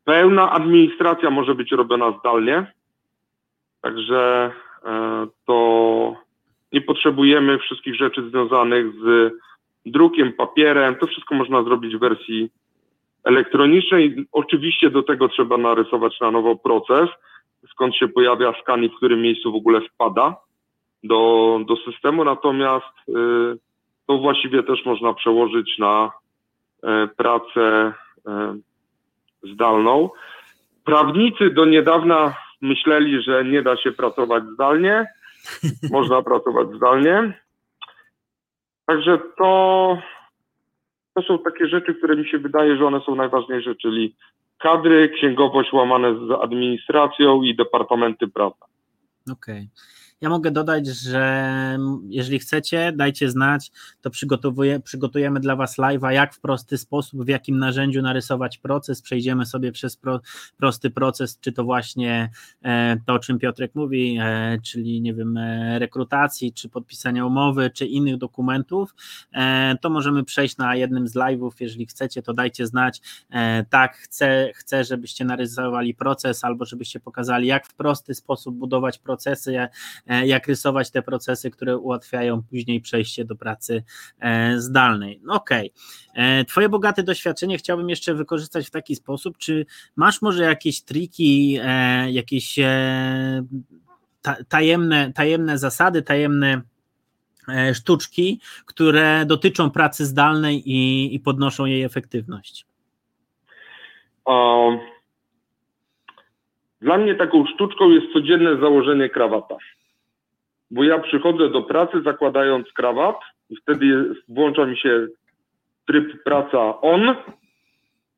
pełna 0.04 0.50
administracja 0.50 1.30
może 1.30 1.54
być 1.54 1.72
robiona 1.72 2.18
zdalnie, 2.20 2.72
także 3.80 4.52
e, 4.84 5.26
to 5.46 6.16
nie 6.72 6.80
potrzebujemy 6.80 7.58
wszystkich 7.58 7.94
rzeczy 7.94 8.28
związanych 8.28 8.86
z 8.92 9.32
drukiem, 9.86 10.32
papierem. 10.32 10.96
To 10.96 11.06
wszystko 11.06 11.34
można 11.34 11.62
zrobić 11.62 11.96
w 11.96 12.00
wersji 12.00 12.50
elektronicznej. 13.24 14.26
Oczywiście 14.32 14.90
do 14.90 15.02
tego 15.02 15.28
trzeba 15.28 15.56
narysować 15.56 16.20
na 16.20 16.30
nowo 16.30 16.56
proces, 16.56 17.08
skąd 17.70 17.96
się 17.96 18.08
pojawia 18.08 18.54
skan 18.62 18.84
i 18.84 18.88
w 18.88 18.96
którym 18.96 19.22
miejscu 19.22 19.52
w 19.52 19.56
ogóle 19.56 19.80
wpada 19.80 20.36
do, 21.04 21.60
do 21.68 21.76
systemu, 21.76 22.24
natomiast 22.24 22.94
y, 23.08 23.12
to 24.06 24.18
właściwie 24.18 24.62
też 24.62 24.84
można 24.84 25.14
przełożyć 25.14 25.78
na 25.78 26.10
y, 26.84 27.08
pracę 27.16 27.92
y, 29.44 29.50
zdalną. 29.52 30.10
Prawnicy 30.84 31.50
do 31.50 31.64
niedawna 31.64 32.34
myśleli, 32.60 33.22
że 33.22 33.44
nie 33.44 33.62
da 33.62 33.76
się 33.76 33.92
pracować 33.92 34.44
zdalnie, 34.44 35.06
można 35.90 36.22
pracować 36.22 36.68
zdalnie. 36.76 37.40
Także 38.86 39.18
to, 39.38 39.98
to 41.14 41.22
są 41.22 41.38
takie 41.38 41.68
rzeczy, 41.68 41.94
które 41.94 42.16
mi 42.16 42.28
się 42.28 42.38
wydaje, 42.38 42.76
że 42.76 42.86
one 42.86 43.00
są 43.00 43.14
najważniejsze, 43.14 43.74
czyli 43.74 44.16
kadry, 44.58 45.08
księgowość 45.08 45.72
łamane 45.72 46.14
z 46.14 46.30
administracją 46.42 47.42
i 47.42 47.56
departamenty 47.56 48.28
prawa. 48.28 48.66
Okej. 49.32 49.68
Okay. 49.72 49.99
Ja 50.20 50.28
mogę 50.28 50.50
dodać, 50.50 50.86
że 50.86 51.78
jeżeli 52.08 52.38
chcecie, 52.38 52.92
dajcie 52.96 53.30
znać, 53.30 53.70
to 54.00 54.10
przygotujemy 54.84 55.40
dla 55.40 55.56
Was 55.56 55.78
live'a, 55.78 56.10
jak 56.10 56.34
w 56.34 56.40
prosty 56.40 56.78
sposób, 56.78 57.24
w 57.24 57.28
jakim 57.28 57.58
narzędziu 57.58 58.02
narysować 58.02 58.58
proces. 58.58 59.02
Przejdziemy 59.02 59.46
sobie 59.46 59.72
przez 59.72 59.96
pro, 59.96 60.20
prosty 60.56 60.90
proces, 60.90 61.38
czy 61.40 61.52
to 61.52 61.64
właśnie 61.64 62.30
e, 62.62 62.96
to, 63.06 63.14
o 63.14 63.18
czym 63.18 63.38
Piotrek 63.38 63.74
mówi, 63.74 64.18
e, 64.20 64.58
czyli 64.62 65.00
nie 65.00 65.14
wiem, 65.14 65.36
e, 65.36 65.78
rekrutacji, 65.78 66.52
czy 66.52 66.68
podpisania 66.68 67.26
umowy, 67.26 67.70
czy 67.70 67.86
innych 67.86 68.16
dokumentów. 68.16 68.94
To 69.80 69.90
możemy 69.90 70.24
przejść 70.24 70.56
na 70.56 70.76
jednym 70.76 71.08
z 71.08 71.14
live'ów. 71.14 71.50
Jeżeli 71.60 71.86
chcecie, 71.86 72.22
to 72.22 72.34
dajcie 72.34 72.66
znać. 72.66 73.00
Tak, 73.70 73.96
chcę, 73.96 74.50
chcę, 74.54 74.84
żebyście 74.84 75.24
narysowali 75.24 75.94
proces, 75.94 76.44
albo 76.44 76.64
żebyście 76.64 77.00
pokazali, 77.00 77.46
jak 77.46 77.66
w 77.66 77.74
prosty 77.74 78.14
sposób 78.14 78.56
budować 78.56 78.98
procesy 78.98 79.52
jak 80.24 80.46
rysować 80.46 80.90
te 80.90 81.02
procesy, 81.02 81.50
które 81.50 81.78
ułatwiają 81.78 82.42
później 82.42 82.80
przejście 82.80 83.24
do 83.24 83.36
pracy 83.36 83.82
e, 84.20 84.60
zdalnej. 84.60 85.20
No 85.22 85.34
okej. 85.34 85.72
Okay. 86.12 86.24
E, 86.24 86.44
twoje 86.44 86.68
bogate 86.68 87.02
doświadczenie 87.02 87.58
chciałbym 87.58 87.88
jeszcze 87.90 88.14
wykorzystać 88.14 88.66
w 88.66 88.70
taki 88.70 88.96
sposób, 88.96 89.38
czy 89.38 89.66
masz 89.96 90.22
może 90.22 90.44
jakieś 90.44 90.82
triki, 90.82 91.58
jakieś 92.08 92.58
tajemne, 94.48 95.12
tajemne 95.12 95.58
zasady, 95.58 96.02
tajemne 96.02 96.62
sztuczki, 97.74 98.40
które 98.66 99.24
dotyczą 99.26 99.70
pracy 99.70 100.06
zdalnej 100.06 100.70
i, 100.70 101.14
i 101.14 101.20
podnoszą 101.20 101.64
jej 101.64 101.82
efektywność? 101.82 102.66
Dla 106.80 106.98
mnie 106.98 107.14
taką 107.14 107.46
sztuczką 107.46 107.90
jest 107.90 108.12
codzienne 108.12 108.60
założenie 108.60 109.08
krawata 109.08 109.56
bo 110.70 110.84
ja 110.84 110.98
przychodzę 110.98 111.48
do 111.48 111.62
pracy 111.62 112.02
zakładając 112.02 112.72
krawat 112.72 113.16
i 113.50 113.56
wtedy 113.56 114.14
włącza 114.28 114.66
mi 114.66 114.78
się 114.78 115.06
tryb 115.86 116.22
praca 116.22 116.80
on, 116.80 117.14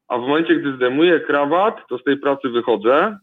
a 0.09 0.18
w 0.18 0.20
momencie, 0.20 0.57
gdy 0.57 0.76
zdejmuję 0.76 1.20
krawat, 1.20 1.88
to 1.88 1.98
z 1.98 2.05
tej 2.05 2.16
pracy 2.16 2.48
wychodzę. 2.48 3.18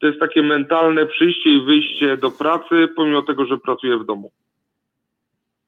To 0.00 0.06
jest 0.06 0.20
takie 0.20 0.42
mentalne 0.42 1.06
przyjście 1.06 1.50
i 1.50 1.64
wyjście 1.64 2.16
do 2.16 2.30
pracy, 2.30 2.88
pomimo 2.96 3.22
tego, 3.22 3.46
że 3.46 3.58
pracuję 3.58 3.98
w 3.98 4.06
domu. 4.06 4.30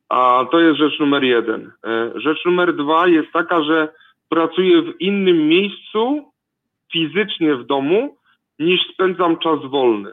A 0.09 0.47
to 0.51 0.61
jest 0.61 0.79
rzecz 0.79 1.01
numer 1.01 1.25
jeden. 1.25 1.73
E, 1.85 2.13
rzecz 2.15 2.45
numer 2.45 2.77
dwa 2.77 3.09
jest 3.09 3.33
taka, 3.33 3.63
że 3.63 3.89
pracuję 4.29 4.83
w 4.83 5.01
innym 5.01 5.49
miejscu 5.49 6.33
fizycznie 6.93 7.55
w 7.55 7.67
domu, 7.67 8.17
niż 8.59 8.81
spędzam 8.93 9.39
czas 9.39 9.61
wolny 9.65 10.13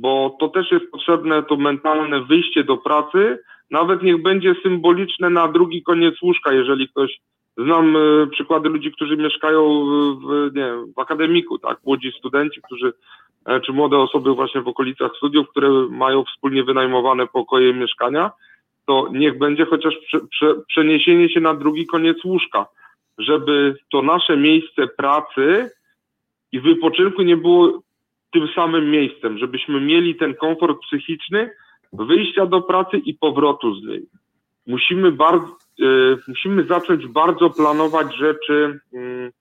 bo 0.00 0.36
to 0.40 0.48
też 0.48 0.70
jest 0.70 0.90
potrzebne, 0.90 1.42
to 1.42 1.56
mentalne 1.56 2.20
wyjście 2.24 2.64
do 2.64 2.76
pracy, 2.76 3.38
nawet 3.70 4.02
niech 4.02 4.22
będzie 4.22 4.54
symboliczne 4.62 5.30
na 5.30 5.48
drugi 5.48 5.82
koniec 5.82 6.22
łóżka, 6.22 6.52
jeżeli 6.52 6.88
ktoś, 6.88 7.20
znam 7.56 7.96
y, 7.96 8.26
przykłady 8.32 8.68
ludzi, 8.68 8.92
którzy 8.92 9.16
mieszkają 9.16 9.84
w, 10.14 10.50
nie 10.54 10.62
wiem, 10.62 10.92
w 10.96 10.98
akademiku, 10.98 11.58
tak, 11.58 11.78
młodzi 11.84 12.12
studenci, 12.18 12.60
którzy, 12.66 12.92
e, 13.46 13.60
czy 13.60 13.72
młode 13.72 13.98
osoby 13.98 14.34
właśnie 14.34 14.60
w 14.60 14.68
okolicach 14.68 15.10
studiów, 15.16 15.48
które 15.48 15.68
mają 15.90 16.24
wspólnie 16.24 16.64
wynajmowane 16.64 17.26
pokoje 17.26 17.74
mieszkania, 17.74 18.30
to 18.86 19.08
niech 19.12 19.38
będzie 19.38 19.64
chociaż 19.64 19.94
prze, 20.06 20.20
prze, 20.20 20.54
przeniesienie 20.68 21.28
się 21.28 21.40
na 21.40 21.54
drugi 21.54 21.86
koniec 21.86 22.24
łóżka, 22.24 22.66
żeby 23.18 23.74
to 23.92 24.02
nasze 24.02 24.36
miejsce 24.36 24.86
pracy 24.86 25.70
i 26.52 26.60
wypoczynku 26.60 27.22
nie 27.22 27.36
było 27.36 27.82
tym 28.32 28.48
samym 28.54 28.90
miejscem, 28.90 29.38
żebyśmy 29.38 29.80
mieli 29.80 30.16
ten 30.16 30.34
komfort 30.34 30.78
psychiczny 30.80 31.50
wyjścia 31.92 32.46
do 32.46 32.62
pracy 32.62 32.96
i 32.96 33.14
powrotu 33.14 33.74
z 33.74 33.84
niej. 33.84 34.06
Musimy, 34.66 35.08
y, 35.08 36.16
musimy 36.28 36.64
zacząć 36.64 37.06
bardzo 37.06 37.50
planować 37.50 38.16
rzeczy 38.16 38.80
y, 38.94 39.32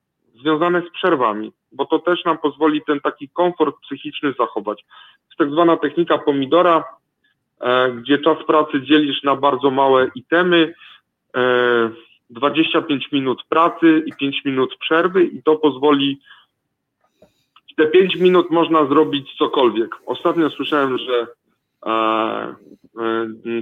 związane 0.41 0.81
z 0.81 0.91
przerwami, 0.91 1.51
bo 1.71 1.85
to 1.85 1.99
też 1.99 2.25
nam 2.25 2.37
pozwoli 2.37 2.81
ten 2.87 2.99
taki 2.99 3.29
komfort 3.29 3.75
psychiczny 3.81 4.33
zachować. 4.39 4.85
Jest 5.27 5.37
tak 5.37 5.51
zwana 5.51 5.77
technika 5.77 6.17
pomidora, 6.17 6.83
y, 6.83 7.93
gdzie 7.93 8.17
czas 8.17 8.37
pracy 8.47 8.81
dzielisz 8.81 9.23
na 9.23 9.35
bardzo 9.35 9.71
małe 9.71 10.07
itemy, 10.15 10.73
25 12.29 13.11
minut 13.11 13.43
pracy 13.49 14.03
i 14.05 14.13
5 14.13 14.45
minut 14.45 14.75
przerwy 14.79 15.23
i 15.23 15.43
to 15.43 15.55
pozwoli 15.55 16.19
te 17.79 17.87
5 17.87 18.15
minut 18.15 18.51
można 18.51 18.85
zrobić 18.85 19.35
cokolwiek. 19.37 19.95
Ostatnio 20.05 20.49
słyszałem, 20.49 20.97
że 20.97 21.27
e, 21.85 21.91
e, 21.91 22.55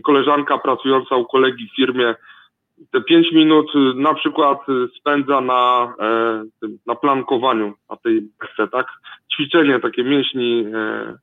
koleżanka 0.03 0.57
pracująca 0.57 1.15
u 1.15 1.25
kolegi 1.25 1.67
w 1.67 1.75
firmie 1.75 2.15
te 2.91 3.01
5 3.01 3.31
minut 3.31 3.71
na 3.95 4.13
przykład 4.13 4.59
spędza 4.99 5.41
na, 5.41 5.93
e, 5.99 6.43
na 6.85 6.95
plankowaniu, 6.95 7.73
na 7.89 7.95
tej 7.95 8.21
desce, 8.41 8.67
tak? 8.71 8.87
Ćwiczenie 9.35 9.79
takie 9.79 10.03
mięśni 10.03 10.65
e, 10.73 11.13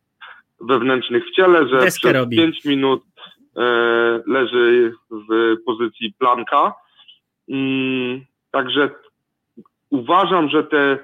wewnętrznych 0.61 1.25
w 1.27 1.37
ciele, 1.37 1.69
że 1.69 1.81
Deskę 1.81 2.01
przez 2.01 2.13
robi. 2.13 2.37
5 2.37 2.65
minut 2.65 3.03
e, 3.57 3.63
leży 4.27 4.93
w 5.11 5.57
pozycji 5.67 6.15
planka. 6.19 6.75
Mm, 7.49 8.21
także 8.51 8.91
uważam, 9.91 10.49
że 10.49 10.65
te 10.65 10.99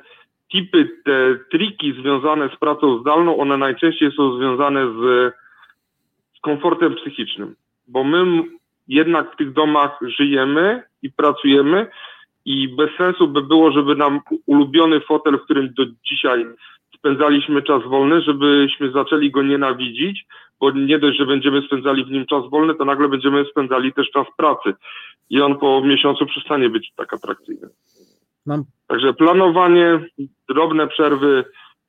tipy, 0.52 0.88
te 1.04 1.38
triki 1.50 1.92
związane 1.92 2.48
z 2.48 2.58
pracą 2.58 3.00
zdalną, 3.00 3.36
one 3.36 3.56
najczęściej 3.56 4.12
są 4.12 4.38
związane 4.38 4.86
z, 4.86 5.32
z 6.36 6.40
komfortem 6.40 6.94
psychicznym, 6.94 7.54
bo 7.88 8.04
my 8.04 8.42
jednak 8.88 9.32
w 9.32 9.36
tych 9.36 9.52
domach 9.52 9.98
żyjemy 10.02 10.82
i 11.02 11.12
pracujemy 11.12 11.86
i 12.44 12.68
bez 12.68 12.90
sensu 12.96 13.28
by 13.28 13.42
było, 13.42 13.72
żeby 13.72 13.96
nam 13.96 14.20
ulubiony 14.46 15.00
fotel, 15.00 15.38
w 15.38 15.42
którym 15.42 15.74
do 15.74 15.84
dzisiaj 15.86 16.46
spędzaliśmy 16.96 17.62
czas 17.62 17.82
wolny, 17.82 18.22
żebyśmy 18.22 18.90
zaczęli 18.90 19.30
go 19.30 19.42
nienawidzić, 19.42 20.26
bo 20.60 20.70
nie 20.70 20.98
dość, 20.98 21.18
że 21.18 21.26
będziemy 21.26 21.62
spędzali 21.62 22.04
w 22.04 22.10
nim 22.10 22.26
czas 22.26 22.50
wolny, 22.50 22.74
to 22.74 22.84
nagle 22.84 23.08
będziemy 23.08 23.44
spędzali 23.44 23.92
też 23.92 24.10
czas 24.10 24.26
pracy 24.36 24.74
i 25.30 25.40
on 25.40 25.58
po 25.58 25.82
miesiącu 25.84 26.26
przestanie 26.26 26.70
być 26.70 26.92
tak 26.96 27.14
atrakcyjny. 27.14 27.68
Mam... 28.46 28.64
Także 28.86 29.14
planowanie, 29.14 30.08
drobne 30.48 30.88
przerwy, 30.88 31.44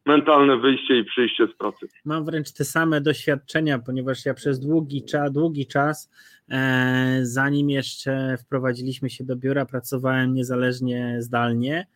mentalne 0.05 0.57
wyjście 0.57 0.99
i 0.99 1.05
przyjście 1.05 1.47
z 1.47 1.57
pracy. 1.57 1.87
Mam 2.05 2.25
wręcz 2.25 2.51
te 2.51 2.65
same 2.65 3.01
doświadczenia, 3.01 3.79
ponieważ 3.79 4.25
ja 4.25 4.33
przez 4.33 4.59
długi, 4.59 5.05
czas, 5.05 5.31
długi 5.31 5.67
czas, 5.67 6.11
e, 6.49 7.19
zanim 7.23 7.69
jeszcze 7.69 8.37
wprowadziliśmy 8.37 9.09
się 9.09 9.23
do 9.23 9.35
biura, 9.35 9.65
pracowałem 9.65 10.33
niezależnie 10.33 11.15
zdalnie. 11.19 11.87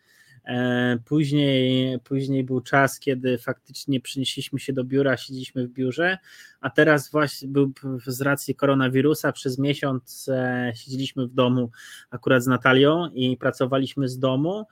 E, 0.45 0.97
później, 1.05 1.99
później 1.99 2.43
był 2.43 2.61
czas, 2.61 2.99
kiedy 2.99 3.37
faktycznie 3.37 4.01
przenieśliśmy 4.01 4.59
się 4.59 4.73
do 4.73 4.83
biura, 4.83 5.17
siedzieliśmy 5.17 5.67
w 5.67 5.71
biurze, 5.71 6.17
a 6.61 6.69
teraz 6.69 7.11
właśnie 7.11 7.47
był 7.47 7.73
z 8.07 8.21
racji 8.21 8.55
koronawirusa 8.55 9.31
przez 9.31 9.59
miesiąc 9.59 10.29
e, 10.29 10.71
siedzieliśmy 10.75 11.27
w 11.27 11.33
domu 11.33 11.71
akurat 12.09 12.43
z 12.43 12.47
Natalią 12.47 13.09
i 13.13 13.37
pracowaliśmy 13.37 14.09
z 14.09 14.19
domu 14.19 14.65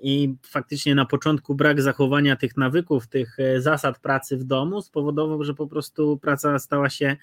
i 0.00 0.34
faktycznie 0.42 0.94
na 0.94 1.06
początku 1.06 1.54
brak 1.54 1.82
zachowania 1.82 2.36
tych 2.36 2.56
nawyków, 2.56 3.06
tych 3.06 3.40
e, 3.40 3.60
zasad 3.60 3.98
pracy 3.98 4.36
w 4.36 4.44
domu 4.44 4.82
spowodował, 4.82 5.44
że 5.44 5.54
po 5.54 5.66
prostu 5.66 6.18
praca 6.18 6.58
stała 6.58 6.90
się 6.90 7.16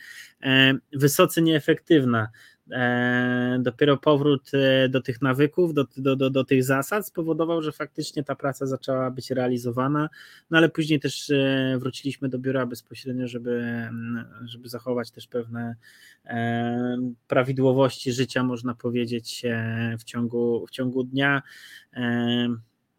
wysoce 0.93 1.41
nieefektywna. 1.41 2.30
E, 2.72 3.59
dopiero 3.61 3.97
powrót 3.97 4.51
e, 4.53 4.89
do 4.89 5.01
tych 5.01 5.22
nawyków, 5.22 5.74
do, 5.74 5.86
do, 5.97 6.15
do, 6.15 6.30
do 6.30 6.43
tych 6.43 6.63
zasad 6.63 7.07
spowodował, 7.07 7.61
że 7.61 7.72
faktycznie 7.72 8.24
ta 8.24 8.36
praca 8.36 8.65
zaczęła 8.65 9.11
być 9.11 9.32
realizowana, 9.32 10.09
no 10.49 10.57
ale 10.57 10.70
później 10.70 10.99
też 10.99 11.30
e, 11.30 11.78
wróciliśmy 11.80 12.30
do 12.30 12.39
biura 12.39 12.65
bezpośrednio, 12.65 13.28
żeby, 13.28 13.51
mm, 13.51 14.26
żeby 14.45 14.70
zachować 14.70 15.11
też 15.11 15.28
pewne 15.28 15.76
prawidłowości 17.28 18.11
życia, 18.11 18.43
można 18.43 18.76
powiedzieć, 18.76 19.43
w 19.99 20.03
ciągu, 20.03 20.65
w 20.67 20.72
ciągu 20.72 21.03
dnia. 21.03 21.41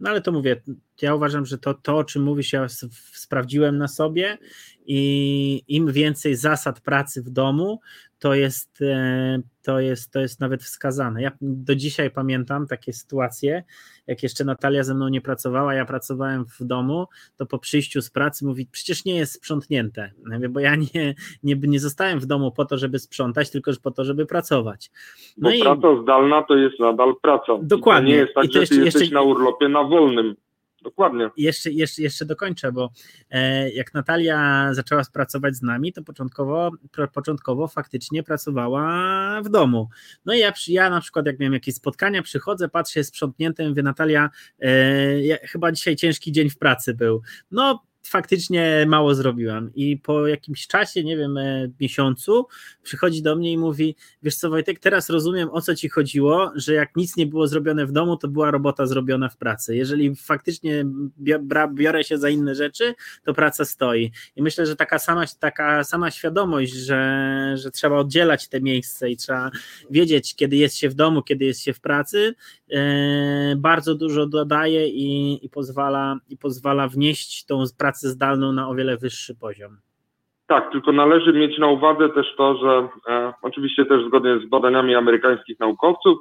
No 0.00 0.10
ale 0.10 0.20
to 0.20 0.32
mówię, 0.32 0.62
ja 1.02 1.14
uważam, 1.14 1.46
że 1.46 1.58
to, 1.58 1.74
to 1.74 1.96
o 1.96 2.04
czym 2.04 2.22
mówisz, 2.22 2.52
ja 2.52 2.66
sprawdziłem 3.12 3.78
na 3.78 3.88
sobie 3.88 4.38
i 4.86 5.62
im 5.68 5.92
więcej 5.92 6.36
zasad 6.36 6.80
pracy 6.80 7.22
w 7.22 7.30
domu, 7.30 7.80
to 8.18 8.34
jest, 8.34 8.82
e, 8.82 9.40
to 9.62 9.80
jest, 9.80 10.12
to 10.12 10.20
jest 10.20 10.40
nawet 10.40 10.62
wskazane. 10.62 11.22
Ja 11.22 11.30
do 11.40 11.74
dzisiaj 11.74 12.10
pamiętam 12.10 12.66
takie 12.66 12.92
sytuacje, 12.92 13.64
jak 14.06 14.22
jeszcze 14.22 14.44
Natalia 14.44 14.84
ze 14.84 14.94
mną 14.94 15.08
nie 15.08 15.20
pracowała, 15.20 15.74
ja 15.74 15.84
pracowałem 15.84 16.44
w 16.44 16.64
domu, 16.64 17.06
to 17.36 17.46
po 17.46 17.58
przyjściu 17.58 18.02
z 18.02 18.10
pracy 18.10 18.44
mówi, 18.44 18.66
przecież 18.72 19.04
nie 19.04 19.16
jest 19.16 19.32
sprzątnięte, 19.32 20.10
bo 20.50 20.60
ja 20.60 20.76
nie, 20.76 21.14
nie, 21.42 21.56
nie 21.62 21.80
zostałem 21.80 22.20
w 22.20 22.26
domu 22.26 22.52
po 22.52 22.64
to, 22.64 22.78
żeby 22.78 22.98
sprzątać, 22.98 23.50
tylko 23.50 23.70
po 23.82 23.90
to, 23.90 24.04
żeby 24.04 24.26
pracować. 24.26 24.90
No 25.38 25.50
bo 25.50 25.56
i... 25.56 25.60
praca 25.60 26.02
zdalna 26.02 26.42
to 26.42 26.56
jest 26.56 26.80
nadal 26.80 27.14
praca. 27.22 27.58
Dokładnie. 27.62 28.10
I 28.10 28.12
to 28.12 28.16
nie 28.16 28.20
jest 28.20 28.34
tak, 28.34 28.44
I 28.44 28.52
że 28.52 28.66
ty 28.66 28.84
jesteś 28.84 29.10
na 29.10 29.22
urlopie 29.22 29.68
na 29.68 29.84
wolnym. 29.84 30.36
Dokładnie. 30.82 31.30
Jeszcze, 31.36 31.70
jeszcze, 31.70 32.02
jeszcze 32.02 32.24
dokończę, 32.24 32.72
bo 32.72 32.90
e, 33.30 33.70
jak 33.70 33.94
Natalia 33.94 34.68
zaczęła 34.74 35.02
pracować 35.12 35.56
z 35.56 35.62
nami, 35.62 35.92
to 35.92 36.02
początkowo, 36.02 36.70
początkowo 37.14 37.68
faktycznie 37.68 38.22
pracowała 38.22 39.42
w 39.42 39.48
domu. 39.48 39.88
No 40.24 40.34
i 40.34 40.38
ja, 40.38 40.52
ja 40.68 40.90
na 40.90 41.00
przykład, 41.00 41.26
jak 41.26 41.38
miałem 41.38 41.54
jakieś 41.54 41.74
spotkania, 41.74 42.22
przychodzę, 42.22 42.68
patrzę, 42.68 43.00
jest 43.00 43.10
sprzątnięte, 43.10 43.68
mówię, 43.68 43.82
Natalia, 43.82 44.30
e, 44.62 45.46
chyba 45.46 45.72
dzisiaj 45.72 45.96
ciężki 45.96 46.32
dzień 46.32 46.50
w 46.50 46.58
pracy 46.58 46.94
był. 46.94 47.22
No, 47.50 47.89
faktycznie 48.02 48.84
mało 48.88 49.14
zrobiłam. 49.14 49.70
I 49.74 49.96
po 49.96 50.26
jakimś 50.26 50.66
czasie, 50.66 51.04
nie 51.04 51.16
wiem, 51.16 51.36
e, 51.36 51.70
miesiącu, 51.80 52.46
przychodzi 52.82 53.22
do 53.22 53.36
mnie 53.36 53.52
i 53.52 53.58
mówi: 53.58 53.96
Wiesz 54.22 54.36
co, 54.36 54.50
Wojtek, 54.50 54.78
teraz 54.78 55.10
rozumiem 55.10 55.48
o 55.52 55.60
co 55.60 55.74
ci 55.74 55.88
chodziło, 55.88 56.52
że 56.54 56.74
jak 56.74 56.96
nic 56.96 57.16
nie 57.16 57.26
było 57.26 57.46
zrobione 57.46 57.86
w 57.86 57.92
domu, 57.92 58.16
to 58.16 58.28
była 58.28 58.50
robota 58.50 58.86
zrobiona 58.86 59.28
w 59.28 59.36
pracy. 59.36 59.76
Jeżeli 59.76 60.16
faktycznie 60.16 60.84
biorę 61.72 62.04
się 62.04 62.18
za 62.18 62.28
inne 62.28 62.54
rzeczy, 62.54 62.94
to 63.24 63.34
praca 63.34 63.64
stoi. 63.64 64.12
I 64.36 64.42
myślę, 64.42 64.66
że 64.66 64.76
taka 64.76 64.98
sama, 64.98 65.24
taka 65.38 65.84
sama 65.84 66.10
świadomość, 66.10 66.72
że, 66.72 67.54
że 67.56 67.70
trzeba 67.70 67.96
oddzielać 67.96 68.48
te 68.48 68.60
miejsce 68.60 69.10
i 69.10 69.16
trzeba 69.16 69.50
wiedzieć, 69.90 70.36
kiedy 70.36 70.56
jest 70.56 70.76
się 70.76 70.88
w 70.88 70.94
domu, 70.94 71.22
kiedy 71.22 71.44
jest 71.44 71.60
się 71.60 71.72
w 71.72 71.80
pracy, 71.80 72.34
e, 72.70 73.56
bardzo 73.56 73.94
dużo 73.94 74.26
dodaje 74.26 74.88
i, 74.88 75.38
i, 75.46 75.48
pozwala, 75.48 76.16
i 76.28 76.36
pozwala 76.36 76.88
wnieść 76.88 77.44
tą 77.44 77.64
pracę 77.78 77.89
pracę 77.90 78.08
zdalną 78.08 78.52
na 78.52 78.68
o 78.68 78.74
wiele 78.74 78.96
wyższy 78.96 79.34
poziom. 79.34 79.78
Tak, 80.46 80.72
tylko 80.72 80.92
należy 80.92 81.32
mieć 81.32 81.58
na 81.58 81.66
uwadze 81.66 82.08
też 82.08 82.26
to, 82.36 82.56
że 82.56 82.88
e, 83.12 83.32
oczywiście 83.42 83.84
też 83.84 84.06
zgodnie 84.06 84.38
z 84.46 84.48
badaniami 84.48 84.94
amerykańskich 84.94 85.60
naukowców, 85.60 86.18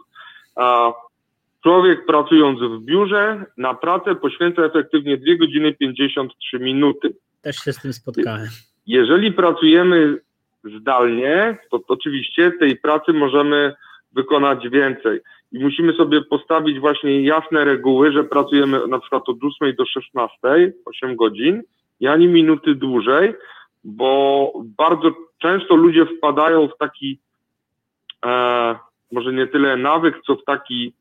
e, 0.57 0.91
człowiek 1.63 2.05
pracując 2.05 2.59
w 2.59 2.85
biurze 2.85 3.45
na 3.57 3.73
pracę 3.73 4.15
poświęca 4.15 4.61
efektywnie 4.61 5.17
2 5.17 5.35
godziny 5.39 5.73
53 5.73 6.59
minuty. 6.59 7.15
Też 7.41 7.55
się 7.55 7.73
z 7.73 7.81
tym 7.81 7.93
spotkałem. 7.93 8.47
Jeżeli 8.85 9.33
pracujemy 9.33 10.17
zdalnie, 10.79 11.57
to, 11.71 11.79
to 11.79 11.93
oczywiście 11.93 12.51
tej 12.59 12.77
pracy 12.77 13.13
możemy 13.13 13.73
wykonać 14.11 14.69
więcej. 14.69 15.19
I 15.51 15.63
musimy 15.63 15.93
sobie 15.93 16.21
postawić 16.21 16.79
właśnie 16.79 17.21
jasne 17.21 17.65
reguły, 17.65 18.11
że 18.11 18.23
pracujemy 18.23 18.87
na 18.87 18.99
przykład 18.99 19.29
od 19.29 19.37
8 19.61 19.75
do 19.75 19.85
16, 19.85 20.73
8 20.85 21.15
godzin 21.15 21.61
i 21.99 22.07
ani 22.07 22.27
minuty 22.27 22.75
dłużej, 22.75 23.33
bo 23.83 24.53
bardzo 24.77 25.11
często 25.37 25.75
ludzie 25.75 26.05
wpadają 26.05 26.67
w 26.67 26.77
taki, 26.77 27.19
e, 28.25 28.75
może 29.11 29.33
nie 29.33 29.47
tyle 29.47 29.77
nawyk, 29.77 30.21
co 30.25 30.35
w 30.35 30.43
taki 30.43 30.93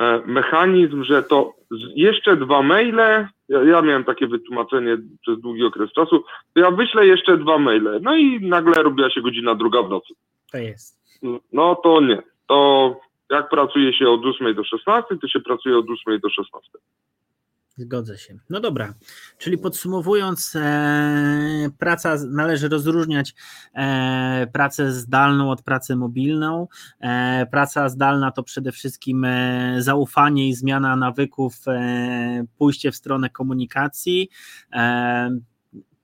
e, 0.00 0.20
mechanizm, 0.26 1.04
że 1.04 1.22
to 1.22 1.52
jeszcze 1.94 2.36
dwa 2.36 2.62
maile, 2.62 3.28
ja, 3.48 3.62
ja, 3.64 3.82
miałem 3.82 4.04
takie 4.04 4.26
wytłumaczenie 4.26 4.98
przez 5.22 5.40
długi 5.40 5.64
okres 5.64 5.92
czasu, 5.92 6.24
to 6.54 6.60
ja 6.60 6.70
wyślę 6.70 7.06
jeszcze 7.06 7.38
dwa 7.38 7.58
maile, 7.58 8.00
no 8.02 8.16
i 8.16 8.48
nagle 8.48 8.82
robiła 8.82 9.10
się 9.10 9.22
godzina 9.22 9.54
druga 9.54 9.82
w 9.82 9.90
nocy. 9.90 10.14
To 10.52 10.58
jest. 10.58 10.96
No 11.52 11.74
to 11.74 12.00
nie, 12.00 12.22
to 12.46 13.00
jak 13.30 13.48
pracuje 13.48 13.94
się 13.94 14.08
od 14.08 14.26
8 14.26 14.54
do 14.54 14.64
16, 14.64 15.16
to 15.20 15.28
się 15.28 15.40
pracuje 15.40 15.78
od 15.78 15.86
8 15.90 16.20
do 16.20 16.30
16. 16.30 16.70
Zgodzę 17.78 18.18
się. 18.18 18.38
No 18.50 18.60
dobra, 18.60 18.94
czyli 19.38 19.58
podsumowując, 19.58 20.56
e, 20.56 21.68
praca 21.78 22.16
należy 22.30 22.68
rozróżniać 22.68 23.34
e, 23.74 24.46
pracę 24.52 24.92
zdalną 24.92 25.50
od 25.50 25.62
pracy 25.62 25.96
mobilną. 25.96 26.68
E, 27.00 27.46
praca 27.50 27.88
zdalna 27.88 28.30
to 28.30 28.42
przede 28.42 28.72
wszystkim 28.72 29.24
e, 29.24 29.76
zaufanie 29.78 30.48
i 30.48 30.54
zmiana 30.54 30.96
nawyków, 30.96 31.54
e, 31.66 32.44
pójście 32.58 32.92
w 32.92 32.96
stronę 32.96 33.30
komunikacji 33.30 34.28
e, 34.72 35.30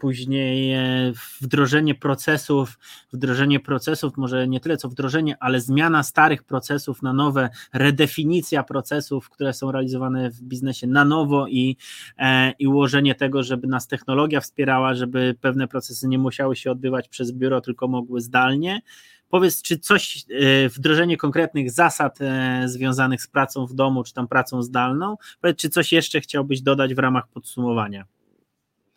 później 0.02 0.72
e, 0.72 1.12
wdrożenie 1.40 1.94
procesów, 1.94 2.78
wdrożenie 3.12 3.60
procesów, 3.60 4.16
może 4.16 4.48
nie 4.48 4.60
tyle 4.60 4.76
co 4.76 4.88
wdrożenie, 4.88 5.36
ale 5.40 5.60
zmiana 5.60 6.02
starych 6.02 6.44
procesów 6.44 7.02
na 7.02 7.12
nowe, 7.12 7.50
redefinicja 7.72 8.62
procesów, 8.62 9.30
które 9.30 9.52
są 9.52 9.72
realizowane 9.72 10.30
w 10.30 10.42
biznesie 10.42 10.86
na 10.86 11.04
nowo 11.04 11.46
i, 11.48 11.76
e, 12.18 12.50
i 12.58 12.66
ułożenie 12.66 13.14
tego, 13.14 13.42
żeby 13.42 13.66
nas 13.66 13.86
technologia 13.86 14.40
wspierała, 14.40 14.94
żeby 14.94 15.34
pewne 15.40 15.68
procesy 15.68 16.08
nie 16.08 16.18
musiały 16.18 16.56
się 16.56 16.70
odbywać 16.70 17.08
przez 17.08 17.32
biuro, 17.32 17.60
tylko 17.60 17.88
mogły 17.88 18.20
zdalnie. 18.20 18.80
Powiedz, 19.28 19.62
czy 19.62 19.78
coś, 19.78 20.24
e, 20.30 20.68
wdrożenie 20.68 21.16
konkretnych 21.16 21.70
zasad 21.70 22.18
związanych 22.64 23.22
z 23.22 23.26
pracą 23.26 23.66
w 23.66 23.74
domu, 23.74 24.04
czy 24.04 24.14
tam 24.14 24.28
pracą 24.28 24.62
zdalną, 24.62 25.16
powiedz, 25.40 25.56
czy 25.58 25.68
coś 25.68 25.92
jeszcze 25.92 26.20
chciałbyś 26.20 26.62
dodać 26.62 26.94
w 26.94 26.98
ramach 26.98 27.28
podsumowania? 27.28 28.04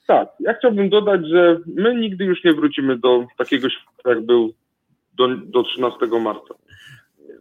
Tak, 0.07 0.29
ja 0.39 0.53
chciałbym 0.53 0.89
dodać, 0.89 1.27
że 1.27 1.59
my 1.75 1.95
nigdy 1.95 2.25
już 2.25 2.43
nie 2.43 2.53
wrócimy 2.53 2.97
do 2.97 3.25
takiego 3.37 3.69
świata, 3.69 4.09
jak 4.09 4.25
był 4.25 4.53
do, 5.13 5.27
do 5.27 5.63
13 5.63 6.07
marca. 6.21 6.53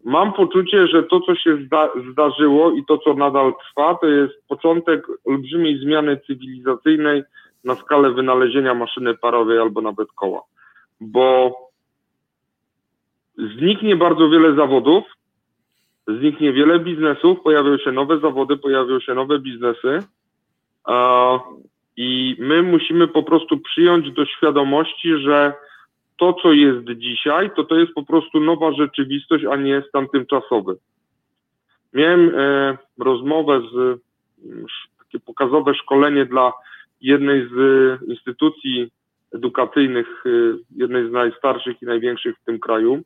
Mam 0.05 0.33
poczucie, 0.33 0.87
że 0.87 1.03
to, 1.03 1.21
co 1.21 1.35
się 1.35 1.57
zda, 1.67 1.91
zdarzyło 2.13 2.73
i 2.73 2.85
to, 2.85 2.99
co 2.99 3.15
nadal 3.15 3.53
trwa, 3.69 3.95
to 3.95 4.07
jest 4.07 4.35
początek 4.49 5.07
olbrzymiej 5.25 5.79
zmiany 5.79 6.21
cywilizacyjnej 6.27 7.23
na 7.65 7.75
skalę 7.75 8.11
wynalezienia 8.11 8.75
maszyny 8.75 9.15
parowej 9.15 9.59
albo 9.59 9.81
nawet 9.81 10.09
koła. 10.13 10.43
Bo 11.01 11.55
zniknie 13.59 13.97
bardzo 13.97 14.29
wiele 14.29 14.55
zawodów, 14.55 15.05
zniknie 16.09 16.53
wiele 16.53 16.79
biznesów, 16.79 17.41
pojawią 17.41 17.79
się 17.79 17.93
nowe 17.93 18.19
zawody, 18.21 18.57
pojawią 18.57 19.01
się 19.01 19.15
nowe 19.15 19.39
biznesy. 19.39 19.99
I 21.97 22.37
my 22.39 22.63
musimy 22.63 23.09
po 23.09 23.23
prostu 23.23 23.59
przyjąć 23.59 24.11
do 24.11 24.27
świadomości, 24.27 25.19
że 25.19 25.53
to, 26.17 26.33
co 26.33 26.53
jest 26.53 26.91
dzisiaj, 26.97 27.51
to 27.57 27.65
to 27.65 27.79
jest 27.79 27.93
po 27.93 28.03
prostu 28.03 28.41
nowa 28.41 28.73
rzeczywistość, 28.73 29.45
a 29.45 29.57
nie 29.57 29.83
stan 29.89 30.09
tymczasowy. 30.09 30.77
Miałem 31.93 32.33
e, 32.37 32.79
rozmowę 32.99 33.61
z 33.61 34.01
takie 34.99 35.21
pokazowe 35.21 35.75
szkolenie 35.75 36.27
dla 36.27 36.53
jednej 37.01 37.49
z 37.49 37.55
instytucji 38.09 38.91
edukacyjnych, 39.35 40.25
e, 40.27 40.31
jednej 40.77 41.09
z 41.09 41.13
najstarszych 41.13 41.83
i 41.83 41.87
największych 41.87 42.37
w 42.39 42.45
tym 42.45 42.59
kraju. 42.59 43.03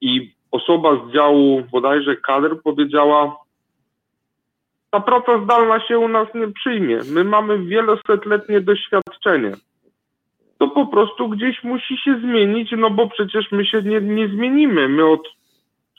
I 0.00 0.34
osoba 0.50 1.06
z 1.06 1.12
działu 1.12 1.62
bodajże 1.72 2.16
kadr 2.16 2.62
powiedziała, 2.62 3.36
ta 4.92 5.00
praca 5.00 5.44
zdalna 5.44 5.80
się 5.80 5.98
u 5.98 6.08
nas 6.08 6.28
nie 6.34 6.48
przyjmie. 6.48 6.98
My 7.10 7.24
mamy 7.24 7.58
wielosetletnie 7.58 8.60
doświadczenie. 8.60 9.52
To 10.58 10.68
po 10.68 10.86
prostu 10.86 11.28
gdzieś 11.28 11.64
musi 11.64 11.96
się 11.96 12.20
zmienić, 12.20 12.70
no 12.76 12.90
bo 12.90 13.08
przecież 13.08 13.52
my 13.52 13.66
się 13.66 13.82
nie, 13.82 14.00
nie 14.00 14.28
zmienimy. 14.28 14.88
My 14.88 15.06
od 15.06 15.28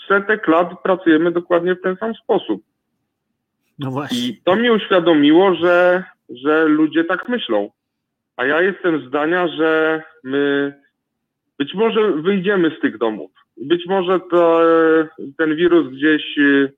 setek 0.08 0.48
lat 0.48 0.82
pracujemy 0.84 1.32
dokładnie 1.32 1.76
w 1.76 1.82
ten 1.82 1.96
sam 1.96 2.14
sposób. 2.16 2.62
No 3.80 3.92
właśnie. 3.92 4.18
I 4.18 4.42
to 4.44 4.56
mi 4.56 4.72
uświadomiło, 4.72 5.56
że, 5.56 6.04
że 6.30 6.66
ludzie 6.66 7.04
tak 7.04 7.30
myślą. 7.30 7.70
A 8.38 8.46
ja 8.46 8.62
jestem 8.62 9.08
zdania, 9.08 9.48
że 9.48 10.02
my 10.24 10.74
być 11.58 11.74
może 11.74 12.12
wyjdziemy 12.12 12.76
z 12.78 12.82
tych 12.82 12.98
domów. 12.98 13.32
Być 13.58 13.86
może 13.86 14.20
to, 14.20 14.62
ten 15.38 15.56
wirus 15.56 15.88
gdzieś 15.94 16.38
y, 16.38 16.74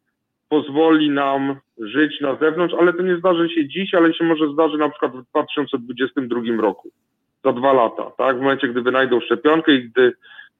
pozwoli 0.56 1.10
nam 1.10 1.56
żyć 1.78 2.22
na 2.22 2.36
zewnątrz, 2.36 2.76
ale 2.80 2.94
to 2.94 3.04
nie 3.04 3.18
zdarzy 3.18 3.50
się 3.50 3.68
dziś, 3.68 3.94
ale 3.94 4.14
się 4.14 4.24
może 4.24 4.54
zdarzy 4.54 4.78
na 4.78 4.90
przykład 4.90 5.12
w 5.12 5.30
2022 5.30 6.42
roku, 6.62 6.90
za 7.44 7.54
dwa 7.54 7.74
lata, 7.74 8.12
tak? 8.18 8.38
W 8.38 8.42
momencie, 8.42 8.68
gdy 8.68 8.82
wynajdą 8.82 9.20
szczepionkę 9.20 9.72
i 9.74 9.90
gdy 9.90 10.14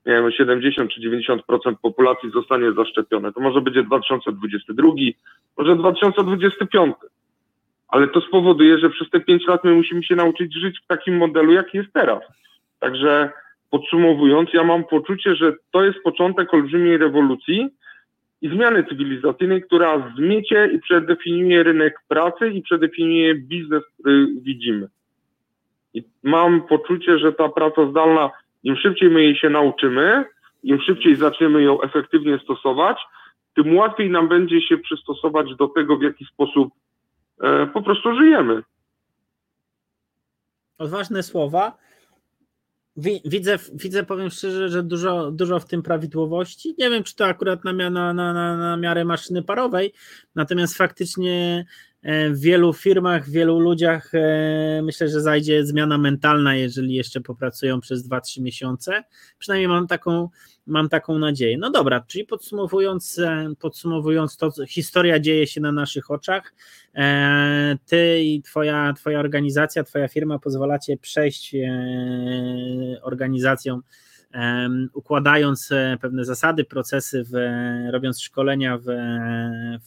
nie 0.06 0.14
wiem, 0.14 0.32
70 0.32 0.92
czy 0.92 1.02
90% 1.02 1.76
populacji 1.82 2.32
zostanie 2.32 2.72
zaszczepione. 2.72 3.34
To 3.34 3.40
może 3.40 3.62
będzie 3.62 3.84
2022, 3.84 4.90
może 5.58 5.76
2025. 5.76 6.96
Ale 7.88 8.08
to 8.08 8.22
spowoduje, 8.22 8.78
że 8.78 8.90
przez 8.90 9.10
te 9.10 9.20
5 9.20 9.48
lat 9.48 9.64
my 9.64 9.74
musimy 9.74 10.04
się 10.04 10.16
nauczyć 10.16 10.54
żyć 10.54 10.80
w 10.80 10.88
takim 10.88 11.18
modelu, 11.18 11.52
jaki 11.52 11.78
jest 11.78 11.94
teraz. 11.94 12.20
Także 12.80 13.30
podsumowując, 13.70 14.50
ja 14.54 14.64
mam 14.64 14.84
poczucie, 14.84 15.36
że 15.36 15.54
to 15.72 15.84
jest 15.84 16.00
początek 16.04 16.54
olbrzymiej 16.54 16.98
rewolucji 16.98 17.70
i 18.42 18.50
zmiany 18.50 18.84
cywilizacyjnej, 18.84 19.64
która 19.64 20.14
zmiecie 20.18 20.70
i 20.74 20.80
przedefiniuje 20.80 21.64
rynek 21.64 22.02
pracy 22.08 22.50
i 22.50 22.62
przedefiniuje 22.62 23.36
biznes, 23.36 23.84
który 23.94 24.28
widzimy. 24.42 24.88
I 25.94 26.04
mam 26.24 26.68
poczucie, 26.68 27.20
że 27.20 27.34
ta 27.34 27.50
praca 27.50 27.90
zdalna 27.92 28.32
im 28.64 28.76
szybciej 28.76 29.10
my 29.10 29.24
jej 29.24 29.36
się 29.36 29.50
nauczymy, 29.50 30.26
im 30.64 30.82
szybciej 30.82 31.16
zaczniemy 31.16 31.62
ją 31.64 31.82
efektywnie 31.82 32.40
stosować, 32.44 32.98
tym 33.56 33.78
łatwiej 33.78 34.10
nam 34.10 34.28
będzie 34.28 34.62
się 34.62 34.78
przystosować 34.78 35.56
do 35.56 35.68
tego, 35.68 35.98
w 35.98 36.02
jaki 36.02 36.26
sposób 36.26 36.74
e, 37.42 37.68
po 37.68 37.82
prostu 37.82 38.16
żyjemy. 38.16 38.62
Odważne 40.78 41.24
słowa. 41.24 41.78
Widzę, 42.98 43.60
widzę, 43.74 44.04
powiem 44.04 44.30
szczerze, 44.30 44.70
że 44.70 44.84
dużo, 44.84 45.32
dużo 45.32 45.60
w 45.60 45.66
tym 45.66 45.84
prawidłowości. 45.84 46.76
Nie 46.78 46.90
wiem, 46.90 47.04
czy 47.04 47.16
to 47.16 47.26
akurat 47.26 47.64
na, 47.64 47.74
na, 47.74 48.14
na, 48.14 48.34
na 48.34 48.78
miarę 48.78 49.06
maszyny 49.06 49.44
parowej, 49.44 49.94
natomiast 50.36 50.78
faktycznie 50.78 51.66
w 52.06 52.40
wielu 52.40 52.74
firmach, 52.74 53.26
w 53.26 53.32
wielu 53.32 53.60
ludziach 53.60 54.12
e, 54.14 54.82
myślę, 54.84 55.08
że 55.08 55.22
zajdzie 55.22 55.66
zmiana 55.66 55.98
mentalna, 55.98 56.56
jeżeli 56.56 56.94
jeszcze 56.94 57.22
popracują 57.22 57.82
przez 57.82 58.10
2-3 58.10 58.42
miesiące. 58.42 59.04
Przynajmniej 59.38 59.68
mam 59.68 59.88
taką, 59.88 60.30
mam 60.68 60.90
taką 60.90 61.20
nadzieję. 61.20 61.58
No 61.58 61.72
dobra, 61.72 62.02
czyli 62.08 62.26
podsumowując, 62.26 63.20
e, 63.20 63.54
podsumowując 63.60 64.38
to, 64.38 64.52
historia 64.68 65.20
dzieje 65.20 65.48
się 65.48 65.62
na 65.62 65.72
naszych 65.72 66.12
oczach. 66.12 66.54
Ty 67.86 68.22
i 68.24 68.42
twoja, 68.42 68.94
twoja 68.94 69.20
organizacja, 69.20 69.84
twoja 69.84 70.08
firma 70.08 70.40
pozwalacie 70.40 70.98
przejść 70.98 71.56
organizacją 73.02 73.82
układając 74.94 75.70
pewne 76.02 76.26
zasady, 76.26 76.64
procesy, 76.64 77.24
w, 77.24 77.32
robiąc 77.92 78.22
szkolenia 78.22 78.78
w, 78.78 78.86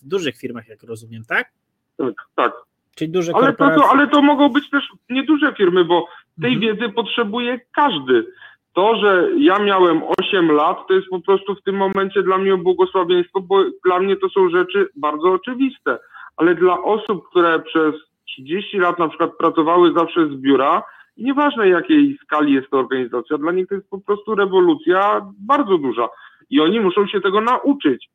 w 0.03 0.09
dużych 0.09 0.37
firmach, 0.37 0.69
jak 0.69 0.83
rozumiem, 0.83 1.25
tak? 1.25 1.53
Tak, 1.99 2.15
tak. 2.35 2.53
Czyli 2.97 3.11
duże 3.11 3.33
ale 3.35 3.47
korporacje. 3.47 3.83
To, 3.83 3.91
ale 3.91 4.09
to 4.09 4.23
mogą 4.23 4.49
być 4.49 4.71
też 4.71 4.89
nieduże 5.11 5.55
firmy, 5.55 5.85
bo 5.85 6.07
tej 6.43 6.55
mhm. 6.55 6.61
wiedzy 6.61 6.93
potrzebuje 6.93 7.61
każdy. 7.73 8.27
To, 8.75 8.97
że 8.97 9.29
ja 9.39 9.59
miałem 9.59 10.03
8 10.19 10.51
lat, 10.51 10.79
to 10.89 10.95
jest 10.95 11.09
po 11.09 11.21
prostu 11.21 11.55
w 11.55 11.63
tym 11.63 11.77
momencie 11.77 12.23
dla 12.23 12.39
mnie 12.39 12.57
błogosławieństwo, 12.57 13.41
bo 13.41 13.65
dla 13.85 13.99
mnie 14.01 14.17
to 14.17 14.29
są 14.29 14.49
rzeczy 14.51 14.89
bardzo 14.97 15.33
oczywiste. 15.33 15.99
Ale 16.37 16.55
dla 16.55 16.83
osób, 16.83 17.29
które 17.31 17.61
przez 17.61 17.95
30 18.25 18.79
lat 18.79 18.99
na 18.99 19.09
przykład 19.09 19.37
pracowały 19.37 19.93
zawsze 19.93 20.27
z 20.27 20.35
biura, 20.35 20.83
i 21.17 21.25
nieważne 21.25 21.69
jakiej 21.69 22.19
skali 22.23 22.53
jest 22.53 22.71
to 22.71 22.79
organizacja, 22.79 23.39
dla 23.39 23.53
nich 23.53 23.69
to 23.69 23.75
jest 23.75 23.91
po 23.91 24.01
prostu 24.01 24.35
rewolucja 24.35 25.21
bardzo 25.39 25.79
duża. 25.79 26.09
I 26.51 26.61
oni 26.61 26.81
muszą 26.81 27.07
się 27.07 27.21
tego 27.21 27.41
nauczyć. 27.41 28.11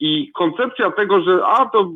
I 0.00 0.32
koncepcja 0.32 0.90
tego, 0.90 1.22
że 1.22 1.46
a 1.46 1.66
to 1.66 1.90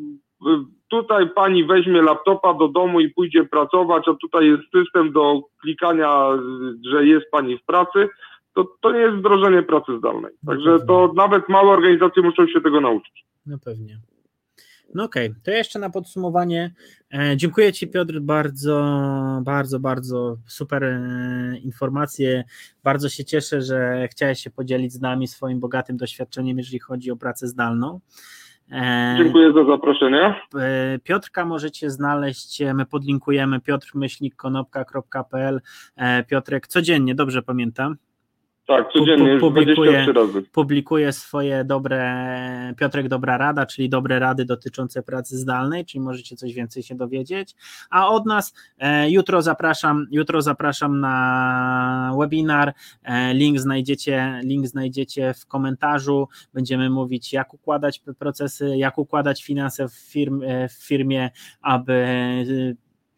tutaj 0.89 1.31
pani 1.31 1.65
weźmie 1.65 2.03
laptopa 2.03 2.55
do 2.55 2.69
domu 2.69 3.01
i 3.01 3.09
pójdzie 3.09 3.45
pracować, 3.45 4.09
a 4.09 4.15
tutaj 4.15 4.47
jest 4.47 4.63
system 4.77 5.13
do 5.13 5.43
klikania, 5.61 6.29
że 6.91 7.07
jest 7.07 7.31
pani 7.31 7.59
w 7.59 7.65
pracy, 7.65 8.09
to, 8.55 8.65
to 8.81 8.93
nie 8.93 8.99
jest 8.99 9.17
wdrożenie 9.17 9.63
pracy 9.63 9.99
zdalnej. 9.99 10.33
Także 10.47 10.79
to 10.87 11.13
nawet 11.17 11.49
małe 11.49 11.71
organizacje 11.71 12.23
muszą 12.23 12.47
się 12.47 12.61
tego 12.61 12.81
nauczyć. 12.81 13.25
No 13.47 13.59
pewnie. 13.65 13.99
No 14.95 15.05
okej, 15.05 15.31
okay. 15.31 15.41
to 15.43 15.51
jeszcze 15.51 15.79
na 15.79 15.91
podsumowanie. 15.91 16.75
E, 17.15 17.37
dziękuję 17.37 17.73
Ci 17.73 17.89
Piotr 17.89 18.21
bardzo, 18.21 18.99
bardzo, 19.43 19.81
bardzo 19.81 20.37
super 20.47 20.85
e, 20.85 21.59
informacje. 21.63 22.45
Bardzo 22.85 23.09
się 23.09 23.25
cieszę, 23.25 23.63
że 23.63 24.09
chciałeś 24.11 24.41
się 24.41 24.51
podzielić 24.51 24.93
z 24.93 25.01
nami 25.01 25.29
swoim 25.29 25.61
bogatym 25.61 25.97
doświadczeniem, 25.97 26.59
jeżeli 26.59 26.79
chodzi 26.79 27.11
o 27.11 27.17
pracę 27.17 27.47
zdalną. 27.47 28.01
E, 28.71 29.15
Dziękuję 29.19 29.53
za 29.53 29.65
zaproszenie. 29.65 30.35
E, 30.55 30.99
Piotrka 30.99 31.45
możecie 31.45 31.91
znaleźć, 31.91 32.63
e, 32.63 32.75
my 32.75 32.87
podlinkujemy 32.87 33.61
piotrmyślnikkonopka.pl 33.61 35.61
Piotrek 36.29 36.67
codziennie, 36.67 37.15
dobrze 37.15 37.43
pamiętam? 37.43 37.97
Tak, 38.77 38.93
codziennie, 38.93 39.39
publikuje, 39.39 40.07
publikuje 40.53 41.13
swoje 41.13 41.65
dobre, 41.65 42.75
Piotrek 42.77 43.09
Dobra 43.09 43.39
Rada, 43.39 43.67
czyli 43.67 43.89
dobre 43.89 44.19
rady 44.19 44.45
dotyczące 44.45 45.03
pracy 45.03 45.39
zdalnej, 45.39 45.85
czyli 45.85 46.01
możecie 46.01 46.37
coś 46.37 46.55
więcej 46.55 46.83
się 46.83 46.95
dowiedzieć. 46.95 47.55
A 47.91 48.09
od 48.09 48.27
nas 48.27 48.55
e, 48.79 49.11
jutro 49.11 49.43
zapraszam, 49.43 50.07
jutro 50.11 50.43
zapraszam 50.43 51.01
na 51.01 52.15
webinar. 52.19 52.73
E, 53.03 53.35
link 53.35 53.59
znajdziecie, 53.59 54.41
link 54.45 54.67
znajdziecie 54.67 55.35
w 55.35 55.47
komentarzu. 55.47 56.29
Będziemy 56.55 56.91
mówić, 56.91 57.33
jak 57.33 57.55
układać 57.55 58.03
procesy, 58.19 58.77
jak 58.77 58.99
układać 58.99 59.45
finanse 59.45 59.89
w, 59.89 59.95
firm, 59.95 60.43
e, 60.43 60.69
w 60.69 60.73
firmie, 60.73 61.31
aby 61.63 62.07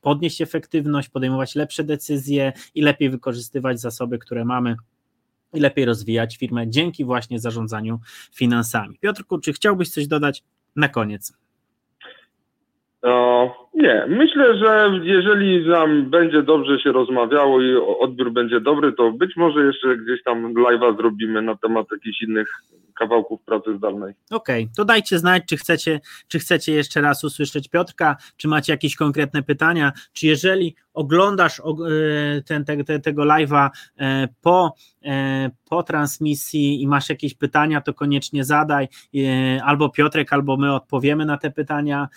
podnieść 0.01 0.41
efektywność, 0.41 1.09
podejmować 1.09 1.55
lepsze 1.55 1.85
decyzje 1.85 2.53
i 2.75 2.83
lepiej 2.83 3.11
wykorzystywać 3.11 3.81
zasoby, 3.81 4.19
które 4.19 4.45
mamy 4.45 4.77
i 5.55 5.61
lepiej 5.61 5.85
rozwijać 5.85 6.37
firmę 6.37 6.69
dzięki 6.69 7.05
właśnie 7.05 7.39
zarządzaniu 7.39 7.99
finansami. 8.35 8.99
Piotrku, 9.01 9.39
czy 9.39 9.53
chciałbyś 9.53 9.89
coś 9.89 10.07
dodać 10.07 10.43
na 10.77 10.89
koniec? 10.89 11.39
No, 13.03 13.55
nie, 13.75 14.05
myślę, 14.09 14.59
że 14.59 14.91
jeżeli 15.03 15.69
nam 15.69 16.11
będzie 16.11 16.43
dobrze 16.43 16.79
się 16.81 16.93
rozmawiało 16.93 17.63
i 17.63 17.77
odbiór 18.01 18.33
będzie 18.33 18.61
dobry, 18.61 18.93
to 18.93 19.13
być 19.13 19.37
może 19.37 19.65
jeszcze 19.65 19.97
gdzieś 19.97 20.23
tam 20.23 20.55
live'a 20.55 20.97
zrobimy 20.97 21.43
na 21.43 21.57
temat 21.57 21.87
jakichś 21.93 22.23
innych 22.23 22.49
kawałków 22.95 23.43
pracy 23.43 23.77
zdalnej. 23.77 24.15
Okej, 24.31 24.63
okay, 24.63 24.75
to 24.77 24.85
dajcie 24.85 25.19
znać, 25.19 25.43
czy 25.49 25.57
chcecie, 25.57 26.01
czy 26.29 26.39
chcecie 26.39 26.73
jeszcze 26.73 27.01
raz 27.01 27.25
usłyszeć 27.25 27.69
Piotrka, 27.69 28.17
czy 28.37 28.49
macie 28.49 28.73
jakieś 28.73 28.97
konkretne 28.97 29.43
pytania, 29.43 29.93
czy 30.13 30.27
jeżeli 30.27 30.75
oglądasz 30.95 31.61
e, 31.61 31.63
ten, 32.43 32.65
te, 32.65 32.85
te, 32.85 33.01
tego 33.01 33.23
live'a 33.23 33.71
e, 33.99 34.29
po, 34.41 34.75
e, 35.05 35.51
po 35.69 35.83
transmisji 35.83 36.83
i 36.83 36.87
masz 36.87 37.09
jakieś 37.09 37.35
pytania, 37.35 37.81
to 37.81 37.95
koniecznie 37.95 38.45
zadaj, 38.45 38.89
albo 39.65 39.89
Piotrek, 39.89 40.33
albo 40.33 40.57
my 40.57 40.75
odpowiemy 40.75 41.27
na 41.27 41.39
te 41.39 41.51
pytania, 41.51 42.09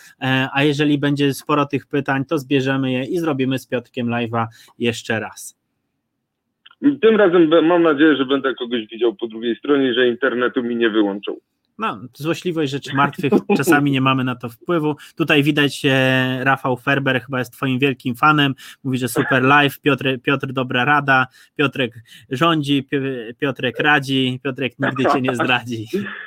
a 0.54 0.64
jeżeli 0.64 0.98
będzie 0.98 1.34
sporo 1.34 1.66
tych 1.66 1.86
pytań, 1.86 2.26
to 2.26 2.40
zbierzemy 2.40 2.92
je 2.92 3.04
i 3.04 3.20
zrobimy 3.20 3.60
z 3.60 3.68
Piotrkiem 3.68 4.08
live'a 4.08 4.48
jeszcze 4.80 5.20
raz. 5.20 5.57
Tym 6.82 7.16
razem 7.16 7.50
mam 7.66 7.84
nadzieję, 7.84 8.16
że 8.16 8.26
będę 8.26 8.56
kogoś 8.56 8.88
widział 8.88 9.16
po 9.16 9.28
drugiej 9.28 9.56
stronie, 9.56 9.94
że 9.94 10.08
internetu 10.08 10.64
mi 10.64 10.76
nie 10.76 10.90
wyłączą. 10.90 11.36
No, 11.78 12.02
złośliwość 12.14 12.72
rzeczy 12.72 12.96
martwych, 13.04 13.34
czasami 13.58 13.92
nie 13.92 14.02
mamy 14.02 14.24
na 14.24 14.36
to 14.36 14.50
wpływu. 14.50 14.96
Tutaj 15.16 15.44
widać 15.44 15.82
e, 15.86 16.40
Rafał 16.44 16.78
Ferber, 16.78 17.22
chyba 17.22 17.40
jest 17.40 17.54
twoim 17.54 17.80
wielkim 17.80 18.16
fanem, 18.16 18.54
mówi, 18.84 18.98
że 18.98 19.08
super 19.08 19.44
live, 19.44 19.80
Piotr, 19.80 20.06
Piotr 20.24 20.48
dobra 20.54 20.86
rada, 20.86 21.28
Piotrek 21.56 21.94
rządzi, 22.30 22.88
Piotrek 23.40 23.80
radzi, 23.80 24.40
Piotrek 24.44 24.74
nigdy 24.80 25.04
cię 25.14 25.22
nie 25.22 25.36
zdradzi. 25.36 25.86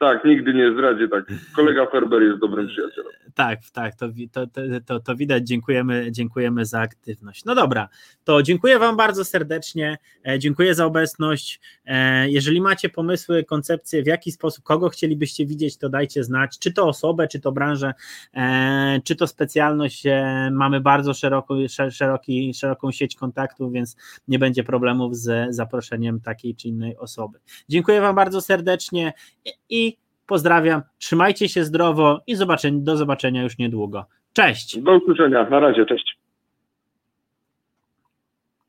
Tak, 0.00 0.24
nigdy 0.24 0.54
nie 0.54 0.72
zdradzie, 0.72 1.08
tak. 1.08 1.24
Kolega 1.56 1.86
Ferber 1.86 2.22
jest 2.22 2.38
dobrym 2.38 2.68
przyjacielem. 2.68 3.12
Tak, 3.34 3.58
tak, 3.72 3.94
to, 3.94 4.08
to, 4.32 4.46
to, 4.86 5.00
to, 5.00 5.16
widać. 5.16 5.46
Dziękujemy, 5.46 6.12
dziękujemy 6.12 6.64
za 6.64 6.80
aktywność. 6.80 7.44
No 7.44 7.54
dobra, 7.54 7.88
to 8.24 8.42
dziękuję 8.42 8.78
Wam 8.78 8.96
bardzo 8.96 9.24
serdecznie. 9.24 9.98
E, 10.28 10.38
dziękuję 10.38 10.74
za 10.74 10.86
obecność. 10.86 11.60
E, 11.86 12.30
jeżeli 12.30 12.60
macie 12.60 12.88
pomysły, 12.88 13.44
koncepcje, 13.44 14.02
w 14.02 14.06
jaki 14.06 14.32
sposób, 14.32 14.64
kogo 14.64 14.88
chcielibyście 14.88 15.46
widzieć, 15.46 15.76
to 15.76 15.88
dajcie 15.88 16.24
znać, 16.24 16.58
czy 16.58 16.72
to 16.72 16.86
osobę, 16.88 17.28
czy 17.28 17.40
to 17.40 17.52
branżę, 17.52 17.94
e, 18.34 19.00
czy 19.04 19.16
to 19.16 19.26
specjalność. 19.26 20.04
Mamy 20.52 20.80
bardzo 20.80 21.14
szeroko, 21.14 21.54
szeroki, 21.90 22.54
szeroką 22.54 22.92
sieć 22.92 23.16
kontaktów, 23.16 23.72
więc 23.72 23.96
nie 24.28 24.38
będzie 24.38 24.64
problemów 24.64 25.16
z 25.16 25.54
zaproszeniem 25.54 26.20
takiej 26.20 26.54
czy 26.54 26.68
innej 26.68 26.96
osoby. 26.96 27.38
Dziękuję 27.68 28.00
Wam 28.00 28.14
bardzo 28.14 28.40
serdecznie 28.40 29.12
i 29.68 29.89
Pozdrawiam, 30.30 30.82
trzymajcie 30.98 31.48
się 31.48 31.64
zdrowo 31.64 32.20
i 32.26 32.36
do 32.84 32.96
zobaczenia 32.96 33.42
już 33.42 33.58
niedługo. 33.58 34.06
Cześć. 34.32 34.78
Do 34.78 34.96
usłyszenia, 34.96 35.50
na 35.50 35.60
razie, 35.60 35.86
cześć. 35.86 36.19